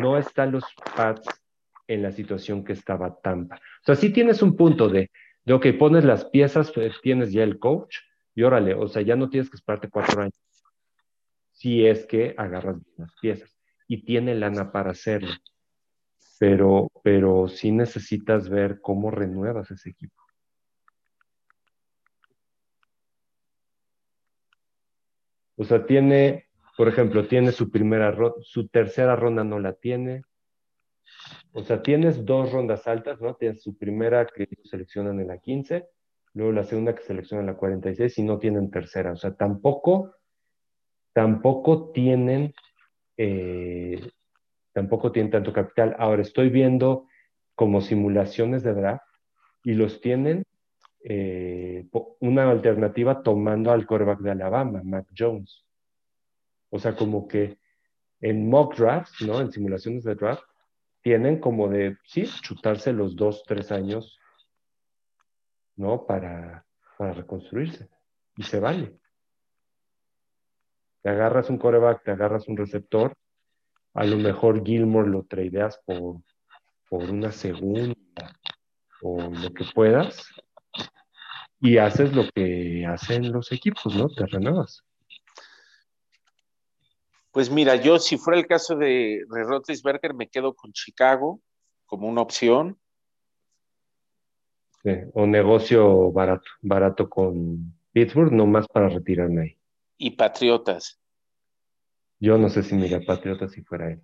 no, 0.00 0.18
están 0.18 0.52
los 0.52 0.64
Pats 0.96 1.26
en 1.86 2.02
la 2.02 2.12
situación 2.12 2.64
que 2.64 2.72
estaba 2.72 3.18
Tampa. 3.20 3.56
O 3.56 3.84
sea, 3.84 3.94
sí 3.94 4.10
tienes 4.10 4.42
un 4.42 4.56
punto 4.56 4.88
de, 4.88 5.10
de, 5.44 5.54
ok, 5.54 5.66
pones 5.78 6.04
las 6.04 6.24
piezas, 6.26 6.72
pues, 6.72 7.00
tienes 7.00 7.32
ya 7.32 7.42
el 7.42 7.58
coach, 7.58 7.96
y 8.34 8.42
órale, 8.42 8.74
o 8.74 8.86
sea, 8.86 9.02
ya 9.02 9.16
no 9.16 9.30
tienes 9.30 9.48
que 9.48 9.56
esperarte 9.56 9.88
cuatro 9.88 10.20
años. 10.20 10.34
Si 11.52 11.86
es 11.86 12.04
que 12.04 12.34
agarras 12.36 12.76
las 12.98 13.10
piezas. 13.20 13.56
Y 13.88 14.04
tiene 14.04 14.34
lana 14.34 14.72
para 14.72 14.90
hacerlo. 14.90 15.32
Pero, 16.38 16.90
pero 17.02 17.48
sí 17.48 17.72
necesitas 17.72 18.50
ver 18.50 18.80
cómo 18.82 19.10
renuevas 19.10 19.70
ese 19.70 19.88
equipo. 19.88 20.22
O 25.56 25.64
sea, 25.64 25.86
tiene, 25.86 26.45
por 26.76 26.88
ejemplo, 26.88 27.26
tiene 27.26 27.52
su 27.52 27.70
primera 27.70 28.10
ronda, 28.10 28.36
su 28.42 28.68
tercera 28.68 29.16
ronda 29.16 29.44
no 29.44 29.58
la 29.58 29.72
tiene. 29.72 30.22
O 31.52 31.62
sea, 31.62 31.82
tienes 31.82 32.24
dos 32.24 32.52
rondas 32.52 32.86
altas, 32.86 33.20
¿no? 33.20 33.34
Tienes 33.34 33.62
su 33.62 33.76
primera 33.78 34.26
que 34.26 34.46
seleccionan 34.64 35.18
en 35.20 35.28
la 35.28 35.38
15, 35.38 35.86
luego 36.34 36.52
la 36.52 36.64
segunda 36.64 36.94
que 36.94 37.02
seleccionan 37.02 37.44
en 37.44 37.54
la 37.54 37.58
46 37.58 38.18
y 38.18 38.22
no 38.22 38.38
tienen 38.38 38.70
tercera. 38.70 39.12
O 39.12 39.16
sea, 39.16 39.34
tampoco, 39.34 40.14
tampoco 41.14 41.92
tienen, 41.92 42.52
eh, 43.16 44.10
tampoco 44.72 45.12
tienen 45.12 45.32
tanto 45.32 45.54
capital. 45.54 45.96
Ahora 45.98 46.20
estoy 46.20 46.50
viendo 46.50 47.06
como 47.54 47.80
simulaciones 47.80 48.62
de 48.62 48.74
draft 48.74 49.06
y 49.64 49.72
los 49.72 50.02
tienen 50.02 50.44
eh, 51.04 51.86
una 52.20 52.50
alternativa 52.50 53.22
tomando 53.22 53.70
al 53.72 53.86
quarterback 53.86 54.20
de 54.20 54.32
Alabama, 54.32 54.82
Mac 54.84 55.06
Jones. 55.16 55.65
O 56.70 56.78
sea, 56.78 56.96
como 56.96 57.28
que 57.28 57.58
en 58.20 58.48
mock 58.48 58.76
drafts, 58.76 59.22
¿no? 59.22 59.40
En 59.40 59.52
simulaciones 59.52 60.04
de 60.04 60.14
draft, 60.14 60.44
tienen 61.02 61.40
como 61.40 61.68
de, 61.68 61.96
sí, 62.04 62.24
chutarse 62.42 62.92
los 62.92 63.14
dos, 63.14 63.44
tres 63.46 63.70
años, 63.70 64.18
¿no? 65.76 66.06
Para, 66.06 66.66
para 66.98 67.12
reconstruirse. 67.12 67.88
Y 68.36 68.42
se 68.42 68.58
vale. 68.58 68.98
Te 71.02 71.10
agarras 71.10 71.48
un 71.50 71.58
coreback, 71.58 72.02
te 72.02 72.10
agarras 72.10 72.48
un 72.48 72.56
receptor, 72.56 73.14
a 73.94 74.04
lo 74.04 74.18
mejor 74.18 74.64
Gilmore 74.64 75.08
lo 75.08 75.24
tradeas 75.24 75.80
por, 75.86 76.20
por 76.88 77.10
una 77.10 77.32
segunda 77.32 77.94
o 79.00 79.30
lo 79.30 79.54
que 79.54 79.64
puedas, 79.74 80.28
y 81.60 81.78
haces 81.78 82.12
lo 82.14 82.24
que 82.34 82.84
hacen 82.86 83.32
los 83.32 83.52
equipos, 83.52 83.94
¿no? 83.94 84.08
Te 84.08 84.26
renuevas. 84.26 84.85
Pues 87.36 87.50
mira, 87.50 87.76
yo 87.76 87.98
si 87.98 88.16
fuera 88.16 88.40
el 88.40 88.46
caso 88.46 88.76
de 88.76 89.22
Roethlisberger 89.28 90.14
me 90.14 90.26
quedo 90.26 90.54
con 90.54 90.72
Chicago 90.72 91.42
como 91.84 92.08
una 92.08 92.22
opción. 92.22 92.78
Sí, 94.82 94.92
o 95.12 95.26
negocio 95.26 96.10
barato, 96.12 96.46
barato 96.62 97.10
con 97.10 97.78
Pittsburgh, 97.92 98.32
nomás 98.32 98.66
para 98.68 98.88
retirarme 98.88 99.42
ahí. 99.42 99.58
Y 99.98 100.12
Patriotas. 100.12 100.98
Yo 102.20 102.38
no 102.38 102.48
sé 102.48 102.62
si 102.62 102.74
mira 102.74 103.00
Patriotas 103.00 103.52
si 103.52 103.60
fuera 103.60 103.90
él. 103.90 104.00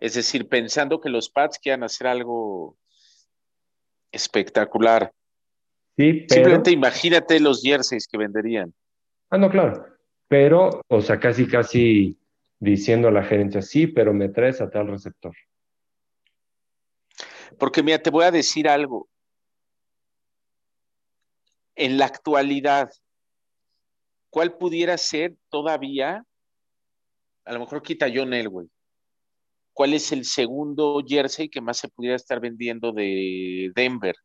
Es 0.00 0.14
decir, 0.14 0.48
pensando 0.48 1.00
que 1.00 1.08
los 1.08 1.30
Pats 1.30 1.60
quieran 1.60 1.84
hacer 1.84 2.08
algo 2.08 2.76
espectacular. 4.10 5.12
Simplemente 5.96 6.72
imagínate 6.72 7.38
los 7.38 7.62
jerseys 7.62 8.08
que 8.08 8.18
venderían. 8.18 8.74
Ah, 9.30 9.38
no, 9.38 9.48
claro. 9.50 9.86
Pero, 10.26 10.82
o 10.88 11.00
sea, 11.00 11.20
casi, 11.20 11.46
casi 11.46 12.18
diciendo 12.58 13.08
a 13.08 13.12
la 13.12 13.22
gerencia, 13.22 13.62
sí, 13.62 13.86
pero 13.86 14.12
me 14.12 14.28
traes 14.28 14.60
a 14.60 14.70
tal 14.70 14.88
receptor. 14.88 15.34
Porque 17.58 17.82
mira, 17.82 17.98
te 17.98 18.10
voy 18.10 18.24
a 18.24 18.30
decir 18.30 18.68
algo. 18.68 19.08
En 21.74 21.98
la 21.98 22.06
actualidad, 22.06 22.90
¿cuál 24.30 24.56
pudiera 24.56 24.96
ser 24.98 25.36
todavía? 25.50 26.24
A 27.44 27.52
lo 27.52 27.60
mejor 27.60 27.82
quita 27.82 28.06
John 28.12 28.32
Elway. 28.32 28.68
¿Cuál 29.72 29.92
es 29.92 30.10
el 30.10 30.24
segundo 30.24 31.02
jersey 31.06 31.50
que 31.50 31.60
más 31.60 31.76
se 31.76 31.88
pudiera 31.88 32.16
estar 32.16 32.40
vendiendo 32.40 32.92
de 32.92 33.70
Denver? 33.74 34.16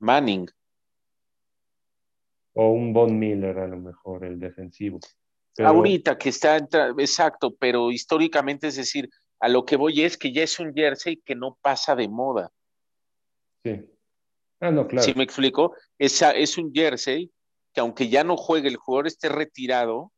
Manning. 0.00 0.48
O 2.54 2.72
un 2.72 2.92
Von 2.92 3.16
Miller, 3.16 3.58
a 3.58 3.68
lo 3.68 3.76
mejor, 3.78 4.24
el 4.24 4.40
defensivo. 4.40 4.98
Ahorita 5.58 6.16
que 6.16 6.30
está, 6.30 6.56
exacto, 6.98 7.54
pero 7.58 7.90
históricamente, 7.90 8.68
es 8.68 8.76
decir, 8.76 9.08
a 9.40 9.48
lo 9.48 9.64
que 9.64 9.76
voy 9.76 10.02
es 10.02 10.16
que 10.16 10.32
ya 10.32 10.42
es 10.42 10.58
un 10.58 10.72
jersey 10.72 11.20
que 11.24 11.34
no 11.34 11.58
pasa 11.60 11.94
de 11.94 12.08
moda. 12.08 12.50
Sí. 13.64 13.84
Ah, 14.60 14.70
no, 14.70 14.86
claro. 14.86 15.04
¿Sí 15.04 15.12
me 15.14 15.24
explico? 15.24 15.74
Es, 15.98 16.22
es 16.22 16.56
un 16.56 16.72
jersey 16.72 17.30
que 17.74 17.80
aunque 17.80 18.08
ya 18.08 18.24
no 18.24 18.36
juegue, 18.36 18.68
el 18.68 18.76
jugador 18.76 19.06
esté 19.06 19.28
retirado, 19.28 20.12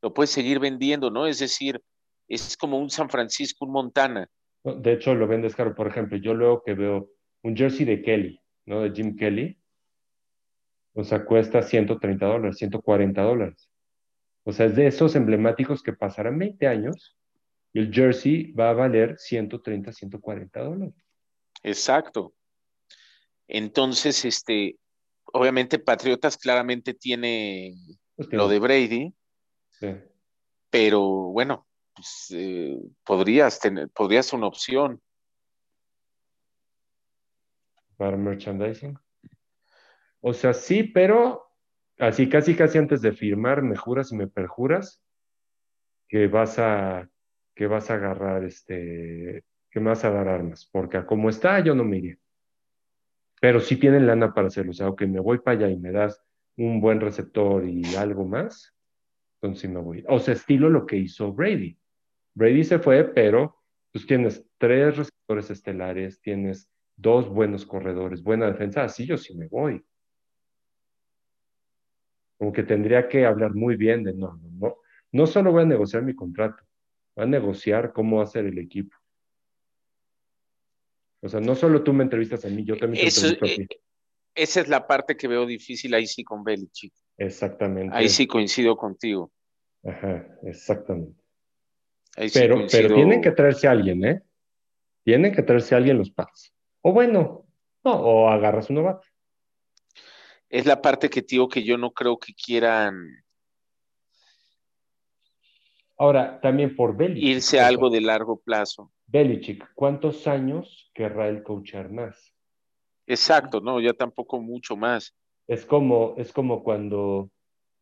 lo 0.00 0.14
puede 0.14 0.28
seguir 0.28 0.60
vendiendo, 0.60 1.10
¿no? 1.10 1.26
Es 1.26 1.38
decir, 1.38 1.80
es 2.28 2.56
como 2.56 2.78
un 2.78 2.90
San 2.90 3.10
Francisco, 3.10 3.64
un 3.64 3.72
Montana. 3.72 4.28
De 4.64 4.92
hecho, 4.92 5.14
lo 5.14 5.26
vendes 5.26 5.56
caro. 5.56 5.74
Por 5.74 5.88
ejemplo, 5.88 6.18
yo 6.18 6.34
luego 6.34 6.62
que 6.62 6.74
veo 6.74 7.10
un 7.42 7.56
jersey 7.56 7.84
de 7.84 8.02
Kelly, 8.02 8.40
¿no? 8.66 8.82
De 8.82 8.90
Jim 8.92 9.16
Kelly, 9.16 9.58
o 10.94 11.04
sea, 11.04 11.24
cuesta 11.24 11.62
130 11.62 12.26
dólares, 12.26 12.56
140 12.58 13.22
dólares. 13.22 13.70
O 14.48 14.52
sea, 14.52 14.64
es 14.64 14.76
de 14.76 14.86
esos 14.86 15.14
emblemáticos 15.14 15.82
que 15.82 15.92
pasarán 15.92 16.38
20 16.38 16.66
años 16.66 17.18
y 17.74 17.80
el 17.80 17.92
jersey 17.92 18.50
va 18.52 18.70
a 18.70 18.72
valer 18.72 19.18
130, 19.18 19.92
140 19.92 20.60
dólares. 20.60 20.94
Exacto. 21.62 22.32
Entonces, 23.46 24.24
este, 24.24 24.78
obviamente 25.34 25.78
Patriotas 25.78 26.38
claramente 26.38 26.94
tiene 26.94 27.74
pues 28.16 28.32
lo 28.32 28.48
de 28.48 28.58
Brady, 28.58 29.14
sí. 29.72 29.88
pero 30.70 31.02
bueno, 31.02 31.66
pues, 31.94 32.28
eh, 32.30 32.78
podrías 33.04 33.60
tener, 33.60 33.90
podrías 33.90 34.32
una 34.32 34.46
opción 34.46 34.98
para 37.98 38.16
merchandising. 38.16 38.98
O 40.22 40.32
sea, 40.32 40.54
sí, 40.54 40.84
pero 40.84 41.47
así 41.98 42.28
casi 42.28 42.54
casi 42.54 42.78
antes 42.78 43.02
de 43.02 43.12
firmar 43.12 43.62
me 43.62 43.76
juras 43.76 44.12
y 44.12 44.16
me 44.16 44.28
perjuras 44.28 45.02
que 46.08 46.26
vas 46.26 46.58
a 46.58 47.08
que 47.54 47.66
vas 47.66 47.90
a 47.90 47.94
agarrar 47.94 48.44
este 48.44 49.44
que 49.70 49.80
me 49.80 49.90
vas 49.90 50.04
a 50.04 50.10
dar 50.10 50.28
armas, 50.28 50.68
porque 50.72 51.04
como 51.04 51.28
está 51.28 51.60
yo 51.60 51.74
no 51.74 51.84
me. 51.84 52.18
Pero 53.40 53.60
si 53.60 53.76
tienen 53.76 54.06
lana 54.06 54.32
para 54.32 54.48
hacerlo, 54.48 54.70
o 54.70 54.74
sea, 54.74 54.90
me 55.06 55.20
voy 55.20 55.38
para 55.38 55.58
allá 55.58 55.70
y 55.70 55.76
me 55.76 55.92
das 55.92 56.20
un 56.56 56.80
buen 56.80 57.00
receptor 57.00 57.64
y 57.64 57.94
algo 57.94 58.24
más, 58.24 58.74
entonces 59.36 59.62
sí 59.62 59.68
me 59.68 59.80
voy. 59.80 60.04
O 60.08 60.18
sea, 60.18 60.34
estilo 60.34 60.68
lo 60.68 60.86
que 60.86 60.96
hizo 60.96 61.32
Brady. 61.32 61.78
Brady 62.34 62.64
se 62.64 62.78
fue, 62.78 63.04
pero 63.04 63.56
pues 63.92 64.06
tienes 64.06 64.44
tres 64.58 64.96
receptores 64.96 65.50
estelares, 65.50 66.20
tienes 66.20 66.68
dos 66.96 67.28
buenos 67.28 67.64
corredores, 67.64 68.22
buena 68.22 68.46
defensa, 68.46 68.84
así 68.84 69.06
yo 69.06 69.16
sí 69.16 69.36
me 69.36 69.46
voy. 69.46 69.84
Como 72.38 72.52
que 72.52 72.62
tendría 72.62 73.08
que 73.08 73.26
hablar 73.26 73.54
muy 73.54 73.76
bien 73.76 74.04
de 74.04 74.14
no, 74.14 74.36
no, 74.36 74.50
no, 74.52 74.76
no 75.12 75.26
solo 75.26 75.52
voy 75.52 75.62
a 75.62 75.66
negociar 75.66 76.02
mi 76.02 76.14
contrato, 76.14 76.62
va 77.18 77.24
a 77.24 77.26
negociar 77.26 77.92
cómo 77.92 78.22
hacer 78.22 78.46
el 78.46 78.58
equipo. 78.58 78.96
O 81.20 81.28
sea, 81.28 81.40
no 81.40 81.54
solo 81.54 81.82
tú 81.82 81.92
me 81.92 82.04
entrevistas 82.04 82.44
a 82.44 82.48
mí, 82.48 82.64
yo 82.64 82.76
también 82.78 83.04
te 83.04 83.08
entrevisto 83.08 83.44
a 83.44 83.48
ti. 83.48 83.62
Eh, 83.62 83.80
esa 84.34 84.60
es 84.60 84.68
la 84.68 84.86
parte 84.86 85.16
que 85.16 85.26
veo 85.26 85.46
difícil 85.46 85.92
ahí 85.94 86.06
sí 86.06 86.22
con 86.22 86.44
Belichick. 86.44 86.94
Exactamente. 87.16 87.96
Ahí 87.96 88.08
sí 88.08 88.28
coincido 88.28 88.76
contigo. 88.76 89.32
Ajá, 89.84 90.28
exactamente. 90.44 91.20
pero, 92.32 92.66
pero 92.70 92.94
tienen 92.94 93.20
que 93.20 93.32
traerse 93.32 93.66
a 93.66 93.72
alguien, 93.72 94.04
¿eh? 94.04 94.22
Tienen 95.02 95.32
que 95.32 95.42
traerse 95.42 95.74
a 95.74 95.78
alguien 95.78 95.98
los 95.98 96.10
Pats. 96.10 96.54
O 96.82 96.92
bueno, 96.92 97.46
no, 97.84 97.92
o 97.94 98.28
agarras 98.28 98.70
un 98.70 98.76
novato. 98.76 99.06
Es 100.48 100.66
la 100.66 100.80
parte 100.80 101.10
que 101.10 101.22
digo 101.22 101.48
que 101.48 101.62
yo 101.62 101.76
no 101.76 101.92
creo 101.92 102.18
que 102.18 102.32
quieran. 102.34 103.24
Ahora, 105.98 106.40
también 106.40 106.74
por 106.76 106.96
Belichick. 106.96 107.24
Irse 107.24 107.60
a 107.60 107.66
algo 107.66 107.90
de 107.90 108.00
largo 108.00 108.40
plazo. 108.40 108.92
Belichick, 109.06 109.72
¿cuántos 109.74 110.26
años 110.26 110.90
querrá 110.94 111.28
el 111.28 111.42
coachar 111.42 111.90
más? 111.90 112.34
Exacto, 113.06 113.60
no, 113.60 113.80
ya 113.80 113.94
tampoco 113.94 114.40
mucho 114.40 114.76
más. 114.76 115.14
Es 115.46 115.64
como, 115.64 116.14
es 116.18 116.30
como 116.32 116.62
cuando, 116.62 117.30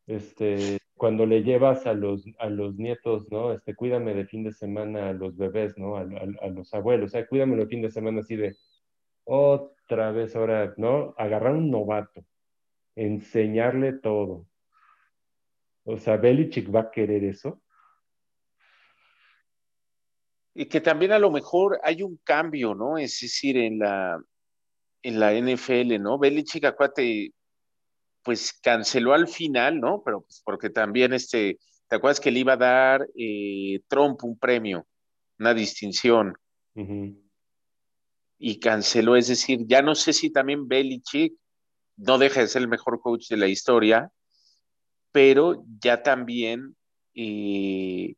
este, 0.07 0.79
cuando 0.97 1.27
le 1.27 1.43
llevas 1.43 1.85
a 1.87 1.95
los, 1.95 2.25
a 2.39 2.49
los 2.49 2.77
nietos, 2.77 3.27
¿no? 3.31 3.53
Este, 3.53 3.75
cuídame 3.75 4.15
de 4.15 4.27
fin 4.27 4.45
de 4.45 4.53
semana 4.53 5.09
a 5.09 5.13
los 5.13 5.37
bebés, 5.37 5.77
¿no? 5.77 5.97
A, 5.97 6.05
los 6.05 6.73
abuelos, 6.73 7.09
o 7.09 7.13
sea, 7.13 7.27
cuídame 7.27 7.57
de 7.57 7.67
fin 7.67 7.83
de 7.83 7.91
semana 7.91 8.21
así 8.21 8.37
de, 8.37 8.57
otra 9.25 10.13
vez 10.13 10.37
ahora, 10.37 10.73
¿no? 10.77 11.13
Agarrar 11.19 11.55
un 11.55 11.71
novato, 11.71 12.25
enseñarle 12.97 13.93
todo. 13.93 14.47
O 15.85 15.99
sea, 15.99 16.17
Belichick 16.17 16.75
va 16.75 16.81
a 16.81 16.91
querer 16.91 17.23
eso. 17.23 17.63
Y 20.55 20.67
que 20.67 20.81
también 20.81 21.13
a 21.13 21.19
lo 21.19 21.31
mejor 21.31 21.79
hay 21.85 22.03
un 22.03 22.19
cambio, 22.25 22.75
¿no? 22.75 22.99
Es 22.99 23.21
decir, 23.21 23.59
en 23.59 23.79
la, 23.79 24.21
en 25.03 25.21
la 25.21 25.33
NFL, 25.35 26.01
¿no? 26.01 26.19
Belichick, 26.19 26.65
acuérdate, 26.65 27.33
pues 28.23 28.53
canceló 28.55 29.13
al 29.13 29.29
final, 29.29 29.79
¿no? 29.79 30.03
Pero 30.03 30.23
pues 30.23 30.43
porque 30.45 30.71
también, 30.71 31.13
este, 31.13 31.59
¿te 31.89 31.97
acuerdas 31.97 32.19
que 32.19 32.31
le 32.31 32.41
iba 32.41 32.55
a 32.55 32.57
dar 32.57 33.07
eh, 33.15 33.81
Trump 33.87 34.25
un 34.25 34.39
premio, 34.39 34.87
una 35.39 35.53
distinción? 35.53 36.35
Y 38.39 38.59
canceló, 38.59 39.15
es 39.15 39.29
decir, 39.29 39.61
ya 39.67 39.83
no 39.83 39.95
sé 39.95 40.13
si 40.13 40.33
también 40.33 40.67
Belichick 40.67 41.35
no 41.97 42.19
deja 42.19 42.41
de 42.41 42.49
ser 42.49 42.63
el 42.63 42.69
mejor 42.69 43.01
coach 43.01 43.29
de 43.29 43.37
la 43.37 43.49
historia, 43.49 44.11
pero 45.13 45.65
ya 45.81 46.03
también 46.03 46.77
eh, 47.15 48.15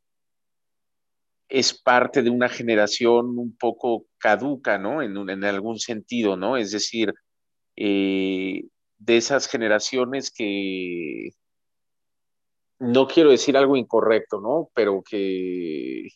es 1.49 1.73
parte 1.79 2.23
de 2.23 2.31
una 2.31 2.49
generación 2.49 3.39
un 3.39 3.57
poco 3.57 4.07
caduca, 4.19 4.79
¿no? 4.79 5.03
En, 5.03 5.17
en 5.31 5.45
algún 5.45 5.79
sentido, 5.79 6.37
¿no? 6.37 6.57
Es 6.57 6.73
decir, 6.73 7.15
eh, 7.77 8.65
de 8.99 9.17
esas 9.17 9.49
generaciones 9.49 10.31
que, 10.31 11.31
no 12.79 13.07
quiero 13.07 13.31
decir 13.31 13.57
algo 13.57 13.77
incorrecto, 13.77 14.41
¿no? 14.41 14.71
Pero 14.75 15.03
que 15.03 16.09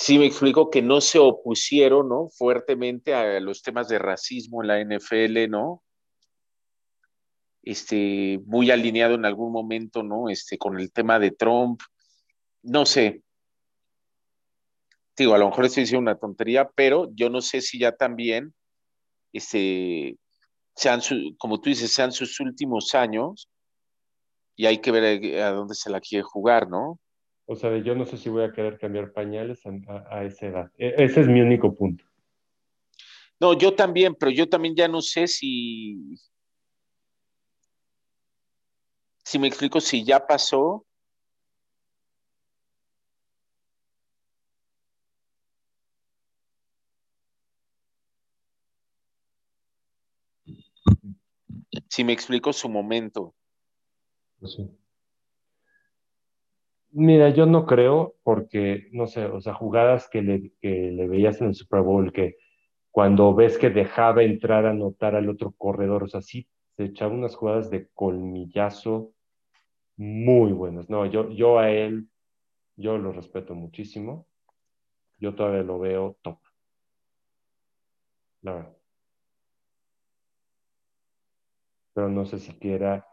sí 0.00 0.18
me 0.18 0.26
explico 0.26 0.70
que 0.70 0.82
no 0.82 1.00
se 1.00 1.18
opusieron, 1.18 2.08
¿no? 2.08 2.28
Fuertemente 2.30 3.14
a 3.14 3.40
los 3.40 3.62
temas 3.62 3.88
de 3.88 3.98
racismo 3.98 4.62
en 4.62 4.68
la 4.68 4.80
NFL, 4.80 5.48
¿no? 5.48 5.82
este, 7.62 8.40
muy 8.46 8.70
alineado 8.70 9.14
en 9.14 9.24
algún 9.24 9.52
momento, 9.52 10.02
¿no? 10.02 10.28
Este, 10.28 10.58
con 10.58 10.78
el 10.78 10.92
tema 10.92 11.18
de 11.18 11.30
Trump, 11.30 11.80
no 12.62 12.86
sé. 12.86 13.22
Digo, 15.16 15.34
a 15.34 15.38
lo 15.38 15.48
mejor 15.48 15.66
estoy 15.66 15.82
diciendo 15.82 16.02
una 16.02 16.18
tontería, 16.18 16.70
pero 16.74 17.08
yo 17.14 17.28
no 17.28 17.40
sé 17.40 17.60
si 17.60 17.78
ya 17.78 17.92
también, 17.92 18.54
este, 19.32 20.16
sean, 20.74 21.00
como 21.38 21.60
tú 21.60 21.70
dices, 21.70 21.92
sean 21.92 22.12
sus 22.12 22.40
últimos 22.40 22.94
años 22.94 23.48
y 24.56 24.66
hay 24.66 24.78
que 24.78 24.90
ver 24.90 25.42
a, 25.42 25.52
dónde 25.52 25.74
se 25.74 25.90
la 25.90 26.00
quiere 26.00 26.22
jugar, 26.22 26.68
¿no? 26.68 26.98
O 27.52 27.56
sea, 27.56 27.76
yo 27.78 27.96
no 27.96 28.04
sé 28.04 28.16
si 28.16 28.28
voy 28.28 28.44
a 28.44 28.52
querer 28.52 28.78
cambiar 28.78 29.12
pañales 29.12 29.66
a, 29.66 29.70
a 30.08 30.22
esa 30.22 30.46
edad. 30.46 30.72
E, 30.78 30.94
ese 30.98 31.22
es 31.22 31.26
mi 31.26 31.40
único 31.40 31.74
punto. 31.74 32.04
No, 33.40 33.58
yo 33.58 33.74
también, 33.74 34.14
pero 34.14 34.30
yo 34.30 34.48
también 34.48 34.76
ya 34.76 34.86
no 34.86 35.02
sé 35.02 35.26
si, 35.26 36.14
si 39.24 39.38
me 39.40 39.48
explico, 39.48 39.80
si 39.80 40.04
ya 40.04 40.24
pasó, 40.24 40.86
si 51.88 52.04
me 52.04 52.12
explico 52.12 52.52
su 52.52 52.68
momento. 52.68 53.34
Pues 54.38 54.56
Mira, 56.92 57.30
yo 57.30 57.46
no 57.46 57.66
creo 57.66 58.16
porque, 58.24 58.88
no 58.92 59.06
sé, 59.06 59.24
o 59.26 59.40
sea, 59.40 59.54
jugadas 59.54 60.08
que 60.10 60.22
le, 60.22 60.52
que 60.60 60.90
le 60.92 61.06
veías 61.08 61.40
en 61.40 61.48
el 61.48 61.54
Super 61.54 61.82
Bowl, 61.82 62.12
que 62.12 62.36
cuando 62.90 63.34
ves 63.34 63.58
que 63.58 63.70
dejaba 63.70 64.22
entrar 64.24 64.66
a 64.66 64.70
anotar 64.70 65.14
al 65.16 65.28
otro 65.28 65.52
corredor, 65.58 66.04
o 66.04 66.08
sea, 66.08 66.22
sí 66.22 66.48
se 66.76 66.84
echaba 66.86 67.14
unas 67.14 67.36
jugadas 67.36 67.70
de 67.70 67.88
colmillazo 67.94 69.12
muy 69.96 70.52
buenas. 70.52 70.90
No, 70.90 71.06
yo, 71.06 71.30
yo 71.30 71.58
a 71.60 71.70
él, 71.70 72.08
yo 72.76 72.98
lo 72.98 73.12
respeto 73.12 73.54
muchísimo. 73.54 74.28
Yo 75.20 75.34
todavía 75.36 75.62
lo 75.64 75.78
veo 75.80 76.18
top. 76.22 76.38
La 78.42 78.52
verdad. 78.52 78.76
Pero 81.94 82.08
no 82.08 82.26
sé 82.26 82.40
si 82.40 82.52
quiera, 82.58 83.06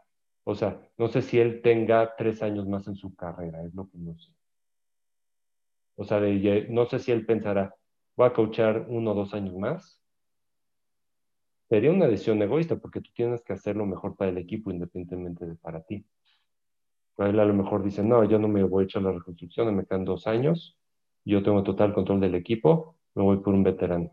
o 0.50 0.54
sea, 0.54 0.80
no 0.96 1.08
sé 1.08 1.20
si 1.20 1.38
él 1.38 1.60
tenga 1.60 2.16
tres 2.16 2.42
años 2.42 2.66
más 2.66 2.88
en 2.88 2.96
su 2.96 3.14
carrera, 3.14 3.62
es 3.64 3.74
lo 3.74 3.86
que 3.86 3.98
no 3.98 4.18
sé. 4.18 4.32
O 5.94 6.04
sea, 6.04 6.20
no 6.70 6.86
sé 6.86 7.00
si 7.00 7.12
él 7.12 7.26
pensará, 7.26 7.74
voy 8.16 8.28
a 8.28 8.32
coachar 8.32 8.86
uno 8.88 9.10
o 9.10 9.14
dos 9.14 9.34
años 9.34 9.54
más. 9.56 10.00
Sería 11.68 11.90
una 11.90 12.06
decisión 12.06 12.40
egoísta 12.40 12.76
porque 12.76 13.02
tú 13.02 13.10
tienes 13.14 13.42
que 13.42 13.52
hacer 13.52 13.76
lo 13.76 13.84
mejor 13.84 14.16
para 14.16 14.30
el 14.30 14.38
equipo 14.38 14.70
independientemente 14.70 15.44
de 15.44 15.54
para 15.54 15.82
ti. 15.82 16.06
Él 17.18 17.38
a 17.40 17.44
lo 17.44 17.52
mejor 17.52 17.84
dice, 17.84 18.02
no, 18.02 18.24
yo 18.24 18.38
no 18.38 18.48
me 18.48 18.62
voy 18.62 18.84
a 18.84 18.86
echar 18.86 19.02
la 19.02 19.12
reconstrucción, 19.12 19.76
me 19.76 19.84
quedan 19.84 20.06
dos 20.06 20.26
años, 20.26 20.78
yo 21.26 21.42
tengo 21.42 21.62
total 21.62 21.92
control 21.92 22.20
del 22.20 22.34
equipo, 22.34 22.96
me 23.14 23.22
voy 23.22 23.36
por 23.40 23.52
un 23.52 23.64
veterano. 23.64 24.12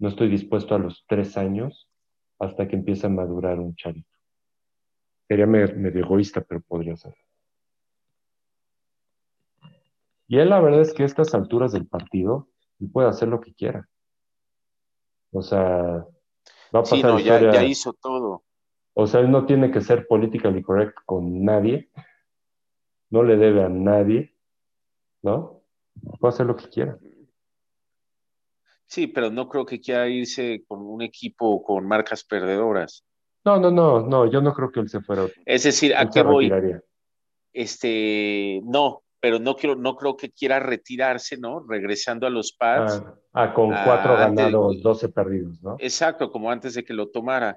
No 0.00 0.08
estoy 0.08 0.28
dispuesto 0.28 0.74
a 0.74 0.80
los 0.80 1.04
tres 1.06 1.36
años 1.36 1.88
hasta 2.40 2.66
que 2.66 2.74
empiece 2.74 3.06
a 3.06 3.10
madurar 3.10 3.60
un 3.60 3.76
charito. 3.76 4.15
Sería 5.28 5.46
medio 5.46 6.04
egoísta, 6.04 6.40
pero 6.40 6.60
podría 6.60 6.96
ser. 6.96 7.14
Y 10.28 10.38
él 10.38 10.50
la 10.50 10.60
verdad 10.60 10.80
es 10.80 10.92
que 10.92 11.02
a 11.02 11.06
estas 11.06 11.34
alturas 11.34 11.72
del 11.72 11.86
partido, 11.86 12.48
él 12.80 12.90
puede 12.90 13.08
hacer 13.08 13.28
lo 13.28 13.40
que 13.40 13.54
quiera. 13.54 13.88
O 15.32 15.42
sea, 15.42 15.58
va 15.58 16.80
a 16.80 16.82
pasar 16.82 16.98
sí, 16.98 17.02
no, 17.02 17.18
ya 17.18 17.64
hizo 17.64 17.92
todo. 17.92 18.44
O 18.94 19.06
sea, 19.06 19.20
él 19.20 19.30
no 19.30 19.46
tiene 19.46 19.70
que 19.70 19.82
ser 19.82 20.06
politically 20.06 20.62
correct 20.62 20.96
con 21.04 21.44
nadie, 21.44 21.90
no 23.10 23.22
le 23.22 23.36
debe 23.36 23.62
a 23.62 23.68
nadie, 23.68 24.34
¿no? 25.22 25.62
Puede 26.18 26.34
hacer 26.34 26.46
lo 26.46 26.56
que 26.56 26.68
quiera. 26.68 26.98
Sí, 28.86 29.06
pero 29.06 29.30
no 29.30 29.48
creo 29.48 29.66
que 29.66 29.80
quiera 29.80 30.08
irse 30.08 30.64
con 30.66 30.80
un 30.80 31.02
equipo 31.02 31.62
con 31.62 31.86
marcas 31.86 32.24
perdedoras. 32.24 33.05
No, 33.46 33.60
no, 33.60 33.70
no, 33.70 34.00
no, 34.00 34.28
yo 34.28 34.40
no 34.40 34.52
creo 34.52 34.72
que 34.72 34.80
él 34.80 34.88
se 34.88 35.00
fuera. 35.00 35.24
Es 35.44 35.62
decir, 35.62 35.94
¿a 35.94 36.10
qué 36.10 36.22
voy? 36.22 36.50
Este, 37.52 38.60
no, 38.64 39.04
pero 39.20 39.38
no 39.38 39.54
quiero, 39.54 39.76
no 39.76 39.94
creo 39.94 40.16
que 40.16 40.32
quiera 40.32 40.58
retirarse, 40.58 41.38
¿no? 41.38 41.64
Regresando 41.64 42.26
a 42.26 42.30
los 42.30 42.52
pads. 42.52 43.04
Ah, 43.04 43.14
ah 43.34 43.54
con 43.54 43.68
cuatro 43.68 44.16
ganados, 44.16 44.82
doce 44.82 45.08
perdidos, 45.10 45.62
¿no? 45.62 45.76
Exacto, 45.78 46.32
como 46.32 46.50
antes 46.50 46.74
de 46.74 46.84
que 46.84 46.92
lo 46.92 47.08
tomara. 47.08 47.56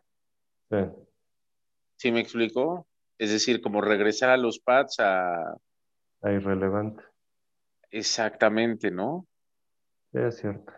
Sí. 0.69 0.77
¿Sí 1.95 2.11
me 2.11 2.19
explico? 2.19 2.85
Es 3.17 3.31
decir, 3.31 3.59
como 3.59 3.81
regresar 3.81 4.29
a 4.29 4.37
los 4.37 4.59
pads 4.59 4.99
a... 4.99 5.55
A 6.21 6.31
irrelevante. 6.31 7.03
Exactamente, 7.89 8.91
¿no? 8.91 9.25
es 10.13 10.37
cierto. 10.37 10.71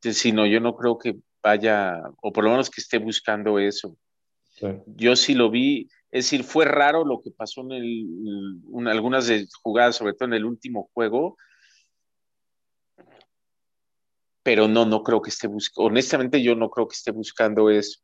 Si 0.00 0.32
no, 0.32 0.46
yo 0.46 0.58
no 0.60 0.74
creo 0.74 0.96
que 0.96 1.18
vaya, 1.42 2.02
o 2.22 2.32
por 2.32 2.44
lo 2.44 2.50
menos 2.50 2.70
que 2.70 2.80
esté 2.80 2.98
buscando 2.98 3.58
eso. 3.58 3.96
Yo 4.86 5.14
sí 5.14 5.34
lo 5.34 5.50
vi, 5.50 5.88
es 6.10 6.24
decir, 6.24 6.42
fue 6.42 6.64
raro 6.64 7.04
lo 7.04 7.20
que 7.20 7.30
pasó 7.30 7.60
en, 7.60 7.72
el, 7.72 8.88
algunas 8.88 9.28
de 9.28 9.46
jugadas, 9.62 9.96
sobre 9.96 10.14
todo 10.14 10.28
en 10.28 10.34
el 10.34 10.44
último 10.44 10.90
juego, 10.92 11.36
pero 14.42 14.66
no, 14.66 14.84
no 14.84 15.02
creo 15.02 15.22
que 15.22 15.30
esté 15.30 15.46
buscando, 15.46 15.88
honestamente 15.88 16.42
yo 16.42 16.56
no 16.56 16.70
creo 16.70 16.88
que 16.88 16.94
esté 16.94 17.12
buscando 17.12 17.70
eso. 17.70 18.00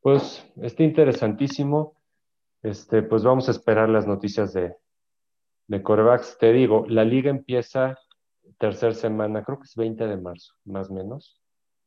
Pues 0.00 0.46
está 0.62 0.82
interesantísimo. 0.82 1.96
Este, 2.62 3.02
pues 3.02 3.22
vamos 3.22 3.48
a 3.48 3.52
esperar 3.52 3.88
las 3.88 4.06
noticias 4.06 4.52
de, 4.52 4.74
de 5.66 5.82
corebacks. 5.82 6.38
Te 6.38 6.52
digo, 6.52 6.86
la 6.88 7.04
liga 7.04 7.30
empieza 7.30 7.98
tercera 8.58 8.92
semana, 8.92 9.44
creo 9.44 9.58
que 9.58 9.64
es 9.64 9.74
20 9.74 10.06
de 10.06 10.16
marzo, 10.16 10.54
más 10.64 10.90
o 10.90 10.94
menos. 10.94 11.40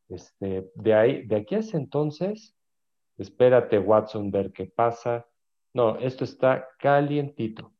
Este, 0.09 0.71
de 0.75 0.93
ahí, 0.93 1.25
de 1.27 1.37
aquí 1.37 1.55
a 1.55 1.59
ese 1.59 1.77
entonces, 1.77 2.55
espérate, 3.17 3.77
Watson, 3.79 4.31
ver 4.31 4.51
qué 4.51 4.65
pasa. 4.65 5.27
No, 5.73 5.97
esto 5.97 6.23
está 6.23 6.67
calientito. 6.79 7.71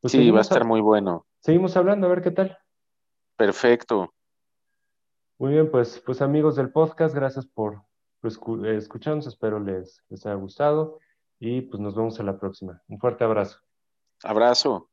Pues 0.00 0.12
sí, 0.12 0.30
va 0.30 0.38
a 0.38 0.42
estar 0.42 0.64
muy 0.64 0.80
bueno. 0.80 1.26
Seguimos 1.40 1.76
hablando, 1.76 2.06
a 2.06 2.10
ver 2.10 2.22
qué 2.22 2.30
tal. 2.30 2.58
Perfecto. 3.36 4.12
Muy 5.38 5.52
bien, 5.52 5.70
pues, 5.70 6.00
pues 6.04 6.22
amigos 6.22 6.56
del 6.56 6.70
podcast, 6.70 7.14
gracias 7.14 7.46
por, 7.46 7.82
escucharnos, 8.22 9.26
espero 9.26 9.60
les, 9.60 10.02
les 10.08 10.24
haya 10.26 10.36
gustado 10.36 10.98
y 11.38 11.62
pues 11.62 11.80
nos 11.80 11.94
vemos 11.94 12.18
en 12.20 12.26
la 12.26 12.38
próxima. 12.38 12.80
Un 12.88 12.98
fuerte 12.98 13.24
abrazo. 13.24 13.58
Abrazo. 14.22 14.88